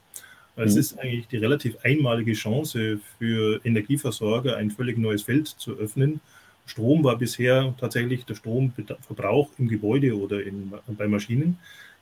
Es 0.56 0.74
mhm. 0.74 0.80
ist 0.80 0.98
eigentlich 0.98 1.28
die 1.28 1.36
relativ 1.36 1.76
einmalige 1.82 2.32
Chance 2.32 3.00
für 3.18 3.60
Energieversorger, 3.64 4.56
ein 4.56 4.70
völlig 4.70 4.98
neues 4.98 5.22
Feld 5.22 5.48
zu 5.48 5.76
öffnen. 5.78 6.20
Strom 6.66 7.02
war 7.02 7.18
bisher 7.18 7.74
tatsächlich 7.78 8.24
der 8.24 8.34
Stromverbrauch 8.34 9.50
im 9.58 9.68
Gebäude 9.68 10.16
oder 10.16 10.42
in, 10.42 10.72
bei 10.86 11.08
Maschinen. 11.08 11.58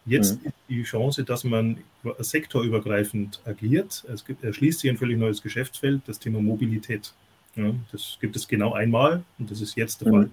Jetzt 0.07 0.41
mhm. 0.41 0.49
ist 0.49 0.55
die 0.69 0.83
Chance, 0.85 1.25
dass 1.25 1.45
man 1.45 1.79
sektorübergreifend 2.19 3.41
agiert. 3.45 4.05
Es 4.13 4.25
gibt, 4.25 4.45
erschließt 4.45 4.81
sich 4.81 4.91
ein 4.91 4.97
völlig 4.97 5.19
neues 5.19 5.43
Geschäftsfeld, 5.43 6.03
das 6.07 6.19
Thema 6.19 6.41
Mobilität. 6.41 7.13
Ja, 7.57 7.75
das 7.93 8.19
gibt 8.21 8.37
es 8.37 8.47
genau 8.47 8.73
einmal 8.73 9.23
und 9.39 9.51
das 9.51 9.61
ist 9.61 9.77
jetzt 9.77 10.01
der 10.01 10.09
mhm. 10.09 10.13
Fall. 10.13 10.31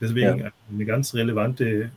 Deswegen 0.00 0.38
ja. 0.40 0.52
eine 0.70 0.84
ganz 0.84 1.14
relevante 1.14 1.64
äh, 1.66 1.90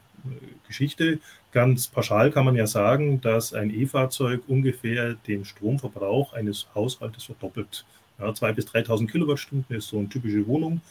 Geschichte. 0.67 1.19
Ganz 1.51 1.87
pauschal 1.87 2.31
kann 2.31 2.45
man 2.45 2.55
ja 2.55 2.67
sagen, 2.67 3.21
dass 3.21 3.53
ein 3.53 3.69
E-Fahrzeug 3.73 4.41
ungefähr 4.47 5.13
den 5.13 5.45
Stromverbrauch 5.45 6.33
eines 6.33 6.67
Haushaltes 6.75 7.25
verdoppelt. 7.25 7.85
Ja, 8.19 8.29
2.000 8.29 8.53
bis 8.53 8.67
3.000 8.67 9.07
Kilowattstunden 9.07 9.75
ist 9.75 9.87
so 9.87 9.99
eine 9.99 10.09
typische 10.09 10.45
Wohnung 10.47 10.81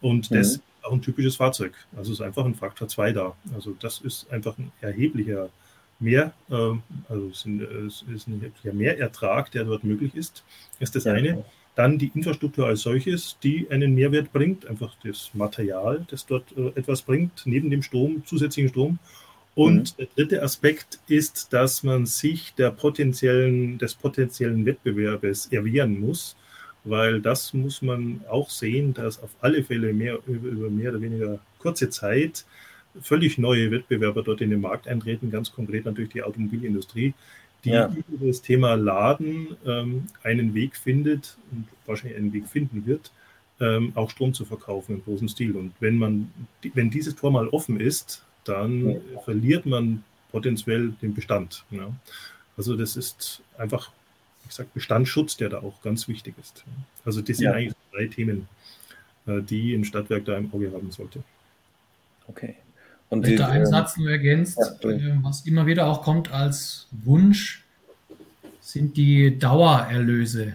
und 0.00 0.30
mhm. 0.30 0.34
das 0.34 0.52
ist 0.52 0.62
auch 0.82 0.92
ein 0.92 1.02
typisches 1.02 1.36
Fahrzeug. 1.36 1.74
Also 1.96 2.12
ist 2.12 2.20
einfach 2.20 2.44
ein 2.44 2.54
Faktor 2.54 2.88
2 2.88 3.12
da. 3.12 3.34
Also 3.54 3.76
das 3.80 4.00
ist 4.00 4.30
einfach 4.30 4.56
ein 4.58 4.70
erheblicher 4.80 5.50
mehr, 6.00 6.32
ähm, 6.50 6.82
also 7.08 7.28
es 7.28 8.04
ist 8.14 8.28
ein 8.28 8.52
ja, 8.62 8.72
Mehrertrag, 8.72 9.50
der 9.52 9.64
dort 9.64 9.84
möglich 9.84 10.14
ist, 10.14 10.44
ist 10.78 10.96
das 10.96 11.04
ja, 11.04 11.12
eine. 11.12 11.28
Genau. 11.28 11.44
Dann 11.76 11.98
die 11.98 12.10
Infrastruktur 12.14 12.66
als 12.66 12.80
solches, 12.82 13.38
die 13.42 13.68
einen 13.70 13.94
Mehrwert 13.94 14.32
bringt, 14.32 14.66
einfach 14.66 14.96
das 15.04 15.30
Material, 15.34 16.04
das 16.10 16.26
dort 16.26 16.52
äh, 16.56 16.68
etwas 16.78 17.02
bringt, 17.02 17.42
neben 17.44 17.70
dem 17.70 17.82
Strom, 17.82 18.22
zusätzlichen 18.26 18.70
Strom. 18.70 18.98
Und 19.54 19.92
mhm. 19.92 19.96
der 19.98 20.06
dritte 20.14 20.42
Aspekt 20.42 21.00
ist, 21.08 21.52
dass 21.52 21.82
man 21.82 22.06
sich 22.06 22.54
der 22.54 22.70
potenziellen, 22.70 23.78
des 23.78 23.94
potenziellen 23.94 24.64
Wettbewerbes 24.66 25.46
erwehren 25.46 26.00
muss, 26.00 26.36
weil 26.84 27.20
das 27.20 27.52
muss 27.52 27.82
man 27.82 28.22
auch 28.28 28.50
sehen, 28.50 28.94
dass 28.94 29.22
auf 29.22 29.30
alle 29.40 29.62
Fälle 29.62 29.92
mehr, 29.92 30.18
über 30.26 30.70
mehr 30.70 30.90
oder 30.90 31.00
weniger 31.00 31.38
kurze 31.58 31.90
Zeit 31.90 32.44
völlig 33.00 33.38
neue 33.38 33.70
Wettbewerber 33.70 34.22
dort 34.22 34.40
in 34.40 34.50
den 34.50 34.60
Markt 34.60 34.88
eintreten, 34.88 35.30
ganz 35.30 35.52
konkret 35.52 35.84
natürlich 35.84 36.10
die 36.10 36.22
Automobilindustrie, 36.22 37.14
die 37.64 37.70
ja. 37.70 37.94
über 38.08 38.26
das 38.26 38.42
Thema 38.42 38.74
Laden 38.74 39.56
ähm, 39.66 40.06
einen 40.22 40.54
Weg 40.54 40.76
findet 40.76 41.36
und 41.52 41.66
wahrscheinlich 41.86 42.18
einen 42.18 42.32
Weg 42.32 42.46
finden 42.46 42.86
wird, 42.86 43.12
ähm, 43.60 43.92
auch 43.94 44.10
Strom 44.10 44.32
zu 44.32 44.44
verkaufen 44.44 44.96
im 44.96 45.04
großen 45.04 45.28
Stil. 45.28 45.56
Und 45.56 45.72
wenn 45.80 45.96
man, 45.96 46.32
wenn 46.74 46.90
dieses 46.90 47.14
Tor 47.16 47.30
mal 47.30 47.48
offen 47.48 47.78
ist, 47.78 48.24
dann 48.44 48.90
ja. 48.90 49.20
verliert 49.24 49.66
man 49.66 50.02
potenziell 50.30 50.92
den 51.02 51.14
Bestand. 51.14 51.64
Ja. 51.70 51.92
Also 52.56 52.76
das 52.76 52.96
ist 52.96 53.42
einfach, 53.58 53.90
ich 54.48 54.54
sage, 54.54 54.70
Bestandsschutz, 54.72 55.36
der 55.36 55.50
da 55.50 55.58
auch 55.58 55.82
ganz 55.82 56.08
wichtig 56.08 56.34
ist. 56.40 56.64
Also 57.04 57.20
das 57.20 57.36
sind 57.36 57.48
eigentlich 57.48 57.74
drei 57.92 58.06
Themen, 58.06 58.48
äh, 59.26 59.42
die 59.42 59.74
ein 59.74 59.84
Stadtwerk 59.84 60.24
da 60.24 60.36
im 60.36 60.52
Auge 60.52 60.72
haben 60.72 60.90
sollte. 60.90 61.22
Okay. 62.26 62.56
Und 63.10 63.26
du 63.26 63.46
einen 63.46 63.66
Satz 63.66 63.96
nur 63.96 64.08
ergänzt, 64.08 64.58
ja, 64.82 64.90
äh, 64.90 65.16
was 65.22 65.44
immer 65.44 65.66
wieder 65.66 65.86
auch 65.86 66.02
kommt 66.02 66.32
als 66.32 66.86
Wunsch, 66.92 67.64
sind 68.60 68.96
die 68.96 69.36
Dauererlöse. 69.36 70.54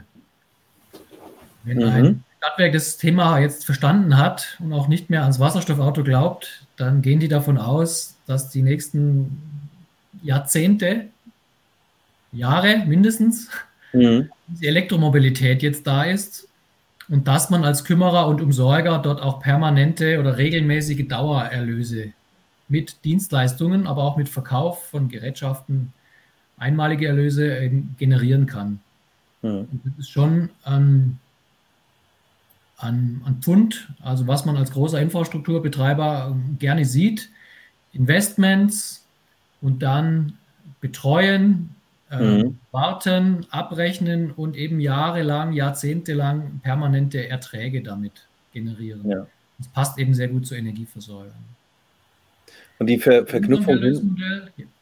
Wenn 1.66 1.78
mhm. 1.78 1.84
ein 1.84 2.24
Stadtwerk 2.38 2.72
das 2.72 2.96
Thema 2.96 3.40
jetzt 3.40 3.66
verstanden 3.66 4.18
hat 4.18 4.58
und 4.60 4.72
auch 4.72 4.88
nicht 4.88 5.10
mehr 5.10 5.24
ans 5.24 5.40
Wasserstoffauto 5.40 6.04
glaubt, 6.04 6.66
dann 6.78 7.02
gehen 7.02 7.20
die 7.20 7.28
davon 7.28 7.58
aus, 7.58 8.16
dass 8.26 8.50
die 8.50 8.62
nächsten 8.62 9.38
Jahrzehnte, 10.24 11.08
Jahre 12.32 12.84
mindestens, 12.86 13.50
mhm. 13.92 14.30
die 14.48 14.68
Elektromobilität 14.68 15.62
jetzt 15.62 15.86
da 15.88 16.04
ist 16.04 16.48
und 17.10 17.28
dass 17.28 17.50
man 17.50 17.66
als 17.66 17.84
Kümmerer 17.84 18.28
und 18.28 18.42
Umsorger 18.42 19.00
dort 19.00 19.22
auch 19.22 19.42
permanente 19.42 20.22
oder 20.22 20.38
regelmäßige 20.38 21.06
Dauererlöse 21.10 22.14
mit 22.68 23.04
Dienstleistungen, 23.04 23.88
aber 23.88 24.04
auch 24.04 24.18
mit 24.18 24.30
Verkauf 24.30 24.86
von 24.88 25.10
Gerätschaften 25.10 25.94
einmalige 26.58 27.08
Erlöse 27.08 27.72
generieren 27.98 28.46
kann. 28.46 28.80
Mhm. 29.42 29.68
Das 29.84 29.94
ist 30.00 30.10
schon 30.10 30.50
ein, 30.64 31.20
ein, 32.78 33.22
ein 33.26 33.38
Pfund, 33.42 33.90
also 34.02 34.28
was 34.28 34.46
man 34.46 34.58
als 34.58 34.72
großer 34.72 35.00
Infrastrukturbetreiber 35.02 36.30
ähm, 36.32 36.58
gerne 36.60 36.86
sieht. 36.86 37.30
Investments 37.94 39.06
und 39.62 39.82
dann 39.82 40.34
betreuen, 40.82 41.70
äh, 42.10 42.44
mhm. 42.44 42.60
warten, 42.72 43.46
abrechnen 43.50 44.32
und 44.32 44.56
eben 44.56 44.80
jahrelang, 44.80 45.54
jahrzehntelang 45.54 46.60
permanente 46.62 47.28
Erträge 47.30 47.82
damit 47.82 48.28
generieren. 48.54 49.10
Ja. 49.10 49.28
Das 49.58 49.68
passt 49.70 49.98
eben 49.98 50.14
sehr 50.14 50.28
gut 50.28 50.46
zur 50.46 50.58
Energieversorgung. 50.58 51.32
Und 52.80 52.88
die 52.88 53.00
Ver 53.00 53.26
Verknüpfung. 53.26 54.18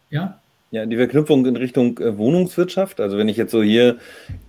Ja. 0.10 0.39
Ja, 0.74 0.88
die 0.88 0.98
Verknüpfung 0.98 1.46
in 1.46 1.56
Richtung 1.56 2.00
äh, 2.00 2.18
Wohnungswirtschaft. 2.18 3.00
Also 3.00 3.16
wenn 3.16 3.30
ich 3.30 3.38
jetzt 3.38 3.52
so 3.52 3.62
hier 3.62 3.98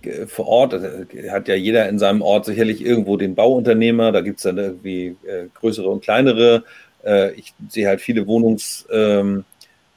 äh, 0.01 0.25
vor 0.25 0.47
Ort, 0.47 0.73
also, 0.73 0.87
hat 1.29 1.47
ja 1.47 1.53
jeder 1.53 1.87
in 1.87 1.99
seinem 1.99 2.23
Ort 2.23 2.45
sicherlich 2.45 2.83
irgendwo 2.83 3.15
den 3.15 3.35
Bauunternehmer, 3.35 4.11
da 4.11 4.21
gibt 4.21 4.37
es 4.37 4.43
dann 4.43 4.57
irgendwie 4.57 5.17
äh, 5.27 5.45
größere 5.53 5.87
und 5.87 6.03
kleinere. 6.03 6.63
Äh, 7.05 7.33
ich 7.33 7.53
sehe 7.69 7.87
halt 7.87 8.01
viele 8.01 8.25
Wohnungs, 8.25 8.87
ähm, 8.91 9.45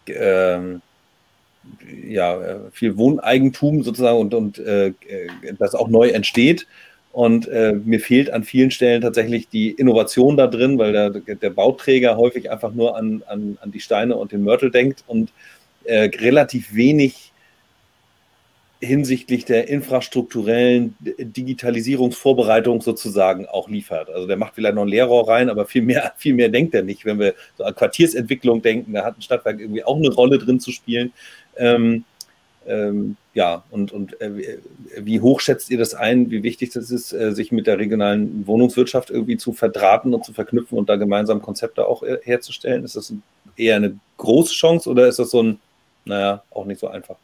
ähm, 0.07 0.83
ja, 2.07 2.39
äh, 2.39 2.59
viel 2.73 2.99
Wohneigentum 2.99 3.83
sozusagen 3.83 4.19
und, 4.19 4.35
und 4.35 4.59
äh, 4.59 4.93
das 5.59 5.75
auch 5.75 5.89
neu 5.89 6.11
entsteht. 6.11 6.67
Und 7.13 7.49
äh, 7.49 7.73
mir 7.73 8.01
fehlt 8.01 8.31
an 8.31 8.45
vielen 8.45 8.71
Stellen 8.71 9.01
tatsächlich 9.01 9.49
die 9.49 9.71
Innovation 9.71 10.37
da 10.37 10.47
drin, 10.47 10.79
weil 10.79 10.93
der, 10.93 11.11
der 11.11 11.51
Bauträger 11.51 12.17
häufig 12.17 12.51
einfach 12.51 12.73
nur 12.73 12.97
an, 12.97 13.23
an, 13.27 13.59
an 13.61 13.73
die 13.73 13.81
Steine 13.81 14.17
und 14.17 14.33
den 14.33 14.45
Mörtel 14.45 14.71
denkt 14.71 15.05
und 15.07 15.33
äh, 15.85 16.11
relativ 16.21 16.75
wenig 16.75 17.33
hinsichtlich 18.81 19.45
der 19.45 19.69
infrastrukturellen 19.69 20.95
Digitalisierungsvorbereitung 21.01 22.81
sozusagen 22.81 23.47
auch 23.47 23.69
liefert. 23.69 24.09
Also 24.09 24.29
der 24.29 24.37
macht 24.37 24.55
vielleicht 24.55 24.77
noch 24.77 24.83
ein 24.83 24.89
Leerrohr 24.89 25.29
rein, 25.29 25.51
aber 25.51 25.67
viel 25.67 25.83
mehr, 25.83 26.13
viel 26.17 26.35
mehr 26.35 26.49
denkt 26.49 26.75
er 26.75 26.83
nicht. 26.83 27.05
Wenn 27.05 27.19
wir 27.19 27.35
so 27.57 27.65
an 27.65 27.75
Quartiersentwicklung 27.75 28.63
denken, 28.63 28.93
da 28.93 29.05
hat 29.05 29.19
ein 29.19 29.23
Stadtwerk 29.23 29.61
irgendwie 29.61 29.83
auch 29.83 29.97
eine 29.97 30.11
Rolle 30.11 30.39
drin 30.39 30.61
zu 30.61 30.71
spielen. 30.71 31.13
Ähm, 31.57 32.05
ähm, 32.67 33.17
ja, 33.39 33.63
und, 33.71 33.93
und 33.93 34.21
äh, 34.21 34.59
wie 34.99 35.21
hoch 35.21 35.41
schätzt 35.41 35.71
ihr 35.71 35.79
das 35.79 35.95
ein, 35.95 36.31
wie 36.31 36.43
wichtig 36.43 36.71
das 36.71 36.91
ist, 36.91 37.13
äh, 37.13 37.33
sich 37.33 37.53
mit 37.53 37.67
der 37.67 37.79
regionalen 37.79 38.47
Wohnungswirtschaft 38.47 39.11
irgendwie 39.11 39.37
zu 39.37 39.53
verdrahten 39.53 40.13
und 40.13 40.25
zu 40.25 40.33
verknüpfen 40.33 40.77
und 40.77 40.89
da 40.89 40.97
gemeinsam 40.97 41.41
Konzepte 41.41 41.87
auch 41.87 42.03
äh, 42.03 42.19
herzustellen? 42.23 42.85
Ist 42.85 42.97
das 42.97 43.13
eher 43.57 43.77
eine 43.77 43.99
große 44.17 44.53
Chance 44.53 44.91
oder 44.91 45.07
ist 45.07 45.19
das 45.19 45.31
so 45.31 45.43
ein 45.43 45.59
naja, 46.09 46.43
auch 46.51 46.65
nicht 46.65 46.81
so 46.81 46.89
einfach. 46.89 47.17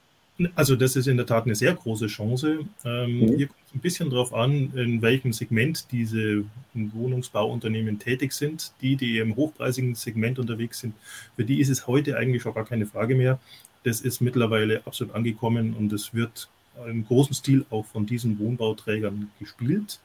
Also 0.56 0.74
das 0.74 0.96
ist 0.96 1.06
in 1.06 1.16
der 1.16 1.26
Tat 1.26 1.44
eine 1.44 1.54
sehr 1.54 1.74
große 1.74 2.08
Chance. 2.08 2.60
Ähm, 2.84 3.20
mhm. 3.20 3.36
Hier 3.36 3.46
kommt 3.46 3.60
es 3.68 3.74
ein 3.74 3.80
bisschen 3.80 4.10
darauf 4.10 4.34
an, 4.34 4.72
in 4.74 5.00
welchem 5.00 5.32
Segment 5.32 5.86
diese 5.92 6.44
Wohnungsbauunternehmen 6.74 7.98
tätig 7.98 8.32
sind. 8.32 8.72
Die, 8.80 8.96
die 8.96 9.18
im 9.18 9.36
hochpreisigen 9.36 9.94
Segment 9.94 10.38
unterwegs 10.38 10.80
sind, 10.80 10.94
für 11.36 11.44
die 11.44 11.60
ist 11.60 11.68
es 11.68 11.86
heute 11.86 12.16
eigentlich 12.16 12.42
schon 12.42 12.54
gar 12.54 12.64
keine 12.64 12.86
Frage 12.86 13.14
mehr. 13.14 13.38
Das 13.84 14.00
ist 14.00 14.20
mittlerweile 14.20 14.84
absolut 14.86 15.14
angekommen 15.14 15.74
und 15.78 15.92
es 15.92 16.12
wird 16.12 16.48
im 16.88 17.06
großen 17.06 17.34
Stil 17.34 17.64
auch 17.70 17.86
von 17.86 18.06
diesen 18.06 18.38
Wohnbauträgern 18.38 19.30
gespielt. 19.38 20.00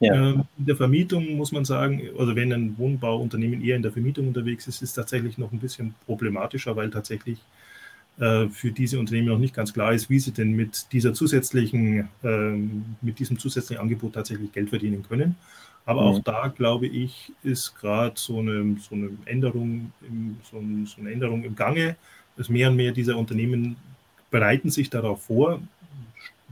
Ja. 0.00 0.14
Ähm, 0.14 0.44
in 0.58 0.66
der 0.66 0.76
Vermietung 0.76 1.36
muss 1.36 1.52
man 1.52 1.64
sagen, 1.64 2.02
also 2.18 2.34
wenn 2.34 2.52
ein 2.52 2.76
Wohnbauunternehmen 2.78 3.62
eher 3.62 3.76
in 3.76 3.82
der 3.82 3.92
Vermietung 3.92 4.28
unterwegs 4.28 4.66
ist, 4.66 4.76
ist 4.76 4.90
es 4.90 4.94
tatsächlich 4.94 5.36
noch 5.36 5.52
ein 5.52 5.58
bisschen 5.58 5.94
problematischer, 6.06 6.74
weil 6.74 6.90
tatsächlich 6.90 7.38
äh, 8.18 8.48
für 8.48 8.70
diese 8.70 8.98
Unternehmen 8.98 9.28
noch 9.28 9.38
nicht 9.38 9.54
ganz 9.54 9.72
klar 9.74 9.92
ist, 9.92 10.08
wie 10.08 10.18
sie 10.18 10.32
denn 10.32 10.52
mit 10.52 10.92
dieser 10.92 11.12
zusätzlichen, 11.12 12.08
ähm, 12.24 12.96
mit 13.02 13.18
diesem 13.18 13.38
zusätzlichen 13.38 13.82
Angebot 13.82 14.14
tatsächlich 14.14 14.52
Geld 14.52 14.70
verdienen 14.70 15.02
können. 15.06 15.36
Aber 15.84 16.02
mhm. 16.02 16.08
auch 16.08 16.18
da, 16.20 16.48
glaube 16.48 16.86
ich, 16.86 17.32
ist 17.42 17.76
gerade 17.76 18.14
so 18.16 18.38
eine, 18.38 18.76
so 18.80 18.94
eine 18.94 19.10
Änderung, 19.26 19.92
im, 20.00 20.36
so, 20.50 20.58
ein, 20.58 20.86
so 20.86 21.00
eine 21.00 21.12
Änderung 21.12 21.44
im 21.44 21.54
Gange, 21.54 21.96
dass 22.40 22.48
mehr 22.48 22.70
und 22.70 22.76
mehr 22.76 22.92
dieser 22.92 23.18
Unternehmen 23.18 23.76
bereiten 24.30 24.70
sich 24.70 24.88
darauf 24.88 25.24
vor, 25.24 25.60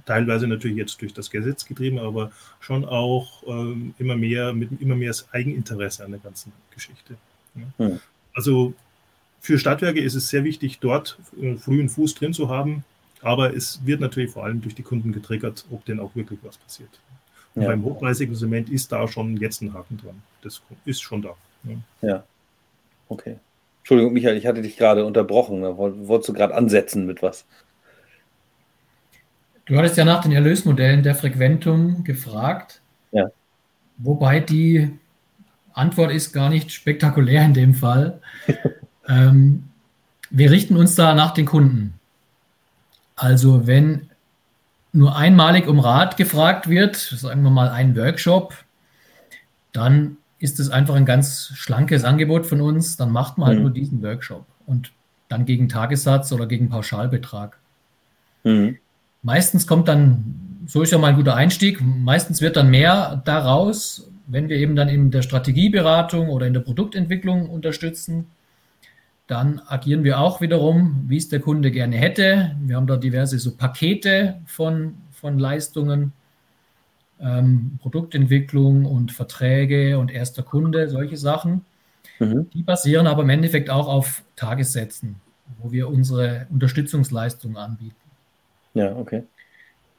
teilweise 0.05 0.47
natürlich 0.47 0.77
jetzt 0.77 1.01
durch 1.01 1.15
das 1.15 1.31
Gesetz 1.31 1.65
getrieben, 1.65 1.99
aber 1.99 2.31
schon 2.61 2.85
auch 2.85 3.43
ähm, 3.47 3.95
immer 3.99 4.15
mehr 4.15 4.53
mit 4.53 4.69
immer 4.83 4.97
mehr 4.97 5.15
Eigeninteresse 5.33 6.05
an 6.05 6.11
der 6.11 6.21
ganzen 6.21 6.53
Geschichte. 6.75 7.17
Ja. 7.55 7.87
Mhm. 7.87 8.01
Also 8.35 8.75
für 9.41 9.59
Stadtwerke 9.59 10.01
ist 10.01 10.15
es 10.15 10.29
sehr 10.29 10.45
wichtig, 10.45 10.79
dort 10.79 11.19
frühen 11.57 11.89
Fuß 11.89 12.17
drin 12.17 12.35
zu 12.35 12.51
haben, 12.51 12.85
aber 13.23 13.57
es 13.57 13.81
wird 13.87 14.03
natürlich 14.03 14.31
vor 14.31 14.45
allem 14.45 14.61
durch 14.61 14.75
die 14.75 14.83
Kunden 14.83 15.13
getriggert, 15.13 15.65
ob 15.71 15.87
denn 15.87 16.01
auch 16.01 16.15
wirklich 16.15 16.41
was 16.43 16.59
passiert. 16.59 16.91
Und 17.55 17.63
ja. 17.63 17.69
beim 17.69 17.83
hochpreisigen 17.83 18.35
Zement 18.35 18.69
ist 18.69 18.93
da 18.93 19.09
schon 19.09 19.39
jetzt 19.39 19.63
ein 19.63 19.73
Haken 19.73 19.97
dran. 19.97 20.23
Das 20.43 20.61
ist 20.85 21.01
schon 21.01 21.23
da. 21.23 21.35
Ja. 21.65 21.77
ja. 22.03 22.25
Okay. 23.09 23.39
Entschuldigung, 23.89 24.13
Michael, 24.13 24.37
ich 24.37 24.47
hatte 24.47 24.61
dich 24.61 24.77
gerade 24.77 25.07
unterbrochen. 25.07 25.63
Da 25.63 25.79
wolltest 25.79 26.29
du 26.29 26.35
gerade 26.35 26.55
ansetzen 26.55 27.07
mit 27.07 27.23
was? 27.23 27.47
Du 29.65 29.79
hattest 29.79 29.97
ja 29.97 30.05
nach 30.05 30.21
den 30.21 30.33
Erlösmodellen 30.33 31.03
der 31.03 31.15
Frequentum 31.15 32.05
gefragt. 32.05 32.83
Ja. 33.13 33.31
Wobei 33.97 34.41
die 34.41 34.91
Antwort 35.73 36.13
ist 36.13 36.35
gar 36.35 36.51
nicht 36.51 36.71
spektakulär 36.71 37.43
in 37.47 37.55
dem 37.55 37.75
Fall. 37.75 38.21
Ähm, 39.11 39.71
wir 40.29 40.51
richten 40.51 40.77
uns 40.77 40.95
da 40.95 41.15
nach 41.15 41.33
den 41.33 41.47
Kunden. 41.47 41.99
Also 43.17 43.67
wenn 43.67 44.11
nur 44.93 45.17
einmalig 45.17 45.67
um 45.67 45.81
Rat 45.81 46.19
gefragt 46.19 46.69
wird, 46.69 46.97
sagen 46.97 47.41
wir 47.41 47.49
mal 47.49 47.71
ein 47.71 47.97
Workshop, 47.97 48.53
dann 49.73 50.18
ist 50.39 50.61
es 50.61 50.71
einfach 50.71 50.95
ein 50.95 51.07
ganz 51.07 51.53
schlankes 51.55 52.05
Angebot 52.05 52.47
von 52.47 52.61
uns. 52.61 52.97
Dann 52.97 53.11
macht 53.11 53.39
man 53.39 53.49
halt 53.49 53.59
mhm. 53.59 53.65
nur 53.65 53.73
diesen 53.73 54.03
Workshop 54.03 54.45
und 54.67 54.93
dann 55.29 55.45
gegen 55.45 55.69
Tagessatz 55.69 56.33
oder 56.33 56.47
gegen 56.47 56.69
Pauschalbetrag. 56.69 57.59
Mhm. 58.45 58.79
Meistens 59.23 59.67
kommt 59.67 59.89
dann, 59.89 60.65
so 60.67 60.83
ist 60.83 60.93
ja 60.93 60.99
mal 60.99 61.09
ein 61.09 61.17
guter 61.17 61.35
Einstieg, 61.35 61.81
meistens 61.83 62.41
wird 62.41 62.57
dann 62.57 62.71
mehr 62.71 63.21
daraus, 63.25 64.11
wenn 64.27 64.49
wir 64.49 64.57
eben 64.57 64.77
dann 64.77 64.89
in 64.89 65.11
der 65.11 65.23
Strategieberatung 65.23 66.29
oder 66.29 66.47
in 66.47 66.55
der 66.55 66.61
Produktentwicklung 66.61 67.49
unterstützen. 67.49 68.27
Dann 69.27 69.61
agieren 69.67 70.05
wir 70.05 70.21
auch 70.21 70.41
wiederum, 70.41 71.05
wie 71.09 71.19
es 71.19 71.29
der 71.29 71.41
Kunde 71.41 71.71
gerne 71.71 71.97
hätte. 71.97 72.57
Wir 72.61 72.77
haben 72.77 72.87
da 72.87 72.97
diverse 72.97 73.39
so 73.39 73.55
Pakete 73.55 74.37
von, 74.47 74.95
von 75.13 75.39
Leistungen, 75.39 76.13
ähm, 77.21 77.79
Produktentwicklung 77.81 78.85
und 78.85 79.13
Verträge 79.13 79.99
und 79.99 80.11
erster 80.11 80.43
Kunde, 80.43 80.89
solche 80.89 81.17
Sachen. 81.17 81.65
Mhm. 82.19 82.51
Die 82.53 82.63
basieren 82.63 83.07
aber 83.07 83.23
im 83.23 83.31
Endeffekt 83.31 83.71
auch 83.71 83.89
auf 83.89 84.23
Tagessätzen, 84.37 85.17
wo 85.59 85.73
wir 85.73 85.89
unsere 85.89 86.47
Unterstützungsleistungen 86.51 87.57
anbieten. 87.57 87.95
Ja, 88.75 88.95
okay. 88.97 89.23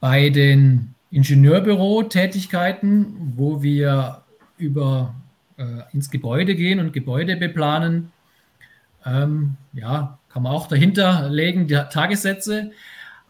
Bei 0.00 0.30
den 0.30 0.94
Ingenieurbüro-Tätigkeiten, 1.10 3.34
wo 3.36 3.62
wir 3.62 4.22
über 4.56 5.14
äh, 5.56 5.64
ins 5.92 6.10
Gebäude 6.10 6.54
gehen 6.54 6.80
und 6.80 6.92
Gebäude 6.92 7.36
beplanen, 7.36 8.12
ähm, 9.04 9.56
ja, 9.72 10.18
kann 10.28 10.42
man 10.42 10.52
auch 10.52 10.68
dahinter 10.68 11.28
legen, 11.28 11.66
die 11.66 11.74
Tagessätze. 11.74 12.70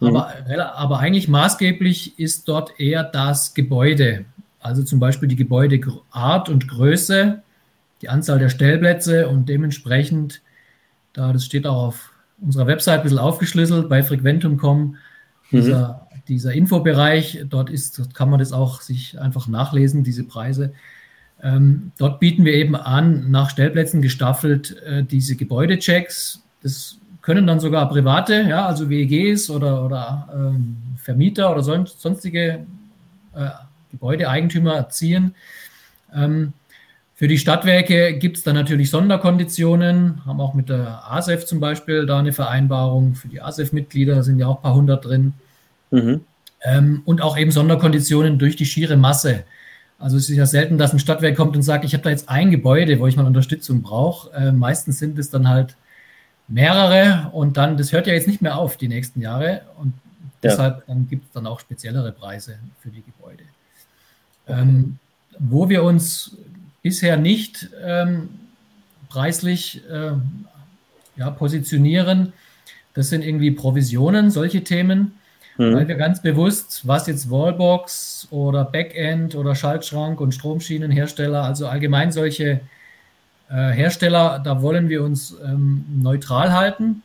Mhm. 0.01 0.17
Aber, 0.17 0.75
aber 0.77 0.99
eigentlich 0.99 1.29
maßgeblich 1.29 2.19
ist 2.19 2.49
dort 2.49 2.79
eher 2.81 3.05
das 3.05 3.55
Gebäude. 3.55 4.25
Also 4.59 4.83
zum 4.83 4.99
Beispiel 5.01 5.29
die 5.29 5.37
Gebäudeart 5.37 6.49
und 6.49 6.69
Größe, 6.69 7.43
die 8.03 8.09
Anzahl 8.09 8.39
der 8.39 8.49
Stellplätze 8.49 9.29
und 9.29 9.49
dementsprechend, 9.49 10.43
da 11.13 11.33
das 11.33 11.45
steht 11.45 11.67
auch 11.67 11.89
auf 11.89 12.13
unserer 12.41 12.67
Website 12.67 13.01
ein 13.01 13.03
bisschen 13.03 13.19
aufgeschlüsselt 13.19 13.89
bei 13.89 14.03
Frequentum.com, 14.03 14.97
dieser, 15.51 16.07
mhm. 16.13 16.23
dieser 16.29 16.53
Infobereich, 16.53 17.45
dort 17.49 17.71
ist, 17.71 17.99
dort 17.99 18.15
kann 18.15 18.31
man 18.31 18.39
das 18.39 18.53
auch 18.53 18.81
sich 18.81 19.21
einfach 19.21 19.49
nachlesen, 19.49 20.05
diese 20.05 20.25
Preise. 20.25 20.73
Ähm, 21.43 21.93
dort 21.99 22.21
bieten 22.21 22.45
wir 22.45 22.55
eben 22.55 22.77
an, 22.77 23.31
nach 23.31 23.51
Stellplätzen 23.51 24.03
gestaffelt 24.03 24.77
äh, 24.83 25.03
diese 25.03 25.37
Gebäudechecks. 25.37 26.43
Das 26.63 27.00
können 27.23 27.47
dann 27.47 27.61
sogar 27.61 27.89
private, 27.89 28.43
ja, 28.49 28.67
also 28.67 28.89
WEGs 28.89 29.51
oder, 29.51 29.85
oder 29.85 30.29
ähm, 30.35 30.77
Vermieter 30.97 31.51
oder 31.51 31.63
son 31.63 31.87
sonstige 31.87 32.67
äh, 33.35 33.49
Gebäudeeigentümer 33.91 34.89
ziehen. 34.89 35.35
Ähm, 36.15 36.53
für 37.15 37.29
die 37.29 37.39
Stadtwerke 37.39 38.15
gibt 38.15 38.39
es 38.39 38.45
dann 38.45 38.55
natürlich 38.55 38.91
Sonderkonditionen, 38.91 40.25
haben 40.25 40.41
auch 40.41 40.55
mit 40.55 40.71
der 40.71 41.03
ASEF 41.11 41.45
zum 41.45 41.61
Beispiel 41.61 42.07
da 42.07 42.19
eine 42.19 42.33
Vereinbarung. 42.33 43.15
Für 43.15 43.29
die 43.29 43.43
ASEF-Mitglieder 43.43 44.23
sind 44.23 44.39
ja 44.39 44.47
auch 44.47 44.57
ein 44.57 44.63
paar 44.63 44.75
hundert 44.75 45.05
drin. 45.05 45.35
Mhm. 45.91 46.23
Ähm, 46.63 47.03
und 47.05 47.21
auch 47.21 47.37
eben 47.37 47.51
Sonderkonditionen 47.51 48.39
durch 48.39 48.57
die 48.57 48.65
schiere 48.65 48.97
Masse. 48.97 49.45
Also 49.99 50.17
es 50.17 50.31
ist 50.31 50.37
ja 50.37 50.47
selten, 50.47 50.79
dass 50.79 50.95
ein 50.95 50.99
Stadtwerk 50.99 51.37
kommt 51.37 51.57
und 51.57 51.63
sagt, 51.63 51.85
ich 51.85 51.93
habe 51.93 52.03
da 52.03 52.09
jetzt 52.09 52.31
ein 52.31 52.51
Gebäude, 52.51 52.99
wo 53.01 53.07
ich 53.07 53.17
mal 53.17 53.27
Unterstützung 53.27 53.83
brauche. 53.83 54.33
Äh, 54.33 54.53
meistens 54.53 54.99
sind 54.99 55.19
es 55.19 55.29
dann 55.29 55.47
halt 55.47 55.77
mehrere 56.51 57.31
und 57.33 57.57
dann, 57.57 57.77
das 57.77 57.93
hört 57.93 58.07
ja 58.07 58.13
jetzt 58.13 58.29
nicht 58.29 58.43
mehr 58.43 58.59
auf 58.59 58.77
die 58.77 58.89
nächsten 58.89 59.23
Jahre. 59.23 59.63
Und 59.79 59.95
deshalb 60.43 60.85
gibt 61.09 61.27
es 61.27 61.33
dann 61.33 61.47
auch 61.47 61.61
speziellere 61.61 62.13
Preise 62.13 62.59
für 62.81 62.91
die 62.91 63.03
Gebäude. 63.03 63.45
Ähm, 64.49 64.99
wo 65.39 65.69
wir 65.69 65.85
uns 65.85 66.37
bisher 66.83 67.17
nicht 67.17 67.71
ähm, 67.83 68.29
preislich 69.09 69.83
äh, 69.89 70.13
ja, 71.17 71.31
positionieren, 71.31 72.33
das 72.95 73.09
sind 73.09 73.25
irgendwie 73.25 73.53
Provisionen, 73.53 74.31
solche 74.31 74.65
Themen, 74.65 75.13
mhm. 75.57 75.75
weil 75.75 75.89
wir 75.89 75.95
ganz 75.95 76.21
bewusst, 76.21 76.83
was 76.87 77.07
jetzt 77.07 77.31
Wallbox 77.31 78.29
oder 78.31 78.65
Backend 78.65 79.37
oder 79.37 79.55
Schaltschrank 79.55 80.21
und 80.21 80.33
Stromschienenhersteller, 80.33 81.45
also 81.45 81.69
allgemein 81.69 82.11
solche 82.11 82.61
äh, 83.51 83.73
Hersteller, 83.73 84.41
da 84.43 84.63
wollen 84.63 84.89
wir 84.89 85.03
uns 85.03 85.37
ähm, 85.45 85.85
neutral 86.03 86.53
halten 86.53 87.03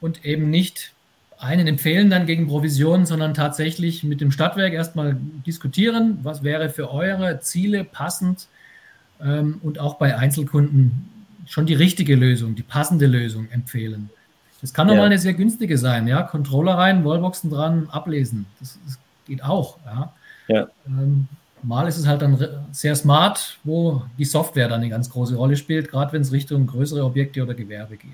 und 0.00 0.24
eben 0.24 0.50
nicht 0.50 0.92
einen 1.38 1.66
empfehlen 1.66 2.08
dann 2.08 2.26
gegen 2.26 2.46
Provisionen, 2.46 3.04
sondern 3.04 3.34
tatsächlich 3.34 4.02
mit 4.02 4.20
dem 4.20 4.32
Stadtwerk 4.32 4.72
erstmal 4.72 5.18
diskutieren, 5.46 6.18
was 6.22 6.42
wäre 6.42 6.70
für 6.70 6.90
eure 6.90 7.40
Ziele 7.40 7.84
passend 7.84 8.48
ähm, 9.20 9.60
und 9.62 9.78
auch 9.78 9.96
bei 9.96 10.16
Einzelkunden 10.16 11.10
schon 11.46 11.66
die 11.66 11.74
richtige 11.74 12.16
Lösung, 12.16 12.54
die 12.54 12.62
passende 12.62 13.06
Lösung 13.06 13.48
empfehlen. 13.50 14.10
Das 14.62 14.72
kann 14.72 14.88
doch 14.88 14.94
ja. 14.94 15.04
eine 15.04 15.18
sehr 15.18 15.34
günstige 15.34 15.76
sein, 15.76 16.08
ja. 16.08 16.22
Controller 16.22 16.74
rein, 16.74 17.04
Wallboxen 17.04 17.50
dran, 17.50 17.88
ablesen. 17.90 18.46
Das, 18.58 18.78
das 18.86 18.98
geht 19.26 19.44
auch, 19.44 19.76
ja. 19.84 20.12
ja. 20.48 20.68
Ähm, 20.86 21.28
mal 21.66 21.88
ist 21.88 21.98
es 21.98 22.06
halt 22.06 22.22
dann 22.22 22.66
sehr 22.72 22.94
smart, 22.94 23.58
wo 23.64 24.02
die 24.18 24.24
Software 24.24 24.68
dann 24.68 24.80
eine 24.80 24.88
ganz 24.88 25.10
große 25.10 25.36
Rolle 25.36 25.56
spielt, 25.56 25.90
gerade 25.90 26.12
wenn 26.12 26.22
es 26.22 26.32
Richtung 26.32 26.66
größere 26.66 27.04
Objekte 27.04 27.42
oder 27.42 27.54
Gewerbe 27.54 27.96
geht. 27.96 28.10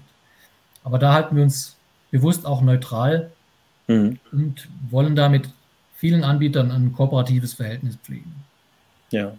Aber 0.84 0.98
da 0.98 1.12
halten 1.12 1.36
wir 1.36 1.42
uns 1.42 1.76
bewusst 2.10 2.46
auch 2.46 2.62
neutral 2.62 3.30
mhm. 3.86 4.18
und 4.32 4.68
wollen 4.90 5.14
damit 5.14 5.48
vielen 5.96 6.24
Anbietern 6.24 6.70
ein 6.70 6.92
kooperatives 6.92 7.54
Verhältnis 7.54 7.96
pflegen. 7.96 8.34
Ja. 9.10 9.34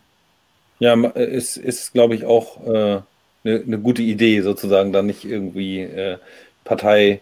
Ja, 0.79 0.95
es 1.15 1.57
ist, 1.57 1.93
glaube 1.93 2.15
ich, 2.15 2.25
auch 2.25 2.65
äh, 2.65 3.01
eine, 3.43 3.61
eine, 3.61 3.79
gute 3.79 4.01
Idee, 4.01 4.41
sozusagen, 4.41 4.91
dann 4.91 5.05
nicht 5.05 5.23
irgendwie 5.23 5.81
äh, 5.81 6.17
Partei 6.63 7.21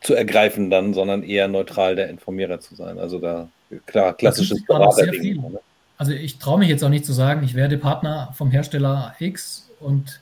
zu 0.00 0.14
ergreifen 0.14 0.70
dann, 0.70 0.94
sondern 0.94 1.22
eher 1.22 1.48
neutral 1.48 1.96
der 1.96 2.08
Informierer 2.08 2.60
zu 2.60 2.74
sein. 2.74 2.98
Also 2.98 3.18
da, 3.18 3.48
klar, 3.86 4.14
klassisches 4.14 4.64
Beraterding. 4.64 5.40
Ne? 5.40 5.60
Also 5.98 6.12
ich 6.12 6.38
traue 6.38 6.60
mich 6.60 6.68
jetzt 6.68 6.84
auch 6.84 6.88
nicht 6.88 7.04
zu 7.04 7.12
sagen, 7.12 7.42
ich 7.42 7.54
werde 7.54 7.76
Partner 7.76 8.30
vom 8.32 8.52
Hersteller 8.52 9.16
X 9.18 9.68
und 9.80 10.20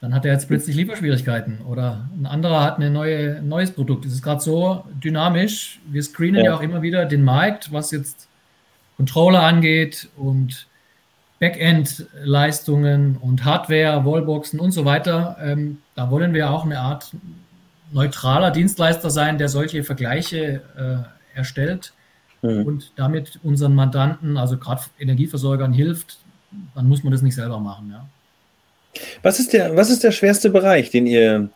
dann 0.00 0.14
hat 0.14 0.24
er 0.24 0.32
jetzt 0.32 0.48
plötzlich 0.48 0.74
Lieferschwierigkeiten 0.74 1.60
oder 1.66 2.08
ein 2.18 2.26
anderer 2.26 2.62
hat 2.62 2.78
ein 2.78 2.92
neue, 2.92 3.42
neues 3.42 3.70
Produkt. 3.70 4.06
Es 4.06 4.12
ist 4.12 4.22
gerade 4.22 4.40
so 4.40 4.84
dynamisch. 5.02 5.80
Wir 5.86 6.02
screenen 6.02 6.44
ja. 6.44 6.50
ja. 6.50 6.56
auch 6.56 6.62
immer 6.62 6.80
wieder 6.80 7.04
den 7.04 7.24
Markt, 7.24 7.72
was 7.72 7.90
jetzt 7.90 8.28
Controller 8.96 9.42
angeht 9.42 10.08
und 10.16 10.66
Backend-Leistungen 11.40 13.18
und 13.18 13.44
Hardware, 13.44 14.04
Wallboxen 14.06 14.58
und 14.60 14.72
so 14.72 14.86
weiter. 14.86 15.36
Ähm, 15.42 15.78
da 15.94 16.10
wollen 16.10 16.32
wir 16.32 16.50
auch 16.50 16.64
eine 16.64 16.80
Art 16.80 17.14
neutraler 17.92 18.50
Dienstleister 18.50 19.10
sein, 19.10 19.36
der 19.36 19.50
solche 19.50 19.84
Vergleiche 19.84 20.62
äh, 20.78 21.36
erstellt 21.36 21.92
mhm. 22.46 22.66
und 22.66 22.92
damit 22.96 23.38
unseren 23.42 23.74
Mandanten, 23.74 24.36
also 24.36 24.56
gerade 24.56 24.82
Energieversorgern, 24.98 25.72
hilft. 25.72 26.18
Dann 26.74 26.88
muss 26.88 27.02
man 27.02 27.12
das 27.12 27.22
nicht 27.22 27.34
selber 27.34 27.58
machen. 27.58 27.90
Ja. 27.90 28.08
Was 29.22 29.40
ist 29.40 29.52
der, 29.52 29.76
was 29.76 29.90
ist 29.90 30.04
der 30.04 30.12
schwerste 30.12 30.50
Bereich, 30.50 30.90
den 30.90 31.06
ihr, 31.06 31.48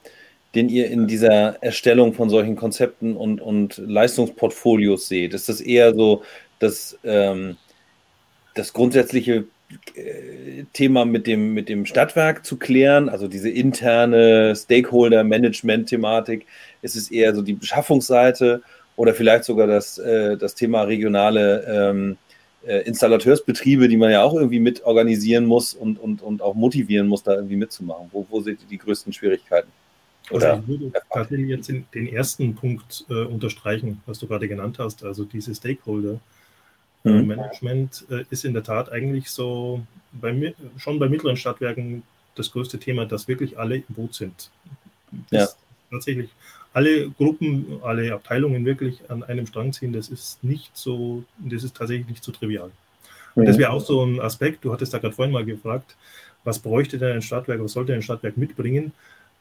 den 0.55 0.69
ihr 0.69 0.91
in 0.91 1.07
dieser 1.07 1.63
Erstellung 1.63 2.13
von 2.13 2.29
solchen 2.29 2.57
Konzepten 2.57 3.17
und, 3.17 3.41
und 3.41 3.79
Leistungsportfolios 3.79 5.09
seht? 5.09 5.35
Ist 5.35 5.49
das 5.49 5.61
eher 5.61 5.95
so 5.95 6.23
das, 6.59 6.99
ähm, 7.05 7.57
das 8.55 8.73
grundsätzliche 8.73 9.45
äh, 9.95 10.65
Thema 10.73 11.05
mit 11.05 11.27
dem, 11.27 11.55
mit 11.55 11.69
dem 11.69 11.87
Stadtwerk 11.87 12.45
zu 12.45 12.57
klären, 12.57 13.09
also 13.09 13.29
diese 13.29 13.49
interne 13.49 14.55
Stakeholder-Management-Thematik? 14.57 16.47
Ist 16.83 16.97
es 16.97 17.11
eher 17.11 17.35
so 17.35 17.43
die 17.43 17.55
Beschaffungsseite 17.55 18.63
oder 19.01 19.15
vielleicht 19.15 19.45
sogar 19.45 19.67
das, 19.67 19.97
äh, 19.97 20.37
das 20.37 20.55
Thema 20.55 20.83
regionale 20.83 21.65
ähm, 21.67 22.19
äh, 22.67 22.83
Installateursbetriebe, 22.83 23.89
die 23.89 23.97
man 23.97 24.11
ja 24.11 24.23
auch 24.23 24.35
irgendwie 24.35 24.61
mit 24.61 24.85
organisieren 24.85 25.47
muss 25.47 25.73
und, 25.73 25.99
und, 25.99 26.21
und 26.21 26.43
auch 26.43 26.55
motivieren 26.55 27.09
muss, 27.09 27.23
da 27.23 27.35
irgendwie 27.35 27.57
mitzumachen? 27.57 28.11
Wo, 28.13 28.27
wo 28.29 28.43
seht 28.43 28.61
ihr 28.61 28.69
die 28.69 28.77
größten 28.77 29.11
Schwierigkeiten? 29.15 29.71
Oder 30.31 30.51
also 30.53 30.63
ich 30.65 30.69
würde 30.69 30.93
tatsächlich 31.11 31.49
jetzt 31.49 31.69
den 31.69 32.09
ersten 32.09 32.55
Punkt 32.55 33.07
äh, 33.09 33.25
unterstreichen, 33.25 34.03
was 34.05 34.19
du 34.19 34.27
gerade 34.27 34.47
genannt 34.47 34.79
hast, 34.79 35.03
also 35.03 35.25
diese 35.25 35.55
Stakeholder. 35.55 36.21
Äh, 37.03 37.09
mhm. 37.09 37.29
Management 37.29 38.05
äh, 38.11 38.25
ist 38.29 38.45
in 38.45 38.53
der 38.53 38.65
Tat 38.65 38.93
eigentlich 38.93 39.31
so 39.31 39.81
bei, 40.13 40.55
schon 40.77 40.99
bei 40.99 41.09
mittleren 41.09 41.39
Stadtwerken 41.39 42.03
das 42.35 42.53
größte 42.53 42.79
Thema, 42.79 43.07
dass 43.07 43.29
wirklich 43.29 43.59
alle 43.59 43.77
im 43.77 43.85
Boot 43.89 44.13
sind. 44.13 44.51
Ja. 45.31 45.49
Tatsächlich 45.91 46.29
alle 46.73 47.11
Gruppen, 47.11 47.81
alle 47.83 48.13
Abteilungen 48.13 48.65
wirklich 48.65 49.01
an 49.09 49.23
einem 49.23 49.47
Strang 49.47 49.73
ziehen, 49.73 49.93
das 49.93 50.09
ist 50.09 50.43
nicht 50.45 50.77
so, 50.77 51.25
das 51.39 51.65
ist 51.65 51.77
tatsächlich 51.77 52.09
nicht 52.09 52.25
so 52.25 52.33
trivial. 52.33 52.71
Und 53.35 53.47
das 53.47 53.59
wäre 53.59 53.71
auch 53.71 53.81
so 53.81 54.05
ein 54.05 54.21
Aspekt, 54.21 54.65
du 54.65 54.73
hattest 54.73 54.93
da 54.93 54.99
gerade 54.99 55.15
vorhin 55.15 55.33
mal 55.33 55.45
gefragt, 55.45 55.97
was 56.45 56.59
bräuchte 56.59 56.99
denn 56.99 57.13
ein 57.13 57.23
Stadtwerk, 57.23 57.63
was 57.63 57.73
sollte 57.73 57.95
ein 57.95 58.03
Stadtwerk 58.03 58.37
mitbringen? 58.37 58.93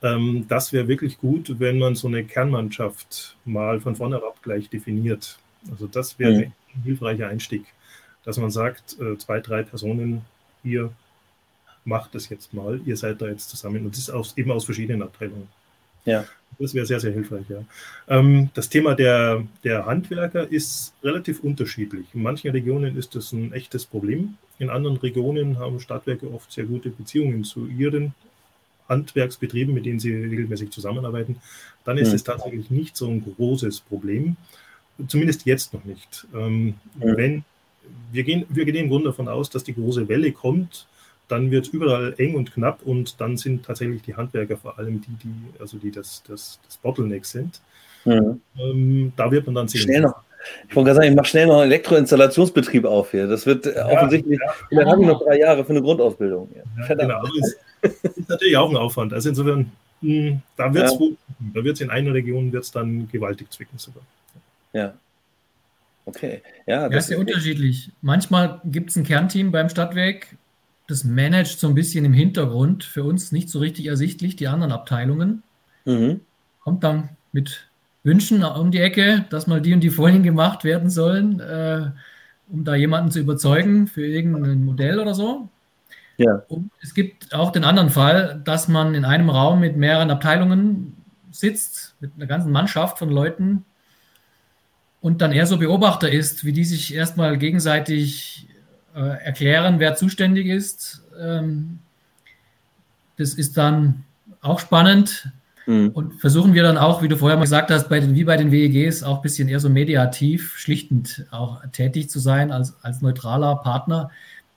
Ähm, 0.02 0.46
das 0.48 0.74
wäre 0.74 0.88
wirklich 0.88 1.18
gut, 1.18 1.60
wenn 1.60 1.80
man 1.80 1.96
so 1.96 2.08
eine 2.08 2.24
Kernmannschaft 2.24 3.36
mal 3.46 3.80
von 3.80 3.96
vorne 3.96 4.18
ab 4.18 4.38
gleich 4.42 4.70
definiert. 4.70 5.40
Also 5.72 5.88
das 5.88 6.20
wäre 6.20 6.34
mhm. 6.34 6.54
ein 6.76 6.84
hilfreicher 6.84 7.28
Einstieg, 7.28 7.66
dass 8.24 8.38
man 8.38 8.52
sagt, 8.52 8.98
äh, 9.00 9.18
zwei, 9.18 9.40
drei 9.40 9.64
Personen, 9.64 10.22
ihr 10.64 10.92
macht 11.86 12.16
das 12.16 12.30
jetzt 12.30 12.54
mal, 12.54 12.80
ihr 12.86 12.98
seid 12.98 13.22
da 13.22 13.28
jetzt 13.28 13.50
zusammen 13.50 13.86
und 13.86 13.92
das 13.92 14.00
ist 14.00 14.10
aus, 14.10 14.38
eben 14.38 14.52
aus 14.52 14.66
verschiedenen 14.66 15.02
Abteilungen. 15.02 15.48
Ja. 16.06 16.26
Das 16.58 16.74
wäre 16.74 16.86
sehr, 16.86 17.00
sehr 17.00 17.14
hilfreich, 17.14 17.46
ja. 17.48 17.64
Ähm, 18.08 18.50
das 18.54 18.70
Thema 18.70 18.96
der, 18.96 19.46
der 19.64 19.86
Handwerker 19.86 20.52
ist 20.52 20.94
relativ 21.04 21.42
unterschiedlich. 21.42 22.08
In 22.14 22.22
manchen 22.22 22.52
Regionen 22.52 22.98
ist 22.98 23.16
das 23.16 23.32
ein 23.32 23.54
echtes 23.54 23.86
Problem. 23.86 24.38
In 24.58 24.70
anderen 24.70 24.98
Regionen 24.98 25.58
haben 25.58 25.80
Stadtwerke 25.80 26.32
oft 26.34 26.52
sehr 26.52 26.66
gute 26.66 26.90
Beziehungen 26.90 27.46
zu 27.46 27.68
ihren 27.68 28.14
Handwerksbetrieben, 28.90 29.74
mit 29.74 29.86
denen 29.86 30.00
sie 30.00 30.14
regelmäßig 30.14 30.72
zusammenarbeiten. 30.72 31.38
Dann 31.86 31.98
ist 31.98 32.10
mhm. 32.10 32.16
es 32.16 32.24
tatsächlich 32.24 32.70
nicht 32.70 32.98
so 32.98 33.08
ein 33.08 33.24
großes 33.24 33.82
Problem. 33.82 34.36
Zumindest 35.08 35.46
jetzt 35.46 35.74
noch 35.74 35.86
nicht. 35.86 36.28
Ähm, 36.34 36.66
mhm. 36.66 36.74
Wenn 37.18 37.44
wir 38.12 38.24
gehen, 38.24 38.46
wir 38.50 38.66
gehen 38.66 38.76
im 38.76 38.90
Grunde 38.90 39.08
davon 39.08 39.28
aus, 39.28 39.50
dass 39.50 39.64
die 39.64 39.74
große 39.74 40.10
Welle 40.10 40.32
kommt, 40.32 40.88
dann 41.30 41.52
wird 41.52 41.68
es 41.68 41.74
überall 41.74 42.14
eng 42.18 42.36
und 42.36 42.54
knapp 42.54 42.82
und 42.84 43.22
dann 43.22 43.38
sind 43.38 43.66
tatsächlich 43.66 44.02
die 44.02 44.16
Handwerker 44.16 44.58
vor 44.58 44.78
allem 44.78 45.02
die, 45.02 45.16
die, 45.24 45.60
also 45.60 45.78
die 45.78 45.92
das, 45.92 46.24
das, 46.28 46.60
das 46.66 46.78
Bottleneck 46.78 47.26
sind. 47.26 47.62
Mhm. 48.04 48.42
Ähm, 48.60 49.14
da 49.16 49.32
wird 49.32 49.46
man 49.46 49.56
dann 49.56 49.68
sehen. 49.68 49.82
Schnell 49.82 50.02
noch. 50.02 50.16
Ich 50.68 50.76
wollte 50.76 50.88
gerade 50.88 50.96
sagen, 51.02 51.10
ich 51.10 51.16
mache 51.16 51.28
schnell 51.28 51.48
noch 51.48 51.56
einen 51.56 51.72
Elektroinstallationsbetrieb 51.72 52.86
auf 52.86 53.12
hier. 53.12 53.28
Das 53.28 53.46
wird 53.46 53.66
ja, 53.66 53.86
offensichtlich, 53.88 54.40
ja. 54.72 54.80
dann 54.80 54.90
habe 54.90 55.02
ich 55.02 55.08
noch 55.08 55.22
drei 55.22 55.40
Jahre 55.40 55.64
für 55.66 55.72
eine 55.72 55.82
Grundausbildung. 55.82 56.50
Ja, 56.78 56.96
genau. 56.96 57.24
Das 57.82 57.94
ist 58.16 58.30
natürlich 58.30 58.58
auch 58.58 58.70
ein 58.70 58.78
Aufwand. 58.78 59.14
Also 59.14 59.30
insofern, 59.30 59.72
mh, 60.02 60.30
hm, 60.30 60.42
da 60.56 60.74
wird 60.74 60.86
es 60.86 60.94
ja. 60.94 61.08
da 61.54 61.64
wird's 61.64 61.82
in 61.82 61.90
einer 61.90 62.14
Region 62.14 62.52
wird's 62.52 62.72
dann 62.72 63.10
gewaltig 63.12 63.52
zwicken 63.52 63.78
sogar. 63.78 64.04
Ja. 64.74 64.94
Okay. 66.06 66.42
Ja, 66.66 66.88
das 66.88 66.92
ja, 66.92 66.98
ist 66.98 67.10
ja 67.10 67.18
unterschiedlich. 67.18 67.92
Manchmal 68.02 68.62
gibt 68.66 68.90
es 68.90 68.96
ein 68.96 69.04
Kernteam 69.04 69.52
beim 69.52 69.70
Stadtwerk, 69.70 70.28
das 70.90 71.04
managt 71.04 71.60
so 71.60 71.68
ein 71.68 71.76
bisschen 71.76 72.04
im 72.04 72.14
Hintergrund, 72.14 72.84
für 72.84 73.04
uns 73.04 73.32
nicht 73.32 73.50
so 73.50 73.60
richtig 73.60 73.86
ersichtlich, 73.86 74.36
die 74.36 74.48
anderen 74.48 74.72
Abteilungen. 74.72 75.44
Mhm. 75.86 76.22
Kommt 76.62 76.84
dann 76.84 77.10
mit 77.32 77.70
Wünschen 78.04 78.44
um 78.44 78.72
die 78.72 78.80
Ecke, 78.80 79.26
dass 79.30 79.46
mal 79.46 79.62
die 79.62 79.74
und 79.74 79.82
die 79.82 79.92
Folien 79.92 80.24
gemacht 80.24 80.64
werden 80.64 80.90
sollen, 80.90 81.40
äh, 81.40 81.92
um 82.50 82.64
da 82.64 82.74
jemanden 82.74 83.12
zu 83.12 83.20
überzeugen 83.20 83.86
für 83.86 84.06
irgendein 84.06 84.66
Modell 84.66 85.00
oder 85.00 85.14
so. 85.14 85.50
Ja. 86.18 86.42
Und 86.48 86.72
es 86.82 86.96
gibt 86.96 87.36
auch 87.36 87.52
den 87.52 87.64
anderen 87.64 87.92
Fall, 87.92 88.42
dass 88.44 88.68
man 88.68 88.96
in 88.96 89.06
einem 89.06 89.30
Raum 89.30 89.60
mit 89.60 89.78
mehreren 89.78 90.10
Abteilungen 90.10 90.98
sitzt, 91.32 91.96
mit 92.00 92.12
einer 92.18 92.26
ganzen 92.26 92.52
Mannschaft 92.52 92.98
von 92.98 93.12
Leuten 93.12 93.64
und 95.02 95.22
dann 95.22 95.32
eher 95.32 95.46
so 95.46 95.58
Beobachter 95.58 96.12
ist, 96.12 96.44
wie 96.46 96.52
die 96.52 96.66
sich 96.66 96.96
erstmal 96.96 97.38
gegenseitig 97.38 98.49
erklären, 99.02 99.80
wer 99.80 99.96
zuständig 99.96 100.48
ist. 100.48 101.04
Ähm, 101.20 101.80
das 103.18 103.34
ist 103.34 103.58
dann 103.58 104.06
auch 104.42 104.60
spannend. 104.60 105.32
Mhm. 105.66 105.90
Und 105.90 106.20
versuchen 106.20 106.54
wir 106.54 106.64
dann 106.64 106.78
auch, 106.78 107.02
wie 107.04 107.08
du 107.08 107.18
vorher 107.18 107.38
mal 107.38 107.44
gesagt 107.44 107.70
hast, 107.70 107.90
bei 107.90 108.00
den, 108.00 108.16
wie 108.16 108.24
bei 108.24 108.38
den 108.38 108.52
WEGs 108.52 109.04
auch 109.04 109.18
ein 109.18 109.22
bisschen 109.22 109.50
eher 109.50 109.60
so 109.60 109.70
mediativ, 109.70 110.58
schlichtend 110.58 111.26
auch 111.32 111.62
tätig 111.72 112.10
zu 112.10 112.20
sein 112.20 112.52
als, 112.52 112.84
als 112.84 113.02
neutraler 113.02 113.58
Partner. 113.58 114.10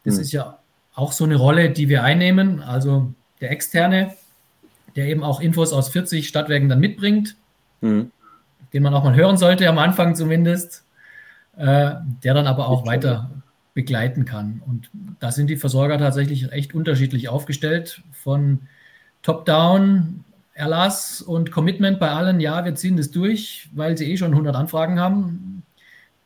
Das 0.05 0.15
mhm. 0.15 0.21
ist 0.21 0.33
ja 0.33 0.59
auch 0.95 1.13
so 1.13 1.25
eine 1.25 1.37
Rolle, 1.37 1.71
die 1.71 1.89
wir 1.89 2.03
einnehmen. 2.03 2.63
Also 2.63 3.13
der 3.41 3.51
Externe, 3.51 4.15
der 4.97 5.07
eben 5.07 5.23
auch 5.23 5.41
Infos 5.41 5.73
aus 5.73 5.89
40 5.91 6.29
Stadtwerken 6.29 6.69
dann 6.69 6.81
mitbringt. 6.81 7.37
Mhm. 7.81 8.13
den 8.73 8.85
man 8.85 8.95
auch 8.95 9.03
mal 9.03 9.17
hören 9.17 9.37
sollte, 9.37 9.69
am 9.69 9.79
Anfang 9.79 10.15
zumindest, 10.15 10.85
äh, 11.57 11.95
der 12.23 12.33
dann 12.33 12.47
aber 12.47 12.69
auch 12.69 12.87
weiter 12.87 13.29
begleiten 13.75 14.25
kann. 14.25 14.63
Und 14.67 14.91
da 15.21 15.33
sind 15.33 15.49
die 15.49 15.57
Versorger 15.57 15.99
tatsächlich 15.99 16.53
echt 16.53 16.75
unterschiedlich 16.75 17.29
aufgestellt, 17.29 18.03
von 18.13 18.61
Top-Down, 19.23 20.25
Erlass 20.55 21.23
und 21.23 21.51
Commitment 21.51 21.99
bei 21.99 22.11
allen, 22.11 22.41
ja, 22.41 22.65
wir 22.65 22.75
ziehen 22.75 22.97
das 22.97 23.11
durch, 23.11 23.71
weil 23.75 23.97
sie 23.97 24.13
eh 24.13 24.17
schon 24.17 24.33
100 24.33 24.55
Anfragen 24.55 25.01
haben, 25.01 25.63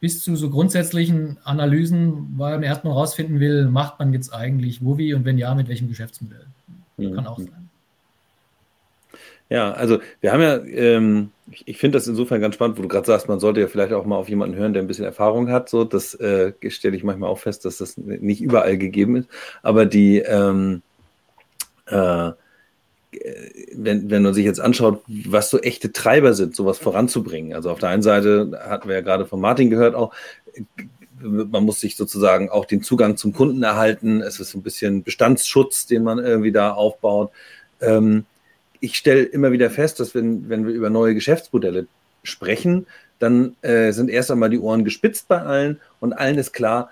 bis 0.00 0.22
zu 0.22 0.34
so 0.36 0.50
grundsätzlichen 0.50 1.38
Analysen, 1.44 2.34
weil 2.36 2.54
man 2.54 2.64
erstmal 2.64 2.92
rausfinden 2.94 3.38
will, 3.38 3.66
macht 3.66 3.98
man 3.98 4.12
jetzt 4.12 4.34
eigentlich 4.34 4.84
wo 4.84 4.98
wie 4.98 5.14
und 5.14 5.24
wenn 5.24 5.38
ja, 5.38 5.54
mit 5.54 5.68
welchem 5.68 5.88
Geschäftsmodell. 5.88 6.46
Mhm. 6.96 7.14
Kann 7.14 7.26
auch 7.26 7.38
sein. 7.38 7.65
Ja, 9.48 9.72
also 9.72 10.00
wir 10.20 10.32
haben 10.32 10.42
ja, 10.42 10.56
ähm, 10.64 11.30
ich, 11.50 11.68
ich 11.68 11.78
finde 11.78 11.98
das 11.98 12.08
insofern 12.08 12.40
ganz 12.40 12.56
spannend, 12.56 12.78
wo 12.78 12.82
du 12.82 12.88
gerade 12.88 13.06
sagst, 13.06 13.28
man 13.28 13.38
sollte 13.38 13.60
ja 13.60 13.68
vielleicht 13.68 13.92
auch 13.92 14.04
mal 14.04 14.16
auf 14.16 14.28
jemanden 14.28 14.56
hören, 14.56 14.72
der 14.72 14.82
ein 14.82 14.88
bisschen 14.88 15.04
Erfahrung 15.04 15.50
hat. 15.50 15.68
So, 15.68 15.84
das 15.84 16.14
äh, 16.14 16.52
stelle 16.68 16.96
ich 16.96 17.04
manchmal 17.04 17.30
auch 17.30 17.38
fest, 17.38 17.64
dass 17.64 17.78
das 17.78 17.96
nicht 17.96 18.42
überall 18.42 18.76
gegeben 18.76 19.16
ist. 19.16 19.28
Aber 19.62 19.86
die, 19.86 20.18
ähm, 20.18 20.82
äh, 21.86 22.32
wenn, 23.74 24.10
wenn 24.10 24.22
man 24.22 24.34
sich 24.34 24.44
jetzt 24.44 24.60
anschaut, 24.60 25.02
was 25.06 25.50
so 25.50 25.58
echte 25.60 25.92
Treiber 25.92 26.34
sind, 26.34 26.56
sowas 26.56 26.78
voranzubringen. 26.78 27.54
Also 27.54 27.70
auf 27.70 27.78
der 27.78 27.90
einen 27.90 28.02
Seite 28.02 28.60
hatten 28.68 28.88
wir 28.88 28.96
ja 28.96 29.00
gerade 29.00 29.26
von 29.26 29.40
Martin 29.40 29.70
gehört, 29.70 29.94
auch 29.94 30.12
man 31.18 31.64
muss 31.64 31.80
sich 31.80 31.96
sozusagen 31.96 32.50
auch 32.50 32.66
den 32.66 32.82
Zugang 32.82 33.16
zum 33.16 33.32
Kunden 33.32 33.62
erhalten. 33.62 34.20
Es 34.20 34.38
ist 34.38 34.54
ein 34.54 34.62
bisschen 34.62 35.02
Bestandsschutz, 35.02 35.86
den 35.86 36.02
man 36.02 36.18
irgendwie 36.18 36.52
da 36.52 36.72
aufbaut. 36.72 37.30
Ähm, 37.80 38.26
ich 38.80 38.96
stelle 38.96 39.22
immer 39.22 39.52
wieder 39.52 39.70
fest, 39.70 40.00
dass 40.00 40.14
wenn, 40.14 40.48
wenn 40.48 40.66
wir 40.66 40.74
über 40.74 40.90
neue 40.90 41.14
Geschäftsmodelle 41.14 41.86
sprechen, 42.22 42.86
dann 43.18 43.56
äh, 43.62 43.92
sind 43.92 44.10
erst 44.10 44.30
einmal 44.30 44.50
die 44.50 44.58
Ohren 44.58 44.84
gespitzt 44.84 45.28
bei 45.28 45.40
allen 45.40 45.80
und 46.00 46.12
allen 46.12 46.38
ist 46.38 46.52
klar, 46.52 46.90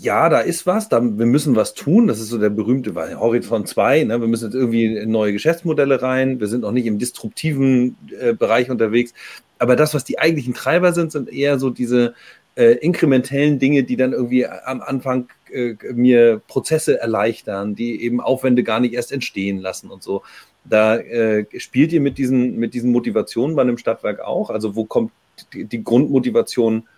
ja, 0.00 0.28
da 0.28 0.40
ist 0.40 0.64
was, 0.66 0.88
da, 0.88 1.02
wir 1.02 1.26
müssen 1.26 1.56
was 1.56 1.74
tun. 1.74 2.06
Das 2.06 2.20
ist 2.20 2.28
so 2.28 2.38
der 2.38 2.50
berühmte 2.50 2.94
Horizont 3.18 3.66
2. 3.66 4.04
Ne? 4.04 4.20
Wir 4.20 4.28
müssen 4.28 4.44
jetzt 4.44 4.54
irgendwie 4.54 4.96
in 4.96 5.10
neue 5.10 5.32
Geschäftsmodelle 5.32 6.00
rein. 6.02 6.38
Wir 6.38 6.46
sind 6.46 6.60
noch 6.60 6.70
nicht 6.70 6.86
im 6.86 6.98
disruptiven 6.98 7.96
äh, 8.20 8.32
Bereich 8.32 8.70
unterwegs. 8.70 9.12
Aber 9.58 9.74
das, 9.74 9.92
was 9.92 10.04
die 10.04 10.20
eigentlichen 10.20 10.54
Treiber 10.54 10.92
sind, 10.92 11.10
sind 11.10 11.32
eher 11.32 11.58
so 11.58 11.70
diese 11.70 12.14
äh, 12.54 12.76
inkrementellen 12.76 13.58
Dinge, 13.58 13.82
die 13.82 13.96
dann 13.96 14.12
irgendwie 14.12 14.46
am 14.46 14.82
Anfang 14.82 15.28
äh, 15.50 15.74
mir 15.92 16.40
Prozesse 16.46 17.00
erleichtern, 17.00 17.74
die 17.74 18.02
eben 18.04 18.20
Aufwände 18.20 18.62
gar 18.62 18.78
nicht 18.78 18.94
erst 18.94 19.10
entstehen 19.10 19.58
lassen 19.58 19.90
und 19.90 20.02
so. 20.02 20.22
Da 20.64 20.96
äh, 20.96 21.46
spielt 21.58 21.92
ihr 21.92 22.00
mit 22.00 22.18
diesen, 22.18 22.56
mit 22.56 22.74
diesen 22.74 22.92
Motivationen 22.92 23.56
bei 23.56 23.62
einem 23.62 23.78
Stadtwerk 23.78 24.20
auch? 24.20 24.50
Also 24.50 24.76
wo 24.76 24.84
kommt 24.84 25.10
die, 25.52 25.64
die 25.64 25.82
Grundmotivation 25.82 26.88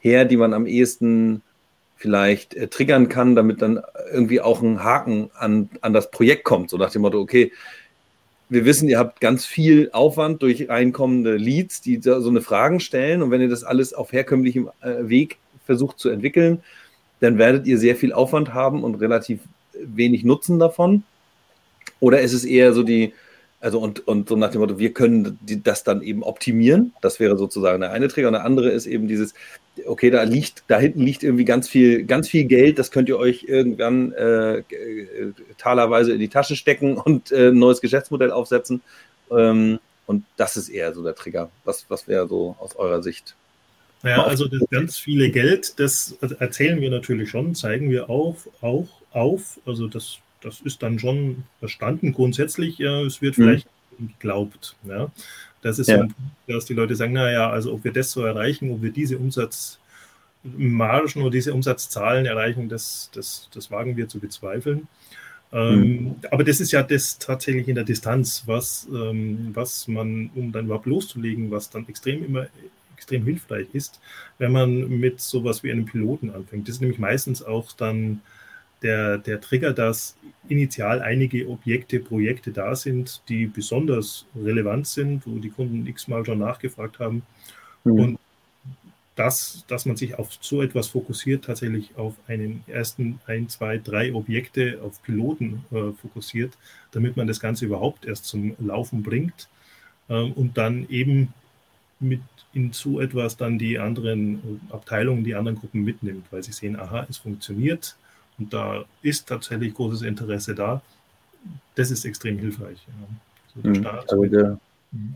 her, 0.00 0.24
die 0.24 0.36
man 0.36 0.54
am 0.54 0.66
ehesten 0.66 1.42
vielleicht 1.96 2.54
äh, 2.54 2.68
triggern 2.68 3.08
kann, 3.08 3.34
damit 3.34 3.62
dann 3.62 3.80
irgendwie 4.12 4.40
auch 4.40 4.62
ein 4.62 4.82
Haken 4.82 5.30
an, 5.34 5.70
an 5.80 5.92
das 5.92 6.10
Projekt 6.10 6.44
kommt, 6.44 6.70
so 6.70 6.76
nach 6.76 6.90
dem 6.90 7.02
Motto, 7.02 7.18
okay, 7.20 7.52
wir 8.48 8.64
wissen, 8.64 8.88
ihr 8.88 8.98
habt 8.98 9.20
ganz 9.20 9.44
viel 9.44 9.90
Aufwand 9.92 10.42
durch 10.42 10.68
reinkommende 10.68 11.36
Leads, 11.36 11.80
die 11.80 12.00
so 12.00 12.28
eine 12.28 12.42
Fragen 12.42 12.78
stellen 12.78 13.22
und 13.22 13.30
wenn 13.30 13.40
ihr 13.40 13.48
das 13.48 13.64
alles 13.64 13.92
auf 13.92 14.12
herkömmlichem 14.12 14.70
äh, 14.82 15.08
Weg 15.08 15.38
versucht 15.64 15.98
zu 15.98 16.10
entwickeln, 16.10 16.62
dann 17.20 17.38
werdet 17.38 17.66
ihr 17.66 17.78
sehr 17.78 17.96
viel 17.96 18.12
Aufwand 18.12 18.54
haben 18.54 18.84
und 18.84 18.96
relativ 18.96 19.40
wenig 19.72 20.22
Nutzen 20.22 20.58
davon. 20.58 21.02
Oder 22.00 22.20
ist 22.20 22.32
es 22.32 22.44
eher 22.44 22.72
so 22.72 22.82
die, 22.82 23.14
also 23.60 23.80
und, 23.80 24.06
und 24.06 24.28
so 24.28 24.36
nach 24.36 24.50
dem 24.50 24.60
Motto, 24.60 24.78
wir 24.78 24.92
können 24.92 25.38
das 25.64 25.84
dann 25.84 26.02
eben 26.02 26.22
optimieren. 26.22 26.92
Das 27.00 27.20
wäre 27.20 27.36
sozusagen 27.36 27.80
der 27.80 27.92
eine 27.92 28.08
Träger. 28.08 28.28
Und 28.28 28.34
der 28.34 28.44
andere 28.44 28.70
ist 28.70 28.86
eben 28.86 29.08
dieses, 29.08 29.34
okay, 29.86 30.10
da 30.10 30.22
liegt, 30.22 30.64
da 30.68 30.78
hinten 30.78 31.00
liegt 31.00 31.22
irgendwie 31.22 31.44
ganz 31.44 31.68
viel, 31.68 32.04
ganz 32.04 32.28
viel 32.28 32.44
Geld, 32.44 32.78
das 32.78 32.90
könnt 32.90 33.08
ihr 33.08 33.18
euch 33.18 33.44
irgendwann 33.48 34.12
äh, 34.12 34.58
äh 34.58 34.64
talerweise 35.58 36.12
in 36.12 36.20
die 36.20 36.28
Tasche 36.28 36.56
stecken 36.56 36.96
und 36.96 37.32
äh, 37.32 37.48
ein 37.48 37.58
neues 37.58 37.80
Geschäftsmodell 37.80 38.30
aufsetzen. 38.30 38.82
Ähm, 39.30 39.78
und 40.06 40.24
das 40.36 40.56
ist 40.56 40.68
eher 40.68 40.94
so 40.94 41.02
der 41.02 41.14
Trigger. 41.14 41.50
Was, 41.64 41.86
was 41.88 42.06
wäre 42.06 42.28
so 42.28 42.56
aus 42.60 42.76
eurer 42.76 43.02
Sicht? 43.02 43.34
Ja, 44.02 44.24
also 44.24 44.46
das 44.46 44.62
ganz 44.70 44.98
viele 44.98 45.30
Geld, 45.30 45.80
das 45.80 46.16
erzählen 46.38 46.80
wir 46.80 46.90
natürlich 46.90 47.28
schon, 47.30 47.54
zeigen 47.54 47.90
wir 47.90 48.08
auf, 48.08 48.48
auch 48.60 48.86
auf. 49.10 49.58
Also 49.64 49.88
das 49.88 50.18
das 50.46 50.60
ist 50.60 50.82
dann 50.82 50.98
schon 50.98 51.44
verstanden. 51.58 52.12
Grundsätzlich, 52.12 52.78
ja, 52.78 53.02
es 53.02 53.20
wird 53.20 53.36
mhm. 53.36 53.42
vielleicht 53.42 53.68
mhm. 53.98 54.08
geglaubt. 54.08 54.76
Ja. 54.88 55.10
Das 55.60 55.78
ist 55.78 55.88
ja. 55.88 55.96
so 55.96 56.02
ein 56.02 56.08
Punkt, 56.08 56.32
dass 56.46 56.64
die 56.66 56.74
Leute 56.74 56.94
sagen, 56.94 57.12
naja, 57.12 57.50
also 57.50 57.72
ob 57.72 57.84
wir 57.84 57.92
das 57.92 58.12
so 58.12 58.22
erreichen, 58.22 58.70
ob 58.70 58.82
wir 58.82 58.92
diese 58.92 59.18
Umsatzmargen 59.18 61.22
oder 61.22 61.30
diese 61.30 61.52
Umsatzzahlen 61.52 62.26
erreichen, 62.26 62.68
das, 62.68 63.10
das, 63.12 63.48
das 63.52 63.70
wagen 63.70 63.96
wir 63.96 64.08
zu 64.08 64.20
bezweifeln. 64.20 64.86
Ähm, 65.52 65.80
mhm. 65.80 66.14
aber 66.30 66.44
das 66.44 66.60
ist 66.60 66.72
ja 66.72 66.82
das 66.82 67.18
tatsächlich 67.18 67.68
in 67.68 67.76
der 67.76 67.84
Distanz, 67.84 68.42
was, 68.46 68.88
ähm, 68.92 69.50
was 69.54 69.86
man, 69.86 70.30
um 70.34 70.50
dann 70.50 70.66
überhaupt 70.66 70.86
loszulegen, 70.86 71.50
was 71.50 71.70
dann 71.70 71.88
extrem 71.88 72.24
immer 72.24 72.48
extrem 72.96 73.24
hilfreich 73.24 73.68
ist, 73.72 74.00
wenn 74.38 74.52
man 74.52 74.88
mit 74.88 75.20
sowas 75.20 75.62
wie 75.62 75.70
einem 75.70 75.84
Piloten 75.84 76.30
anfängt. 76.30 76.66
Das 76.66 76.76
ist 76.76 76.80
nämlich 76.80 76.98
meistens 76.98 77.42
auch 77.42 77.72
dann 77.72 78.22
der, 78.82 79.18
der 79.18 79.40
Trigger, 79.40 79.72
dass 79.72 80.16
initial 80.48 81.00
einige 81.00 81.48
Objekte, 81.48 82.00
Projekte 82.00 82.52
da 82.52 82.76
sind, 82.76 83.22
die 83.28 83.46
besonders 83.46 84.26
relevant 84.36 84.86
sind, 84.86 85.26
wo 85.26 85.38
die 85.38 85.50
Kunden 85.50 85.86
x-mal 85.86 86.24
schon 86.24 86.38
nachgefragt 86.38 86.98
haben. 86.98 87.22
Mhm. 87.84 87.92
Und 87.92 88.18
das, 89.16 89.64
dass 89.66 89.86
man 89.86 89.96
sich 89.96 90.18
auf 90.18 90.28
so 90.40 90.62
etwas 90.62 90.88
fokussiert, 90.88 91.46
tatsächlich 91.46 91.96
auf 91.96 92.14
einen 92.28 92.62
ersten 92.66 93.18
ein, 93.26 93.48
zwei, 93.48 93.78
drei 93.78 94.12
Objekte, 94.12 94.78
auf 94.82 95.02
Piloten 95.02 95.64
äh, 95.70 95.92
fokussiert, 95.92 96.52
damit 96.92 97.16
man 97.16 97.26
das 97.26 97.40
Ganze 97.40 97.64
überhaupt 97.64 98.04
erst 98.04 98.26
zum 98.26 98.54
Laufen 98.58 99.02
bringt 99.02 99.48
äh, 100.08 100.14
und 100.14 100.58
dann 100.58 100.86
eben 100.90 101.32
mit 101.98 102.20
in 102.52 102.72
so 102.72 103.00
etwas 103.00 103.36
dann 103.36 103.58
die 103.58 103.78
anderen 103.78 104.60
Abteilungen, 104.70 105.24
die 105.24 105.34
anderen 105.34 105.58
Gruppen 105.58 105.82
mitnimmt, 105.82 106.26
weil 106.30 106.42
sie 106.42 106.52
sehen, 106.52 106.78
aha, 106.78 107.06
es 107.08 107.18
funktioniert, 107.18 107.96
und 108.38 108.52
da 108.52 108.84
ist 109.02 109.28
tatsächlich 109.28 109.74
großes 109.74 110.02
Interesse 110.02 110.54
da. 110.54 110.82
Das 111.74 111.90
ist 111.90 112.04
extrem 112.04 112.38
hilfreich. 112.38 112.78
Ja. 112.86 113.62
So 113.62 113.70
der 113.70 114.04
also 114.08 114.24
der 114.24 114.58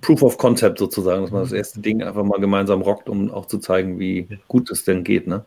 Proof 0.01 0.23
of 0.23 0.39
Concept 0.39 0.79
sozusagen, 0.79 1.23
dass 1.23 1.31
man 1.31 1.43
das 1.43 1.53
erste 1.53 1.81
Ding 1.81 2.03
einfach 2.03 2.25
mal 2.25 2.41
gemeinsam 2.41 2.83
rockt, 2.83 3.09
um 3.09 3.31
auch 3.31 3.47
zu 3.47 3.59
zeigen, 3.59 3.99
wie 3.99 4.29
gut 4.49 4.71
es 4.71 4.85
denn 4.85 5.05
geht. 5.05 5.27
Ne? 5.27 5.45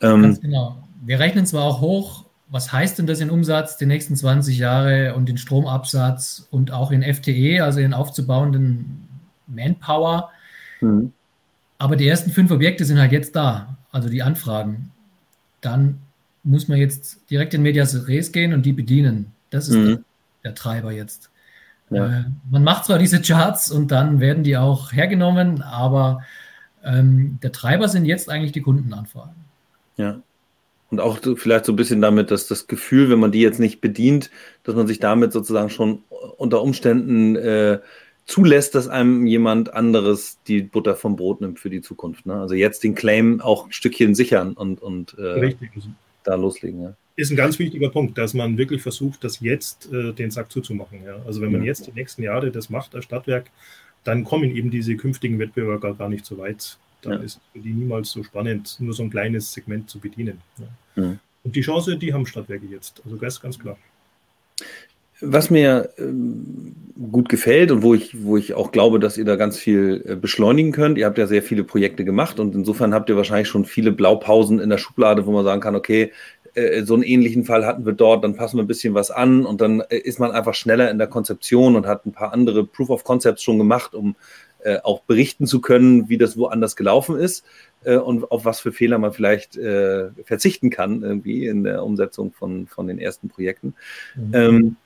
Ähm, 0.00 0.22
Ganz 0.22 0.40
genau. 0.40 0.82
Wir 1.02 1.18
rechnen 1.18 1.46
zwar 1.46 1.64
auch 1.64 1.80
hoch, 1.80 2.26
was 2.48 2.72
heißt 2.72 2.98
denn 2.98 3.06
das 3.06 3.20
in 3.20 3.30
Umsatz 3.30 3.76
die 3.76 3.86
nächsten 3.86 4.16
20 4.16 4.58
Jahre 4.58 5.14
und 5.14 5.28
den 5.28 5.38
Stromabsatz 5.38 6.48
und 6.50 6.72
auch 6.72 6.90
in 6.90 7.02
FTE, 7.02 7.60
also 7.62 7.80
in 7.80 7.94
aufzubauenden 7.94 9.08
Manpower. 9.46 10.30
Mhm. 10.80 11.12
Aber 11.78 11.96
die 11.96 12.06
ersten 12.06 12.30
fünf 12.30 12.50
Objekte 12.50 12.84
sind 12.84 12.98
halt 12.98 13.12
jetzt 13.12 13.34
da, 13.34 13.78
also 13.90 14.08
die 14.08 14.22
Anfragen. 14.22 14.90
Dann 15.60 16.00
muss 16.42 16.68
man 16.68 16.78
jetzt 16.78 17.30
direkt 17.30 17.54
in 17.54 17.62
Medias 17.62 18.08
Res 18.08 18.32
gehen 18.32 18.52
und 18.52 18.64
die 18.64 18.72
bedienen. 18.72 19.32
Das 19.50 19.68
ist 19.68 19.76
mhm. 19.76 19.86
der, 19.86 19.98
der, 20.44 20.54
Treiber 20.54 20.92
jetzt. 20.92 21.30
Ja. 21.90 22.06
Äh, 22.06 22.24
man 22.50 22.64
macht 22.64 22.86
zwar 22.86 22.98
diese 22.98 23.20
Charts 23.20 23.70
und 23.70 23.90
dann 23.90 24.20
werden 24.20 24.44
die 24.44 24.56
auch 24.56 24.92
hergenommen, 24.92 25.62
aber 25.62 26.22
ähm, 26.84 27.38
der 27.42 27.52
Treiber 27.52 27.88
sind 27.88 28.04
jetzt 28.04 28.30
eigentlich 28.30 28.52
die 28.52 28.62
Kundenanfragen. 28.62 29.34
Ja. 29.96 30.20
Und 30.90 31.00
auch 31.00 31.18
vielleicht 31.36 31.66
so 31.66 31.72
ein 31.72 31.76
bisschen 31.76 32.00
damit, 32.00 32.32
dass 32.32 32.48
das 32.48 32.66
Gefühl, 32.66 33.10
wenn 33.10 33.20
man 33.20 33.30
die 33.30 33.40
jetzt 33.40 33.60
nicht 33.60 33.80
bedient, 33.80 34.30
dass 34.64 34.74
man 34.74 34.88
sich 34.88 34.98
damit 34.98 35.32
sozusagen 35.32 35.70
schon 35.70 36.02
unter 36.36 36.62
Umständen 36.62 37.36
äh, 37.36 37.78
zulässt, 38.26 38.74
dass 38.74 38.88
einem 38.88 39.24
jemand 39.26 39.72
anderes 39.72 40.38
die 40.48 40.62
Butter 40.62 40.96
vom 40.96 41.14
Brot 41.14 41.42
nimmt 41.42 41.60
für 41.60 41.70
die 41.70 41.80
Zukunft. 41.80 42.26
Ne? 42.26 42.34
Also 42.34 42.54
jetzt 42.54 42.82
den 42.82 42.96
Claim 42.96 43.40
auch 43.40 43.66
ein 43.66 43.72
Stückchen 43.72 44.16
sichern 44.16 44.54
und, 44.54 44.82
und 44.82 45.16
äh, 45.16 45.22
Richtig 45.22 45.70
da 46.24 46.34
loslegen. 46.34 46.82
Ja. 46.82 46.96
Ist 47.16 47.30
ein 47.30 47.36
ganz 47.36 47.58
wichtiger 47.58 47.90
Punkt, 47.90 48.16
dass 48.16 48.34
man 48.34 48.56
wirklich 48.56 48.82
versucht, 48.82 49.24
das 49.24 49.40
jetzt 49.40 49.92
äh, 49.92 50.12
den 50.12 50.30
Sack 50.30 50.50
zuzumachen. 50.50 51.04
Ja. 51.04 51.20
Also 51.26 51.40
wenn 51.40 51.52
man 51.52 51.62
ja. 51.62 51.68
jetzt 51.68 51.86
die 51.86 51.92
nächsten 51.92 52.22
Jahre 52.22 52.50
das 52.50 52.70
macht 52.70 52.94
als 52.94 53.04
Stadtwerk, 53.04 53.50
dann 54.04 54.24
kommen 54.24 54.54
eben 54.56 54.70
diese 54.70 54.96
künftigen 54.96 55.38
Wettbewerber 55.38 55.94
gar, 55.94 56.08
nicht 56.08 56.24
so 56.24 56.38
weit. 56.38 56.78
Dann 57.02 57.22
ist 57.22 57.40
für 57.52 57.58
die 57.58 57.72
niemals 57.72 58.10
so 58.10 58.22
spannend, 58.22 58.76
nur 58.78 58.94
so 58.94 59.02
ein 59.02 59.10
kleines 59.10 59.52
Segment 59.52 59.88
zu 59.90 59.98
bedienen. 59.98 60.40
Mhm. 60.96 61.18
Und 61.42 61.56
die 61.56 61.62
Chance, 61.62 61.96
die 61.96 62.12
haben 62.12 62.26
Stadtwerke 62.26 62.66
jetzt. 62.66 63.02
Also 63.04 63.16
ist 63.16 63.40
ganz 63.40 63.58
klar. 63.58 63.78
Was 65.20 65.50
mir 65.50 65.90
ähm, 65.98 66.74
gut 67.10 67.28
gefällt 67.28 67.70
und 67.70 67.82
wo 67.82 67.94
ich, 67.94 68.24
wo 68.24 68.36
ich 68.36 68.54
auch 68.54 68.72
glaube, 68.72 68.98
dass 68.98 69.18
ihr 69.18 69.24
da 69.24 69.36
ganz 69.36 69.56
viel 69.56 70.02
äh, 70.06 70.16
beschleunigen 70.16 70.72
könnt, 70.72 70.98
ihr 70.98 71.06
habt 71.06 71.18
ja 71.18 71.26
sehr 71.26 71.42
viele 71.42 71.64
Projekte 71.64 72.04
gemacht 72.04 72.40
und 72.40 72.54
insofern 72.54 72.94
habt 72.94 73.08
ihr 73.08 73.16
wahrscheinlich 73.16 73.48
schon 73.48 73.64
viele 73.64 73.92
Blaupausen 73.92 74.60
in 74.60 74.70
der 74.70 74.78
Schublade, 74.78 75.26
wo 75.26 75.32
man 75.32 75.44
sagen 75.44 75.60
kann, 75.60 75.76
okay, 75.76 76.12
äh, 76.54 76.82
so 76.82 76.94
einen 76.94 77.02
ähnlichen 77.02 77.44
Fall 77.44 77.64
hatten 77.64 77.86
wir 77.86 77.92
dort, 77.92 78.24
dann 78.24 78.34
passen 78.34 78.56
wir 78.56 78.64
ein 78.64 78.68
bisschen 78.68 78.94
was 78.94 79.10
an 79.10 79.46
und 79.46 79.60
dann 79.60 79.80
äh, 79.80 79.96
ist 79.96 80.18
man 80.18 80.30
einfach 80.30 80.54
schneller 80.54 80.90
in 80.90 80.98
der 80.98 81.06
Konzeption 81.06 81.76
und 81.76 81.86
hat 81.86 82.06
ein 82.06 82.12
paar 82.12 82.32
andere 82.32 82.64
Proof 82.64 82.90
of 82.90 83.04
Concepts 83.04 83.42
schon 83.42 83.58
gemacht, 83.58 83.94
um 83.94 84.16
äh, 84.62 84.78
auch 84.82 85.00
berichten 85.02 85.46
zu 85.46 85.60
können, 85.60 86.08
wie 86.08 86.18
das 86.18 86.36
woanders 86.36 86.76
gelaufen 86.76 87.16
ist 87.16 87.44
äh, 87.84 87.96
und 87.96 88.30
auf 88.30 88.44
was 88.44 88.60
für 88.60 88.72
Fehler 88.72 88.98
man 88.98 89.12
vielleicht 89.12 89.56
äh, 89.56 90.10
verzichten 90.24 90.70
kann, 90.70 91.02
irgendwie 91.02 91.46
in 91.46 91.64
der 91.64 91.84
Umsetzung 91.84 92.32
von, 92.32 92.66
von 92.66 92.86
den 92.86 92.98
ersten 92.98 93.28
Projekten. 93.28 93.74
Mhm. 94.16 94.34
Ähm, 94.34 94.76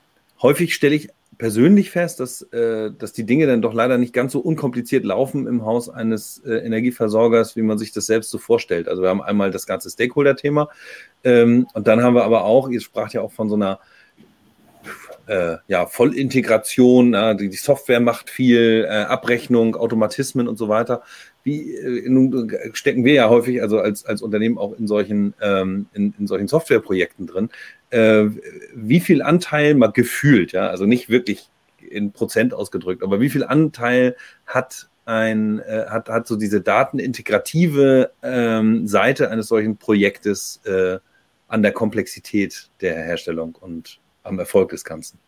häufig 0.45 0.74
stelle 0.74 0.95
ich 0.95 1.09
persönlich 1.38 1.90
fest, 1.90 2.20
dass, 2.20 2.42
äh, 2.53 2.92
dass 2.97 3.12
die 3.12 3.24
Dinge 3.24 3.47
dann 3.47 3.62
doch 3.62 3.74
leider 3.74 3.99
nicht 3.99 4.12
ganz 4.12 4.30
so 4.32 4.40
unkompliziert 4.40 5.05
laufen 5.05 5.47
im 5.47 5.64
Haus 5.64 5.88
eines 5.88 6.38
äh, 6.45 6.59
Energieversorgers, 6.59 7.57
wie 7.57 7.62
man 7.62 7.78
sich 7.78 7.92
das 7.92 8.07
selbst 8.07 8.30
so 8.30 8.38
vorstellt. 8.38 8.86
Also 8.86 9.03
wir 9.03 9.09
haben 9.09 9.22
einmal 9.22 9.51
das 9.51 9.66
ganze 9.66 9.90
Stakeholder-Thema 9.90 10.68
ähm, 11.24 11.66
und 11.72 11.88
dann 11.88 12.03
haben 12.03 12.14
wir 12.14 12.24
aber 12.24 12.45
auch, 12.45 12.68
ihr 12.68 12.80
spracht 12.80 13.14
ja 13.14 13.22
auch 13.22 13.32
von 13.32 13.49
so 13.49 13.57
einer 13.57 13.80
äh, 15.27 15.57
ja, 15.68 15.87
Vollintegration, 15.87 17.14
äh, 17.14 17.37
die, 17.37 17.49
die, 17.49 17.57
Software 17.57 18.01
macht 18.01 18.31
viel, 18.31 18.87
äh, 18.89 19.05
Abrechnung, 19.05 19.77
Automatismen 19.77 20.49
und 20.49 20.59
so 20.59 20.68
weiter. 20.68 21.03
Wie 21.43 21.75
äh, 21.75 22.09
nun 22.09 22.53
stecken 22.72 23.05
wir 23.05 23.14
ja 23.14 23.29
häufig, 23.29 23.62
also 23.62 23.79
als, 23.79 24.05
als 24.05 24.22
Unternehmen 24.22 24.59
auch 24.59 24.79
in 24.79 24.87
solchen, 24.87 25.35
ähm, 25.41 25.87
in, 25.93 26.14
in 26.18 26.27
solchen 26.27 26.49
Softwareprojekten 26.49 27.27
drin. 27.27 27.51
Äh, 27.91 28.27
wie 28.75 29.01
viel 29.01 29.22
Anteil 29.22 29.75
mal 29.75 29.93
gefühlt, 29.93 30.53
ja, 30.53 30.68
also 30.68 30.87
nicht 30.87 31.09
wirklich 31.09 31.49
in 31.91 32.12
Prozent 32.12 32.55
ausgedrückt, 32.55 33.03
aber 33.03 33.20
wie 33.20 33.31
viel 33.31 33.45
Anteil 33.45 34.16
hat 34.47 34.89
ein, 35.05 35.61
äh, 35.61 35.87
hat, 35.89 36.09
hat 36.09 36.27
so 36.27 36.37
diese 36.37 36.61
datenintegrative 36.61 38.11
ähm, 38.22 38.87
Seite 38.87 39.31
eines 39.31 39.49
solchen 39.49 39.77
Projektes 39.77 40.61
an 41.47 41.62
der 41.62 41.72
Komplexität 41.72 42.70
der 42.81 42.95
Herstellung 42.95 43.55
und 43.61 44.01
am 44.25 44.39
Erfolg 44.39 44.70
des 44.70 44.85
Ganzen? 44.85 45.18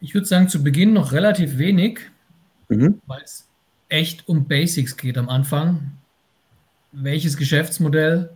Ich 0.00 0.14
würde 0.14 0.26
sagen, 0.26 0.48
zu 0.48 0.64
Beginn 0.64 0.94
noch 0.94 1.12
relativ 1.12 1.58
wenig, 1.58 2.00
mhm. 2.68 3.00
weil 3.06 3.22
es 3.22 3.46
echt 3.88 4.26
um 4.28 4.48
Basics 4.48 4.96
geht 4.96 5.18
am 5.18 5.28
Anfang. 5.28 5.92
Welches 6.92 7.36
Geschäftsmodell, 7.36 8.30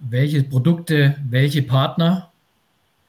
welche 0.00 0.42
Produkte, 0.44 1.16
welche 1.28 1.62
Partner. 1.62 2.30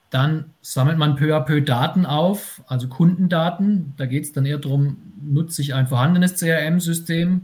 Dann 0.10 0.54
sammelt 0.62 0.98
man 0.98 1.18
peu 1.18 1.36
à 1.36 1.42
peu 1.42 1.62
Daten 1.62 2.06
auf, 2.06 2.64
also 2.68 2.88
Kundendaten. 2.88 3.94
Da 3.98 4.06
geht 4.06 4.24
es 4.24 4.32
dann 4.32 4.46
eher 4.46 4.60
darum, 4.60 4.98
nutze 5.22 5.62
ich 5.62 5.74
ein 5.74 5.88
vorhandenes 5.88 6.36
CRM-System 6.36 7.44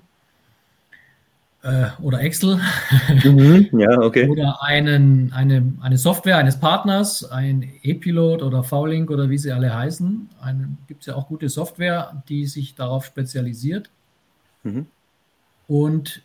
äh, 1.64 1.88
oder 2.02 2.22
Excel 2.22 2.60
mhm, 3.24 3.70
ja, 3.80 4.00
okay. 4.00 4.28
oder 4.28 4.64
einen, 4.64 5.32
eine, 5.34 5.74
eine 5.82 5.98
Software 5.98 6.38
eines 6.38 6.60
Partners, 6.60 7.30
ein 7.30 7.70
E-Pilot 7.84 8.42
oder 8.42 8.64
V-Link 8.64 9.12
oder 9.12 9.30
wie 9.30 9.38
sie 9.38 9.52
alle 9.52 9.74
heißen. 9.74 10.30
Gibt 10.88 11.02
es 11.02 11.08
ja 11.08 11.16
auch 11.16 11.28
gute 11.28 11.50
Software, 11.50 12.24
die 12.30 12.48
sich 12.48 12.76
darauf 12.76 13.06
spezialisiert. 13.06 13.90
Mhm. 14.64 14.88
Und 15.68 16.24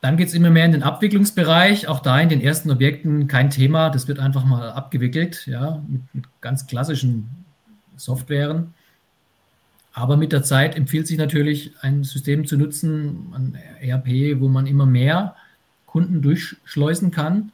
dann 0.00 0.18
geht 0.18 0.28
es 0.28 0.34
immer 0.34 0.50
mehr 0.50 0.66
in 0.66 0.72
den 0.72 0.82
Abwicklungsbereich. 0.82 1.88
Auch 1.88 2.00
da 2.00 2.20
in 2.20 2.28
den 2.28 2.42
ersten 2.42 2.70
Objekten 2.70 3.26
kein 3.26 3.48
Thema. 3.48 3.88
Das 3.88 4.06
wird 4.06 4.18
einfach 4.18 4.44
mal 4.44 4.70
abgewickelt, 4.70 5.46
ja, 5.46 5.82
mit, 5.88 6.02
mit 6.14 6.24
ganz 6.42 6.66
klassischen 6.66 7.30
Softwaren. 7.96 8.74
Aber 9.94 10.16
mit 10.16 10.32
der 10.32 10.42
Zeit 10.42 10.76
empfiehlt 10.76 11.06
sich 11.06 11.18
natürlich, 11.18 11.72
ein 11.80 12.02
System 12.02 12.46
zu 12.46 12.56
nutzen, 12.56 13.32
ein 13.32 13.58
ERP, 13.80 14.40
wo 14.40 14.48
man 14.48 14.66
immer 14.66 14.86
mehr 14.86 15.36
Kunden 15.86 16.20
durchschleusen 16.20 17.12
kann. 17.12 17.52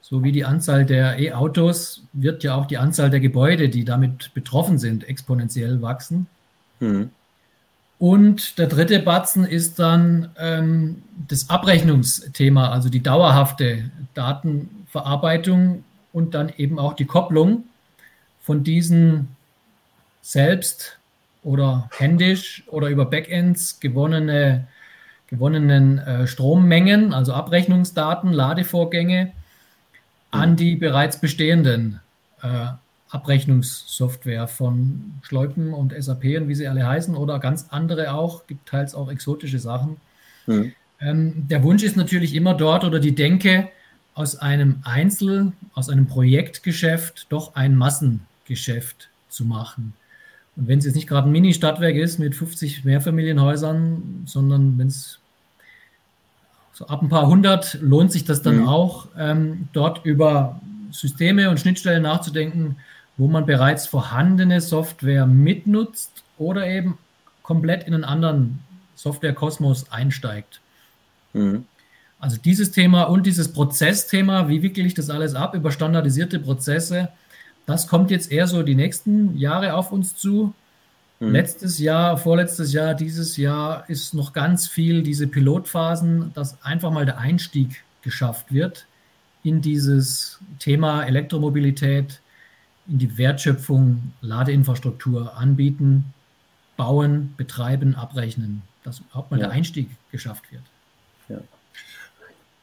So 0.00 0.24
wie 0.24 0.32
die 0.32 0.46
Anzahl 0.46 0.86
der 0.86 1.18
E-Autos 1.18 2.02
wird 2.14 2.42
ja 2.42 2.54
auch 2.54 2.64
die 2.64 2.78
Anzahl 2.78 3.10
der 3.10 3.20
Gebäude, 3.20 3.68
die 3.68 3.84
damit 3.84 4.32
betroffen 4.32 4.78
sind, 4.78 5.06
exponentiell 5.06 5.82
wachsen. 5.82 6.26
Mhm. 6.80 7.10
Und 7.98 8.56
der 8.58 8.66
dritte 8.66 8.98
Batzen 9.00 9.44
ist 9.44 9.78
dann 9.78 10.30
ähm, 10.38 11.02
das 11.28 11.50
Abrechnungsthema, 11.50 12.70
also 12.70 12.88
die 12.88 13.02
dauerhafte 13.02 13.90
Datenverarbeitung 14.14 15.84
und 16.14 16.34
dann 16.34 16.48
eben 16.56 16.78
auch 16.78 16.94
die 16.94 17.04
Kopplung 17.04 17.64
von 18.40 18.64
diesen 18.64 19.28
selbst 20.22 20.99
oder 21.42 21.88
händisch 21.96 22.64
oder 22.66 22.88
über 22.88 23.06
Backends 23.06 23.80
gewonnene, 23.80 24.66
gewonnenen 25.28 25.98
äh, 25.98 26.26
Strommengen, 26.26 27.14
also 27.14 27.32
Abrechnungsdaten, 27.32 28.32
Ladevorgänge, 28.32 29.32
an 30.30 30.56
die 30.56 30.76
bereits 30.76 31.20
bestehenden 31.20 32.00
äh, 32.42 32.66
Abrechnungssoftware 33.10 34.46
von 34.46 35.14
Schleupen 35.22 35.74
und 35.74 35.92
SAP 35.98 36.24
und 36.36 36.48
wie 36.48 36.54
sie 36.54 36.68
alle 36.68 36.86
heißen 36.86 37.16
oder 37.16 37.40
ganz 37.40 37.66
andere 37.70 38.12
auch, 38.12 38.46
gibt 38.46 38.68
teils 38.68 38.94
auch 38.94 39.10
exotische 39.10 39.58
Sachen. 39.58 39.96
Mhm. 40.46 40.72
Ähm, 41.00 41.48
der 41.48 41.62
Wunsch 41.62 41.82
ist 41.82 41.96
natürlich 41.96 42.34
immer 42.34 42.54
dort 42.54 42.84
oder 42.84 43.00
die 43.00 43.14
Denke, 43.14 43.68
aus 44.14 44.36
einem 44.36 44.80
Einzel, 44.82 45.52
aus 45.74 45.88
einem 45.88 46.06
Projektgeschäft 46.06 47.26
doch 47.30 47.54
ein 47.54 47.74
Massengeschäft 47.74 49.08
zu 49.28 49.44
machen. 49.44 49.94
Und 50.56 50.68
wenn 50.68 50.78
es 50.78 50.84
jetzt 50.84 50.94
nicht 50.94 51.08
gerade 51.08 51.28
ein 51.28 51.32
Mini-Stadtwerk 51.32 51.96
ist 51.96 52.18
mit 52.18 52.34
50 52.34 52.84
Mehrfamilienhäusern, 52.84 54.24
sondern 54.26 54.78
wenn 54.78 54.88
es 54.88 55.18
so 56.72 56.86
ab 56.86 57.02
ein 57.02 57.08
paar 57.08 57.26
hundert 57.26 57.78
lohnt 57.82 58.10
sich 58.10 58.24
das 58.24 58.42
dann 58.42 58.60
mhm. 58.60 58.68
auch, 58.68 59.08
ähm, 59.18 59.68
dort 59.72 60.04
über 60.04 60.60
Systeme 60.90 61.50
und 61.50 61.60
Schnittstellen 61.60 62.02
nachzudenken, 62.02 62.76
wo 63.16 63.28
man 63.28 63.44
bereits 63.44 63.86
vorhandene 63.86 64.60
Software 64.60 65.26
mitnutzt 65.26 66.24
oder 66.38 66.66
eben 66.66 66.96
komplett 67.42 67.86
in 67.86 67.94
einen 67.94 68.04
anderen 68.04 68.60
Software-Kosmos 68.96 69.92
einsteigt. 69.92 70.60
Mhm. 71.34 71.66
Also 72.18 72.36
dieses 72.36 72.70
Thema 72.70 73.04
und 73.04 73.26
dieses 73.26 73.52
Prozessthema, 73.52 74.48
wie 74.48 74.62
wickle 74.62 74.84
ich 74.84 74.94
das 74.94 75.10
alles 75.10 75.34
ab 75.34 75.54
über 75.54 75.72
standardisierte 75.72 76.38
Prozesse, 76.38 77.08
das 77.66 77.86
kommt 77.86 78.10
jetzt 78.10 78.30
eher 78.30 78.46
so 78.46 78.62
die 78.62 78.74
nächsten 78.74 79.36
Jahre 79.36 79.74
auf 79.74 79.92
uns 79.92 80.16
zu. 80.16 80.54
Mhm. 81.20 81.32
Letztes 81.32 81.78
Jahr, 81.78 82.16
vorletztes 82.16 82.72
Jahr, 82.72 82.94
dieses 82.94 83.36
Jahr 83.36 83.88
ist 83.88 84.14
noch 84.14 84.32
ganz 84.32 84.66
viel 84.66 85.02
diese 85.02 85.26
Pilotphasen, 85.26 86.32
dass 86.34 86.62
einfach 86.64 86.90
mal 86.90 87.06
der 87.06 87.18
Einstieg 87.18 87.84
geschafft 88.02 88.52
wird 88.52 88.86
in 89.42 89.60
dieses 89.60 90.38
Thema 90.58 91.04
Elektromobilität, 91.04 92.20
in 92.88 92.98
die 92.98 93.16
Wertschöpfung, 93.18 94.12
Ladeinfrastruktur 94.20 95.36
anbieten, 95.36 96.12
bauen, 96.76 97.34
betreiben, 97.36 97.94
abrechnen, 97.94 98.62
dass 98.84 99.00
überhaupt 99.00 99.30
mal 99.30 99.38
ja. 99.38 99.46
der 99.46 99.54
Einstieg 99.54 99.90
geschafft 100.10 100.50
wird. 100.50 100.62
Ja. 101.28 101.38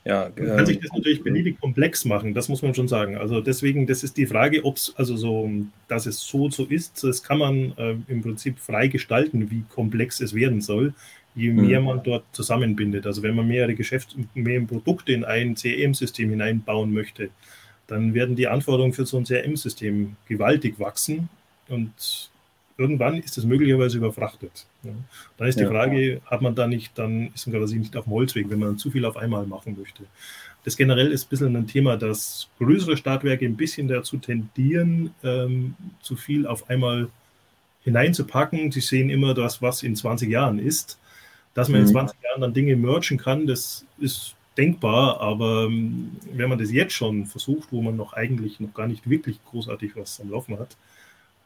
Ja, 0.08 0.32
man 0.38 0.56
kann 0.56 0.66
sich 0.66 0.80
das 0.80 0.90
natürlich 0.94 1.22
beliebig 1.22 1.60
komplex 1.60 2.06
machen, 2.06 2.34
das 2.34 2.48
muss 2.48 2.62
man 2.62 2.74
schon 2.74 2.88
sagen. 2.88 3.18
Also 3.18 3.42
deswegen, 3.42 3.88
das 3.88 4.04
ist 4.04 4.16
die 4.16 4.26
Frage, 4.26 4.64
ob 4.64 4.78
es, 4.78 4.94
also 4.96 5.18
so, 5.18 5.52
dass 5.90 6.06
es 6.06 6.22
so 6.22 6.50
so 6.50 6.64
ist, 6.64 7.04
das 7.04 7.24
kann 7.24 7.40
man 7.40 7.74
äh, 7.78 7.96
im 8.08 8.22
Prinzip 8.22 8.58
frei 8.58 8.88
gestalten, 8.88 9.52
wie 9.52 9.64
komplex 9.68 10.22
es 10.22 10.34
werden 10.34 10.62
soll, 10.62 10.94
je 11.36 11.52
mhm. 11.52 11.68
mehr 11.68 11.82
man 11.82 12.04
dort 12.04 12.24
zusammenbindet. 12.32 13.06
Also 13.06 13.22
wenn 13.22 13.36
man 13.36 13.50
mehrere 13.50 13.76
Geschäfts-, 13.76 14.16
mehr 14.34 14.62
Produkte 14.62 15.12
in 15.12 15.26
ein 15.26 15.56
CRM-System 15.56 16.30
hineinbauen 16.30 16.94
möchte, 16.94 17.30
dann 17.88 18.14
werden 18.14 18.38
die 18.38 18.48
Anforderungen 18.48 18.94
für 18.94 19.06
so 19.06 19.18
ein 19.18 19.26
CRM-System 19.26 20.16
gewaltig 20.26 20.80
wachsen 20.80 21.28
und 21.68 22.30
irgendwann 22.78 23.18
ist 23.18 23.38
es 23.38 23.46
möglicherweise 23.46 23.98
überfrachtet. 23.98 24.68
Ja. 24.84 24.92
Dann 25.38 25.48
ist 25.48 25.60
die 25.60 25.66
Frage, 25.66 26.22
hat 26.26 26.42
man 26.42 26.56
da 26.56 26.68
nicht, 26.68 26.98
dann 26.98 27.32
ist 27.34 27.48
man 27.48 27.60
quasi 27.60 27.78
nicht 27.78 27.96
auf 27.98 28.06
dem 28.06 28.14
Holzweg, 28.14 28.50
wenn 28.50 28.60
man 28.60 28.78
zu 28.78 28.92
viel 28.92 29.06
auf 29.06 29.18
einmal 29.18 29.46
machen 29.48 29.76
möchte. 29.78 30.04
Das 30.64 30.78
generell 30.78 31.12
ist 31.12 31.26
ein 31.26 31.30
bisschen 31.30 31.56
ein 31.56 31.68
Thema, 31.68 31.98
dass 31.98 32.50
größere 32.60 32.98
Stadtwerke 32.98 33.46
ein 33.46 33.56
bisschen 33.56 33.88
dazu 33.88 34.18
tendieren, 34.18 35.12
ähm, 35.24 35.76
zu 36.02 36.16
viel 36.16 36.46
auf 36.46 36.70
einmal 36.70 37.10
hineinzupacken. 37.84 38.72
Sie 38.72 38.82
sehen 38.82 39.10
immer 39.10 39.34
das, 39.34 39.62
was 39.62 39.82
in 39.82 39.96
20 39.96 40.30
Jahren 40.30 40.60
ist. 40.60 41.00
Dass 41.54 41.70
man 41.70 41.82
mhm. 41.82 41.88
in 41.88 41.94
20 41.94 42.18
Jahren 42.22 42.42
dann 42.42 42.54
Dinge 42.54 42.76
mergen 42.76 43.18
kann, 43.18 43.48
das 43.48 43.86
ist 43.98 44.36
denkbar, 44.58 45.22
aber 45.22 45.66
ähm, 45.66 46.12
wenn 46.34 46.50
man 46.50 46.58
das 46.58 46.72
jetzt 46.72 46.94
schon 46.94 47.26
versucht, 47.26 47.72
wo 47.72 47.82
man 47.82 47.96
noch 47.96 48.14
eigentlich 48.14 48.60
noch 48.60 48.74
gar 48.74 48.88
nicht 48.88 49.10
wirklich 49.10 49.40
großartig 49.46 49.96
was 49.96 50.20
am 50.20 50.32
Laufen 50.32 50.60
hat, 50.60 50.76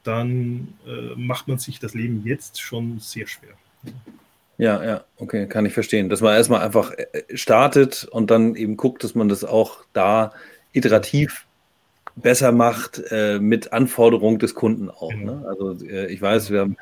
dann 0.04 0.74
äh, 0.86 1.16
macht 1.16 1.48
man 1.48 1.58
sich 1.58 1.80
das 1.80 1.94
Leben 1.94 2.24
jetzt 2.26 2.62
schon 2.62 3.00
sehr 3.00 3.28
schwer. 3.28 3.54
Ja, 4.58 4.84
ja, 4.84 5.04
okay, 5.18 5.48
kann 5.48 5.66
ich 5.66 5.74
verstehen. 5.74 6.10
Dass 6.10 6.22
man 6.22 6.36
erstmal 6.36 6.62
einfach 6.62 6.92
äh, 6.92 7.24
startet 7.34 8.08
und 8.12 8.30
dann 8.30 8.56
eben 8.56 8.78
guckt, 8.78 9.04
dass 9.04 9.16
man 9.16 9.28
das 9.28 9.44
auch 9.44 9.86
da 9.94 10.34
iterativ 10.74 11.48
besser 12.16 12.52
macht 12.52 13.02
äh, 13.10 13.40
mit 13.40 13.74
Anforderung 13.74 14.38
des 14.38 14.54
Kunden 14.54 14.90
auch. 14.90 15.10
Genau. 15.10 15.36
Ne? 15.36 15.46
Also 15.48 15.86
äh, 15.86 16.08
ich 16.08 16.22
weiß, 16.22 16.52
wir 16.52 16.60
haben 16.60 16.78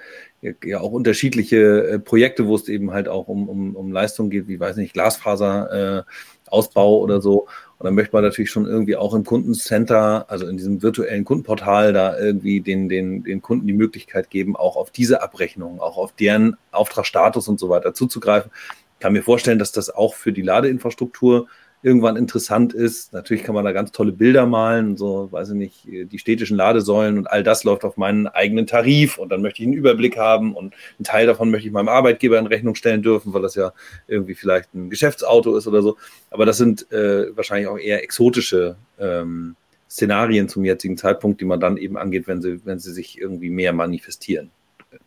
ja 0.64 0.80
auch 0.80 0.92
unterschiedliche 0.92 1.88
äh, 1.88 2.00
Projekte, 2.00 2.48
wo 2.48 2.56
es 2.56 2.68
eben 2.68 2.92
halt 2.92 3.08
auch 3.08 3.28
um, 3.28 3.48
um, 3.48 3.76
um 3.76 3.92
Leistung 3.92 4.30
geht, 4.30 4.48
wie 4.48 4.60
weiß 4.60 4.78
nicht, 4.78 4.94
Glasfaser, 4.94 6.06
äh, 6.08 6.52
oder 6.52 7.22
so. 7.22 7.48
Und 7.80 7.86
dann 7.86 7.96
möchte 7.96 8.14
man 8.14 8.24
natürlich 8.26 8.52
schon 8.52 8.66
irgendwie 8.66 8.98
auch 8.98 9.14
im 9.14 9.24
Kundencenter, 9.24 10.30
also 10.30 10.46
in 10.48 10.58
diesem 10.58 10.82
virtuellen 10.82 11.24
Kundenportal, 11.24 11.94
da 11.94 12.20
irgendwie 12.20 12.60
den, 12.60 12.90
den, 12.90 13.24
den 13.24 13.42
Kunden 13.42 13.68
die 13.68 13.74
Möglichkeit 13.74 14.30
geben, 14.30 14.58
auch 14.58 14.76
auf 14.76 14.92
diese 14.92 15.22
Abrechnung, 15.22 15.80
auch 15.80 15.96
auf 15.96 16.12
deren 16.12 16.58
Auftragsstatus 16.72 17.48
und 17.48 17.58
so 17.58 17.70
weiter 17.70 17.94
zuzugreifen. 17.94 18.52
Ich 18.96 19.00
kann 19.00 19.14
mir 19.14 19.24
vorstellen, 19.24 19.60
dass 19.60 19.72
das 19.72 19.90
auch 19.90 20.14
für 20.14 20.34
die 20.34 20.42
Ladeinfrastruktur 20.42 21.48
irgendwann 21.82 22.18
interessant 22.18 22.74
ist. 22.74 23.14
Natürlich 23.14 23.44
kann 23.44 23.56
man 23.56 23.64
da 23.64 23.72
ganz 23.72 23.92
tolle 23.92 24.12
Bilder 24.12 24.46
malen, 24.46 24.98
so, 24.98 25.32
weiß 25.32 25.50
ich 25.50 25.56
nicht, 25.56 25.86
die 25.86 26.20
städtischen 26.20 26.58
Ladesäulen 26.58 27.18
und 27.18 27.28
all 27.28 27.44
das 27.44 27.64
läuft 27.64 27.86
auf 27.86 27.98
meinen 27.98 28.28
eigenen 28.28 28.68
Tarif 28.68 29.18
und 29.18 29.30
dann 29.30 29.42
möchte 29.42 29.62
ich 29.62 29.68
einen 29.68 29.78
Überblick 29.78 30.18
haben 30.18 30.56
und 30.56 30.74
einen 30.74 31.06
Teil 31.06 31.26
davon 31.26 31.50
möchte 31.52 31.68
ich 31.68 31.74
meinem 31.74 31.90
Arbeitgeber 31.90 32.38
in 32.38 32.48
Rechnung 32.48 32.76
stellen 32.76 33.02
dürfen, 33.02 33.34
weil 33.34 33.42
das 33.42 33.56
ja 33.56 33.72
irgendwie 34.08 34.36
vielleicht 34.36 34.74
ein 34.74 34.90
Geschäftsauto 34.90 35.56
ist 35.56 35.68
oder 35.68 35.82
so. 35.82 35.98
Aber 36.32 36.46
das 36.46 36.58
sind 36.58 36.92
äh, 36.92 37.36
wahrscheinlich 37.36 37.68
auch 37.68 37.78
eher 37.78 38.04
exotische 38.04 38.76
ähm, 39.00 39.56
Szenarien 39.90 40.50
zum 40.50 40.66
jetzigen 40.66 40.98
Zeitpunkt, 40.98 41.42
die 41.42 41.46
man 41.46 41.60
dann 41.60 41.78
eben 41.78 41.98
angeht, 41.98 42.28
wenn 42.28 42.42
sie, 42.42 42.64
wenn 42.66 42.80
sie 42.80 42.92
sich 42.92 43.18
irgendwie 43.20 43.50
mehr 43.50 43.74
manifestieren. 43.74 44.52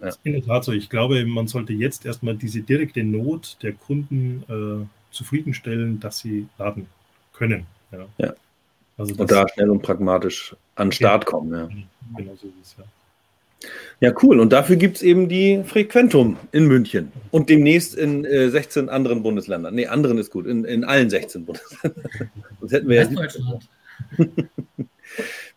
Ja. 0.01 0.11
In 0.25 0.33
der 0.33 0.45
Tat 0.45 0.65
so. 0.65 0.73
Ich 0.73 0.89
glaube, 0.89 1.25
man 1.27 1.49
sollte 1.49 1.73
jetzt 1.73 2.07
erstmal 2.07 2.37
diese 2.37 2.63
direkte 2.63 3.05
Not 3.05 3.59
der 3.63 3.73
Kunden 3.73 4.45
äh, 4.49 4.87
zufriedenstellen, 5.13 6.01
dass 6.01 6.19
sie 6.19 6.49
laden 6.59 6.87
können. 7.33 7.67
Ja. 7.93 8.07
ja. 8.19 8.35
Also 8.99 9.15
und 9.15 9.31
da 9.31 9.47
schnell 9.49 9.71
und 9.71 9.83
pragmatisch 9.83 10.57
an 10.75 10.89
den 10.89 10.93
Start 10.93 11.27
kommen. 11.27 11.53
Ja. 11.53 11.69
Genau 12.17 12.35
so 12.35 12.49
ist 12.49 12.55
es, 12.63 12.77
ja. 12.79 12.85
Ja, 14.01 14.13
cool. 14.23 14.41
Und 14.41 14.53
dafür 14.53 14.75
gibt 14.75 14.97
es 14.97 15.03
eben 15.03 15.29
die 15.29 15.63
Frequentum 15.65 16.37
in 16.51 16.67
München 16.67 17.13
und 17.31 17.49
demnächst 17.49 17.95
in 17.95 18.25
äh, 18.25 18.51
16 18.51 18.89
anderen 18.89 19.23
Bundesländern. 19.23 19.75
Nee, 19.75 19.87
anderen 19.87 20.19
ist 20.19 20.33
gut, 20.33 20.47
in, 20.47 20.65
in 20.65 20.83
allen 20.83 21.09
16 21.09 21.45
Bundesländern. 21.45 22.03
Sonst 22.61 22.73
hätten 22.73 22.89
wir 22.89 23.03
ja. 23.03 23.09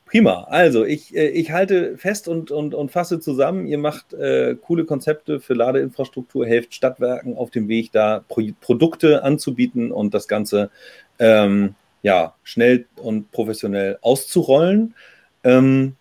Prima. 0.06 0.44
Also 0.50 0.86
ich, 0.86 1.16
äh, 1.16 1.30
ich 1.30 1.52
halte 1.52 1.98
fest 1.98 2.28
und, 2.28 2.52
und, 2.52 2.76
und 2.76 2.92
fasse 2.92 3.20
zusammen. 3.20 3.66
Ihr 3.66 3.80
macht 3.80 4.14
äh, 4.14 4.56
coole 4.56 4.86
Konzepte 4.86 5.40
für 5.40 5.56
Ladeinfrastruktur, 5.56 6.46
helft 6.46 6.76
Stadtwerken 6.76 7.36
auf 7.36 7.50
dem 7.50 7.68
Weg, 7.68 7.92
da 7.92 8.24
Pro 8.28 8.42
Produkte 8.62 9.24
anzubieten 9.24 9.92
und 9.92 10.14
das 10.14 10.28
Ganze 10.28 10.70
ähm, 11.18 11.74
ja, 12.04 12.36
schnell 12.44 12.86
und 12.98 13.32
professionell 13.32 13.98
auszurollen. 14.02 14.94
Ähm, 15.44 15.96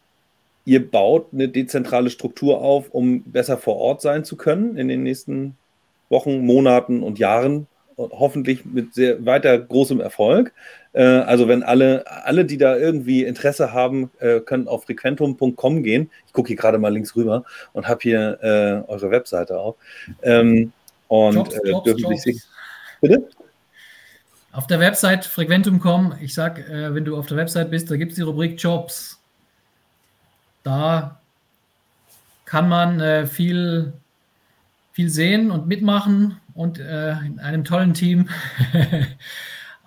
ihr 0.67 0.91
baut 0.91 1.29
eine 1.33 1.49
dezentrale 1.49 2.11
Struktur 2.11 2.61
auf, 2.61 2.91
um 2.91 3.23
besser 3.23 3.57
vor 3.57 3.77
Ort 3.77 4.03
sein 4.03 4.25
zu 4.25 4.37
können 4.37 4.77
in 4.77 4.89
den 4.89 5.03
nächsten 5.03 5.57
Wochen, 6.11 6.45
Monaten 6.45 7.03
und 7.03 7.19
Jahren 7.19 7.67
hoffentlich 7.97 8.65
mit 8.65 8.95
sehr 8.95 9.25
weiter 9.25 9.59
großem 9.59 10.01
Erfolg. 10.01 10.53
Äh, 10.95 11.03
also 11.03 11.49
wenn 11.49 11.63
alle, 11.63 12.05
alle, 12.07 12.45
die 12.45 12.57
da 12.57 12.77
irgendwie 12.77 13.25
Interesse 13.25 13.73
haben, 13.73 14.11
äh, 14.21 14.41
können 14.41 14.69
auf 14.69 14.85
frequentum.com 14.85 15.83
gehen. 15.83 16.11
Ich 16.27 16.33
gucke 16.33 16.49
hier 16.49 16.57
gerade 16.57 16.79
mal 16.79 16.93
links 16.93 17.15
rüber 17.17 17.45
und 17.73 17.89
habe 17.89 18.01
hier 18.03 18.39
äh, 18.41 18.91
eure 18.91 19.11
Webseite 19.11 19.59
auf. 19.59 19.77
Ähm, 20.23 20.73
und 21.09 21.35
Jobs, 21.35 21.55
äh, 21.55 21.69
Jobs, 21.69 21.85
dürfen 21.85 22.17
sich 22.17 22.43
Bitte? 23.01 23.29
Auf 24.53 24.69
der 24.69 24.79
Website 24.79 25.25
frequentum.com, 25.25 26.15
ich 26.21 26.33
sag, 26.33 26.61
äh, 26.61 26.95
wenn 26.95 27.05
du 27.05 27.19
auf 27.19 27.27
der 27.27 27.37
Website 27.37 27.71
bist, 27.71 27.91
da 27.91 27.97
gibt 27.97 28.13
es 28.13 28.17
die 28.17 28.23
Rubrik 28.23 28.63
Jobs. 28.63 29.21
Da 30.63 31.21
kann 32.45 32.69
man 32.69 33.01
äh, 33.01 33.27
viel, 33.27 33.93
viel 34.93 35.11
sehen 35.11 35.51
und 35.51 35.67
mitmachen 35.67 36.41
und 36.55 36.79
in 36.79 37.41
einem 37.41 37.65
tollen 37.65 37.95
Team. 37.95 38.29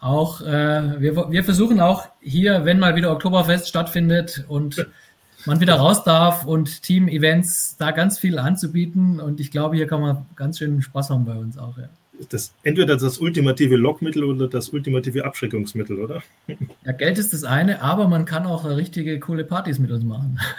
auch, 0.08 0.41
äh, 0.41 1.01
wir, 1.01 1.32
wir 1.32 1.43
versuchen 1.43 1.80
auch 1.80 2.08
hier, 2.22 2.66
wenn 2.66 2.80
mal 2.80 2.95
wieder 2.95 3.12
Oktoberfest 3.12 3.68
stattfindet 3.68 4.45
und 4.47 4.88
man 5.45 5.60
wieder 5.60 5.76
raus 5.76 6.03
darf 6.03 6.45
und 6.45 6.82
Team-Events 6.84 7.78
da 7.78 7.91
ganz 7.91 8.18
viel 8.20 8.39
anzubieten. 8.39 9.20
Und 9.20 9.39
ich 9.39 9.51
glaube, 9.51 9.76
hier 9.76 9.88
kann 9.88 10.01
man 10.01 10.26
ganz 10.36 10.60
schön 10.60 10.82
Spaß 10.82 11.10
haben 11.10 11.26
bei 11.26 11.36
uns 11.36 11.58
auch. 11.58 11.78
Ja. 11.78 11.89
Das, 12.30 12.51
entweder 12.64 12.97
das 12.97 13.20
ultimative 13.20 13.76
Lockmittel 13.76 14.24
oder 14.24 14.47
das 14.47 14.70
ultimative 14.70 15.26
Abschreckungsmittel, 15.26 15.99
oder? 15.99 16.24
Ja, 16.86 16.93
Geld 16.93 17.18
ist 17.18 17.34
das 17.34 17.43
eine, 17.43 17.82
aber 17.82 18.08
man 18.08 18.26
kann 18.26 18.45
auch 18.45 18.66
richtige 18.66 19.20
coole 19.20 19.43
Partys 19.43 19.78
mit 19.78 19.91
uns 19.91 20.03
machen. 20.03 20.39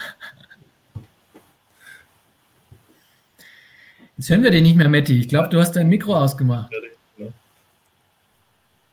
Jetzt 4.16 4.30
hören 4.30 4.42
wir 4.42 4.50
den 4.50 4.64
nicht 4.64 4.76
mehr, 4.76 4.88
Matti. 4.88 5.18
Ich 5.18 5.28
glaube, 5.28 5.48
du 5.48 5.60
hast 5.60 5.76
dein 5.76 5.88
Mikro 5.88 6.16
ausgemacht. 6.16 6.72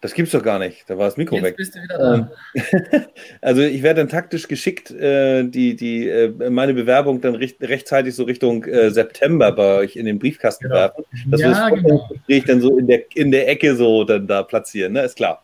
Das 0.06 0.14
gibt's 0.14 0.34
doch 0.34 0.44
gar 0.44 0.60
nicht. 0.60 0.88
Da 0.88 1.00
war 1.00 1.06
das 1.06 1.18
Mikro 1.18 1.38
Jetzt 1.38 1.44
weg. 1.46 1.58
Bist 1.58 1.74
du 1.74 1.82
wieder 1.82 1.98
da. 1.98 2.30
Ähm, 2.54 3.06
also 3.42 3.64
ich 3.64 3.82
werde 3.82 4.02
dann 4.02 4.08
taktisch 4.10 4.48
geschickt 4.48 4.92
äh, 4.92 5.44
die, 5.44 5.76
die, 5.76 6.08
äh, 6.08 6.52
meine 6.52 6.76
Bewerbung 6.76 7.22
dann 7.22 7.34
recht, 7.34 7.60
rechtzeitig 7.60 8.14
so 8.14 8.26
Richtung 8.26 8.66
äh, 8.66 8.92
September 8.92 9.52
bei 9.52 9.78
euch 9.78 9.96
in 9.96 10.06
den 10.06 10.20
Briefkasten 10.20 10.66
genau. 10.66 10.76
werfen. 10.76 11.06
Dass 11.26 11.42
ja, 11.42 11.48
wir 11.48 11.56
das 11.56 11.82
genau. 11.82 12.08
Gespräch 12.08 12.44
dann 12.46 12.62
so 12.62 12.78
in 12.78 12.86
der, 12.86 13.02
in 13.16 13.32
der 13.32 13.50
Ecke 13.50 13.76
so 13.76 14.04
dann 14.04 14.28
da 14.28 14.44
platzieren, 14.44 14.94
ne? 14.94 15.02
Ist 15.02 15.16
klar. 15.16 15.44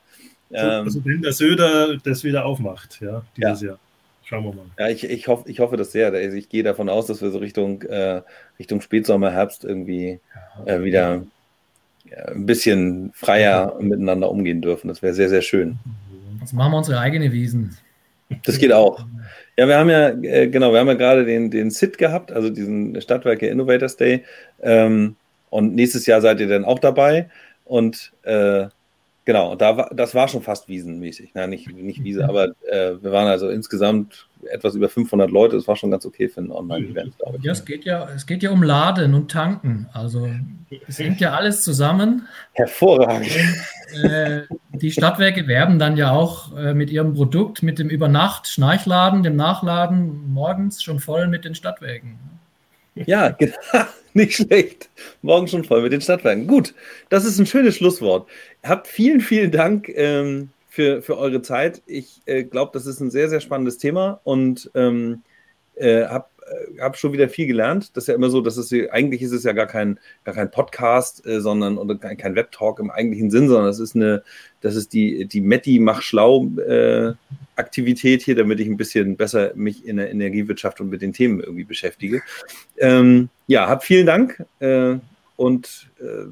Ähm, 0.51 0.86
also 0.86 1.03
wenn 1.05 1.24
der 1.24 1.34
Söder 1.34 1.97
das 1.97 2.24
wieder 2.24 2.45
aufmacht, 2.45 2.99
ja, 3.01 3.24
dieses 3.36 3.62
ja. 3.62 3.70
Jahr. 3.70 3.80
Schauen 4.26 4.43
wir 4.43 4.53
mal. 4.53 4.66
Ja, 4.78 4.89
ich, 4.89 5.03
ich, 5.03 5.28
hoffe, 5.28 5.49
ich 5.49 5.59
hoffe 5.59 5.76
das 5.76 5.91
sehr. 5.91 6.14
Also 6.14 6.38
ich 6.38 6.49
gehe 6.49 6.62
davon 6.62 6.88
aus, 6.88 7.07
dass 7.07 7.24
wir 7.24 7.32
so 7.32 7.39
Richtung, 7.39 7.82
äh, 7.82 8.22
Richtung 8.59 8.80
Spätsommer, 8.82 9.32
Herbst 9.32 9.66
irgendwie 9.66 10.20
äh, 10.68 10.84
wieder 10.84 11.24
ein 12.16 12.45
bisschen 12.45 13.12
freier 13.14 13.78
miteinander 13.80 14.30
umgehen 14.30 14.62
dürfen. 14.62 14.88
Das 14.88 15.01
wäre 15.01 15.14
sehr, 15.14 15.30
sehr 15.30 15.41
schön. 15.41 15.78
Jetzt 16.39 16.53
machen 16.53 16.72
wir 16.72 16.78
unsere 16.78 16.99
eigene 16.99 17.32
Wiesen. 17.32 17.78
Das 18.43 18.57
geht 18.57 18.74
auch. 18.74 19.05
Ja, 19.57 19.68
wir 19.68 19.78
haben 19.78 19.89
ja, 19.89 20.09
äh, 20.09 20.47
genau, 20.47 20.72
wir 20.72 20.80
haben 20.80 20.88
ja 20.88 20.93
gerade 20.93 21.26
den, 21.26 21.51
den 21.51 21.70
SIT 21.70 21.97
gehabt, 21.97 22.32
also 22.32 22.49
diesen 22.49 22.99
Stadtwerke 23.01 23.47
Innovators 23.47 23.97
Day. 23.97 24.24
Ähm, 24.62 25.16
und 25.49 25.76
nächstes 25.76 26.05
Jahr 26.05 26.22
seid 26.22 26.39
ihr 26.39 26.47
dann 26.47 26.66
auch 26.66 26.80
dabei. 26.80 27.30
Und 27.66 28.14
äh, 28.24 28.68
Genau, 29.24 29.55
da 29.55 29.78
war, 29.78 29.91
das 29.93 30.15
war 30.15 30.28
schon 30.28 30.41
fast 30.41 30.67
wiesenmäßig. 30.67 31.32
Na, 31.36 31.45
nicht, 31.45 31.72
nicht 31.72 32.03
Wiese, 32.03 32.28
aber 32.28 32.49
äh, 32.67 32.93
wir 33.01 33.11
waren 33.11 33.28
also 33.28 33.49
insgesamt 33.49 34.28
etwas 34.49 34.74
über 34.74 34.89
500 34.89 35.30
Leute. 35.30 35.55
Das 35.55 35.67
war 35.67 35.76
schon 35.76 35.91
ganz 35.91 36.05
okay 36.07 36.28
für 36.28 36.41
ein 36.41 36.51
Online-Event, 36.51 37.17
glaube 37.19 37.38
ich. 37.38 37.43
Ja, 37.43 37.51
es 37.51 37.63
geht 37.63 37.86
ja, 37.86 38.09
es 38.15 38.26
geht 38.26 38.41
ja 38.41 38.49
um 38.49 38.63
Laden 38.63 39.13
und 39.13 39.30
Tanken. 39.30 39.88
Also 39.93 40.28
es 40.88 40.97
hängt 40.97 41.22
ja 41.22 41.34
alles 41.34 41.61
zusammen. 41.61 42.28
Hervorragend. 42.53 43.30
Und, 43.93 44.03
äh, 44.03 44.43
die 44.72 44.91
Stadtwerke 44.91 45.45
werben 45.45 45.78
dann 45.78 45.97
ja 45.97 46.11
auch 46.11 46.57
äh, 46.57 46.74
mit 46.74 46.89
ihrem 46.89 47.13
Produkt, 47.13 47.61
mit 47.61 47.78
dem 47.78 47.89
Übernacht-Schnarchladen, 47.89 49.22
dem 49.22 49.36
Nachladen 49.36 50.34
morgens 50.34 50.82
schon 50.82 50.99
voll 50.99 51.28
mit 51.28 51.45
den 51.45 51.53
Stadtwerken. 51.53 52.17
Ja. 52.96 53.38
Nicht 54.14 54.34
schlecht. 54.34 54.89
Morgen 55.22 55.48
schon 55.48 55.64
voll 55.64 55.82
mit 55.82 55.94
den 55.94 56.02
Stadtwerken. 56.02 56.46
Gut, 56.46 56.74
das 57.10 57.24
ist 57.24 57.39
ein 57.39 57.46
schönes 57.46 57.78
Schlusswort. 57.78 58.28
Habt 58.62 58.88
vielen, 58.88 59.22
vielen 59.22 59.52
Dank 59.52 59.88
ähm, 59.89 60.50
für, 60.70 61.02
für 61.02 61.18
eure 61.18 61.42
Zeit. 61.42 61.82
Ich 61.86 62.22
äh, 62.26 62.44
glaube, 62.44 62.72
das 62.74 62.86
ist 62.86 63.00
ein 63.00 63.10
sehr, 63.10 63.30
sehr 63.30 63.39
spannendes 63.39 63.78
Thema 63.78 64.20
und 64.26 64.70
ähm, 64.76 65.22
äh, 65.76 66.06
habe 66.06 66.26
äh, 66.48 66.82
hab 66.82 66.98
schon 66.98 67.14
wieder 67.14 67.30
viel 67.30 67.48
gelernt. 67.48 67.96
Das 67.96 68.06
ist 68.06 68.08
ja 68.08 68.16
immer 68.16 68.30
so, 68.30 68.42
dass 68.42 68.58
es 68.58 68.74
eigentlich 68.92 69.22
ist 69.22 69.32
es 69.32 69.44
ja 69.44 69.54
gar 69.54 69.68
kein, 69.68 70.00
gar 70.24 70.36
kein 70.36 70.52
Podcast, 70.52 71.26
äh, 71.26 71.42
sondern 71.42 71.78
oder 71.78 71.96
kein, 71.96 72.18
kein 72.18 72.36
Webtalk 72.36 72.80
im 72.80 72.92
eigentlichen 72.92 73.30
Sinn, 73.30 73.48
sondern 73.48 73.70
es 73.70 73.80
ist 73.80 73.96
eine, 73.96 74.24
das 74.62 74.76
ist 74.76 74.94
die, 74.94 75.26
die 75.26 75.42
Metti 75.42 75.80
mach 75.80 76.02
schlau 76.02 76.48
äh, 76.58 77.14
Aktivität 77.56 78.24
hier, 78.24 78.36
damit 78.36 78.60
ich 78.60 78.68
ein 78.68 78.78
bisschen 78.78 79.18
besser 79.18 79.52
mich 79.56 79.86
in 79.86 79.98
der 79.98 80.12
Energiewirtschaft 80.12 80.82
und 80.82 80.89
mit 80.89 81.02
den 81.02 81.14
Themen 81.14 81.39
irgendwie 81.39 81.64
beschäftige. 81.64 82.22
Ähm, 82.78 83.30
ja, 83.48 83.68
habt 83.68 83.84
vielen 83.84 84.06
Dank 84.06 84.44
äh, 84.60 84.96
und 85.36 85.89
äh, 86.00 86.26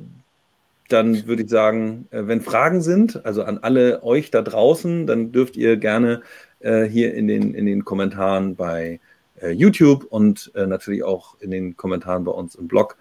dann 0.88 1.28
würde 1.28 1.43
ich 1.43 1.49
sagen, 1.49 2.07
äh, 2.10 2.24
wenn 2.26 2.41
Fragen 2.41 2.82
sind, 2.82 3.24
also 3.26 3.43
an 3.43 3.60
alle 3.60 4.01
euch 4.03 4.32
da 4.32 4.41
draußen, 4.41 5.05
dann 5.05 5.32
dürft 5.32 5.55
ihr 5.55 5.78
gerne 5.78 6.22
hier 6.62 7.14
in 7.14 7.30
den, 7.30 7.53
in 7.53 7.66
den 7.66 7.86
Kommentaren 7.86 8.57
bei 8.57 8.99
YouTube 9.47 10.05
und 10.09 10.51
äh, 10.55 10.67
natürlich 10.67 11.03
auch 11.03 11.39
in 11.39 11.51
den 11.51 11.77
Kommentaren 11.77 12.23
bei 12.23 12.31
uns 12.31 12.55
im 12.55 12.67
Blog 12.67 12.97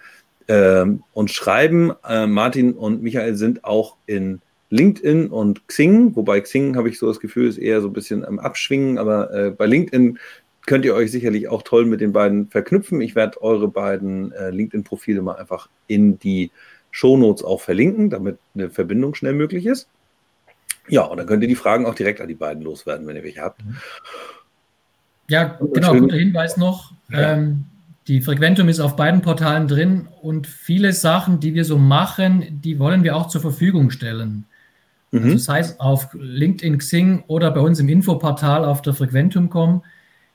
ähm, 0.49 1.03
uns 1.13 1.33
schreiben. 1.33 1.93
Äh, 2.09 2.27
Martin 2.27 2.73
und 2.73 3.03
Michael 3.03 3.35
sind 3.35 3.65
auch 3.65 3.97
in 4.07 4.41
LinkedIn 4.71 5.29
und 5.29 5.67
Xing, 5.69 6.15
wobei 6.17 6.41
Xing 6.41 6.77
habe 6.77 6.89
ich 6.89 6.99
so 6.99 7.07
das 7.07 7.21
Gefühl, 7.21 7.49
ist 7.49 7.59
eher 7.59 7.81
so 7.81 7.89
ein 7.89 7.93
bisschen 7.93 8.25
am 8.25 8.39
Abschwingen, 8.39 8.99
aber 8.99 9.33
äh, 9.33 9.51
bei 9.51 9.67
LinkedIn 9.67 10.19
könnt 10.67 10.85
ihr 10.85 10.95
euch 10.95 11.11
sicherlich 11.11 11.49
auch 11.49 11.63
toll 11.63 11.87
mit 11.87 12.03
den 12.03 12.13
beiden 12.13 12.49
verknüpfen. 12.49 13.01
Ich 13.01 13.15
werde 13.15 13.41
eure 13.41 13.69
beiden 13.69 14.33
äh, 14.33 14.51
LinkedIn-Profile 14.51 15.23
mal 15.23 15.37
einfach 15.37 15.69
in 15.87 16.19
die 16.19 16.51
Shownotes 16.91 17.43
auch 17.43 17.63
verlinken, 17.63 18.11
damit 18.11 18.39
eine 18.55 18.69
Verbindung 18.69 19.15
schnell 19.15 19.33
möglich 19.33 19.65
ist. 19.65 19.89
Ja, 20.89 21.03
und 21.05 21.19
dann 21.19 21.27
könnt 21.27 21.43
ihr 21.43 21.49
die 21.49 21.55
Fragen 21.55 21.87
auch 21.87 21.95
direkt 21.95 22.21
an 22.21 22.29
die 22.29 22.35
beiden 22.35 22.63
loswerden, 22.63 23.07
wenn 23.07 23.17
ihr 23.17 23.25
welche 23.25 23.43
habt. 23.43 23.63
Ja, 25.29 25.59
genau, 25.75 25.95
guter 25.95 26.17
Hinweis 26.17 26.57
noch. 26.57 26.93
Ja. 27.11 27.35
Ähm, 27.35 27.65
Die 28.07 28.23
Frequentum 28.23 28.69
ist 28.69 28.81
auf 28.81 28.97
beiden 28.97 29.21
Portalen 29.21 29.69
drin 29.69 30.09
und 30.23 30.47
viele 30.47 30.95
Sachen, 30.95 31.41
die 31.41 31.53
wir 31.53 31.67
so 31.67 31.77
machen, 31.77 32.61
die 32.63 32.79
wollen 32.79 33.05
wir 33.05 33.15
auch 33.15 33.29
zur 33.29 33.43
Verfügung 33.43 33.91
stellen. 33.91 34.47
Mhm. 35.11 35.25
Also 35.25 35.37
sei 35.39 35.61
es 35.61 35.79
auf 35.79 36.09
LinkedIn, 36.19 36.79
Xing 36.79 37.25
oder 37.27 37.51
bei 37.51 37.61
uns 37.61 37.79
im 37.81 37.89
Infoportal 37.89 38.65
auf 38.65 38.81
der 38.81 38.95
Frequentum.com. 38.95 39.83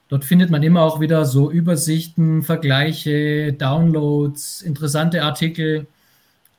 Dort 0.09 0.25
findet 0.25 0.51
man 0.51 0.61
immer 0.61 0.81
auch 0.81 0.99
wieder 0.99 1.25
so 1.25 1.49
Übersichten, 1.49 2.43
Vergleiche, 2.43 3.53
Downloads, 3.53 4.61
interessante 4.61 5.23
Artikel. 5.23 5.87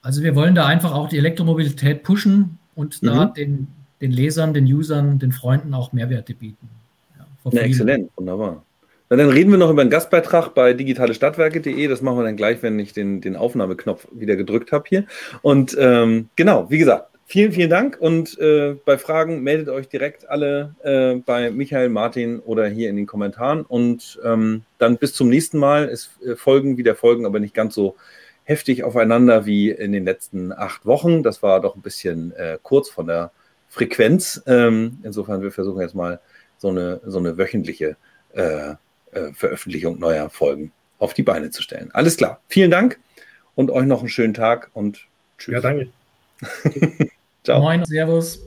Also 0.03 0.22
wir 0.22 0.35
wollen 0.35 0.57
da 0.57 0.66
einfach 0.66 0.93
auch 0.93 1.09
die 1.09 1.18
Elektromobilität 1.18 2.03
pushen 2.03 2.59
und 2.74 3.01
mhm. 3.03 3.07
da 3.07 3.24
den, 3.26 3.68
den 4.01 4.11
Lesern, 4.11 4.53
den 4.53 4.64
Usern, 4.64 5.20
den 5.20 5.30
Freunden 5.30 5.74
auch 5.74 5.93
Mehrwerte 5.93 6.35
bieten. 6.35 6.68
Ja, 7.51 7.62
exzellent, 7.62 8.11
wunderbar. 8.16 8.64
Na, 9.11 9.16
dann 9.16 9.28
reden 9.28 9.51
wir 9.51 9.59
noch 9.59 9.70
über 9.70 9.82
einen 9.82 9.90
Gastbeitrag 9.90 10.55
bei 10.55 10.72
digitalestadtwerke.de. 10.72 11.86
Das 11.88 12.01
machen 12.01 12.18
wir 12.18 12.24
dann 12.24 12.36
gleich, 12.36 12.62
wenn 12.62 12.78
ich 12.78 12.92
den, 12.95 13.20
den 13.20 13.36
Aufnahmeknopf 13.36 14.09
wieder 14.12 14.34
gedrückt 14.36 14.72
habe 14.72 14.84
hier. 14.88 15.05
Und 15.42 15.76
ähm, 15.78 16.30
genau, 16.36 16.70
wie 16.70 16.78
gesagt, 16.78 17.11
vielen, 17.26 17.53
vielen 17.53 17.68
Dank. 17.68 17.99
Und 18.01 18.38
äh, 18.38 18.76
bei 18.84 18.97
Fragen 18.97 19.42
meldet 19.42 19.68
euch 19.68 19.88
direkt 19.88 20.28
alle 20.30 20.74
äh, 20.82 21.16
bei 21.16 21.51
Michael, 21.51 21.90
Martin 21.90 22.40
oder 22.40 22.66
hier 22.66 22.88
in 22.88 22.97
den 22.97 23.07
Kommentaren. 23.07 23.62
Und 23.62 24.18
ähm, 24.24 24.62
dann 24.78 24.97
bis 24.97 25.12
zum 25.12 25.28
nächsten 25.28 25.59
Mal. 25.59 25.84
Es 25.90 26.11
äh, 26.26 26.34
folgen 26.34 26.78
wieder 26.78 26.95
Folgen, 26.95 27.26
aber 27.26 27.40
nicht 27.40 27.55
ganz 27.55 27.74
so 27.74 27.97
heftig 28.45 28.84
aufeinander 28.84 29.45
wie 29.45 29.70
in 29.70 29.92
den 29.92 30.05
letzten 30.05 30.51
acht 30.53 30.86
Wochen. 30.86 31.22
Das 31.22 31.42
war 31.42 31.61
doch 31.61 31.76
ein 31.76 31.82
bisschen 31.82 32.32
äh, 32.36 32.59
kurz 32.62 32.88
von 32.88 33.07
der 33.07 33.32
Frequenz. 33.68 34.42
Ähm, 34.47 34.99
insofern, 35.03 35.42
wir 35.42 35.53
versuchen 35.53 35.80
jetzt 35.82 35.95
mal 35.95 36.20
so 36.65 36.71
eine, 36.71 36.99
so 37.05 37.19
eine 37.19 37.37
wöchentliche 37.37 37.97
äh, 38.33 38.71
äh, 39.12 39.33
Veröffentlichung 39.35 39.99
neuer 39.99 40.31
Folgen 40.31 40.73
auf 40.99 41.12
die 41.12 41.23
Beine 41.23 41.51
zu 41.51 41.61
stellen. 41.62 41.91
Alles 41.93 42.17
klar. 42.17 42.41
Vielen 42.49 42.71
Dank 42.71 42.99
und 43.55 43.71
euch 43.71 43.85
noch 43.85 44.01
einen 44.01 44.09
schönen 44.09 44.33
Tag 44.33 44.71
und 44.73 45.07
tschüss. 45.37 45.53
Ja, 45.53 45.61
danke. 45.61 45.89
Ciao. 47.45 47.61
Moin, 47.61 47.85
Servus. 47.85 48.41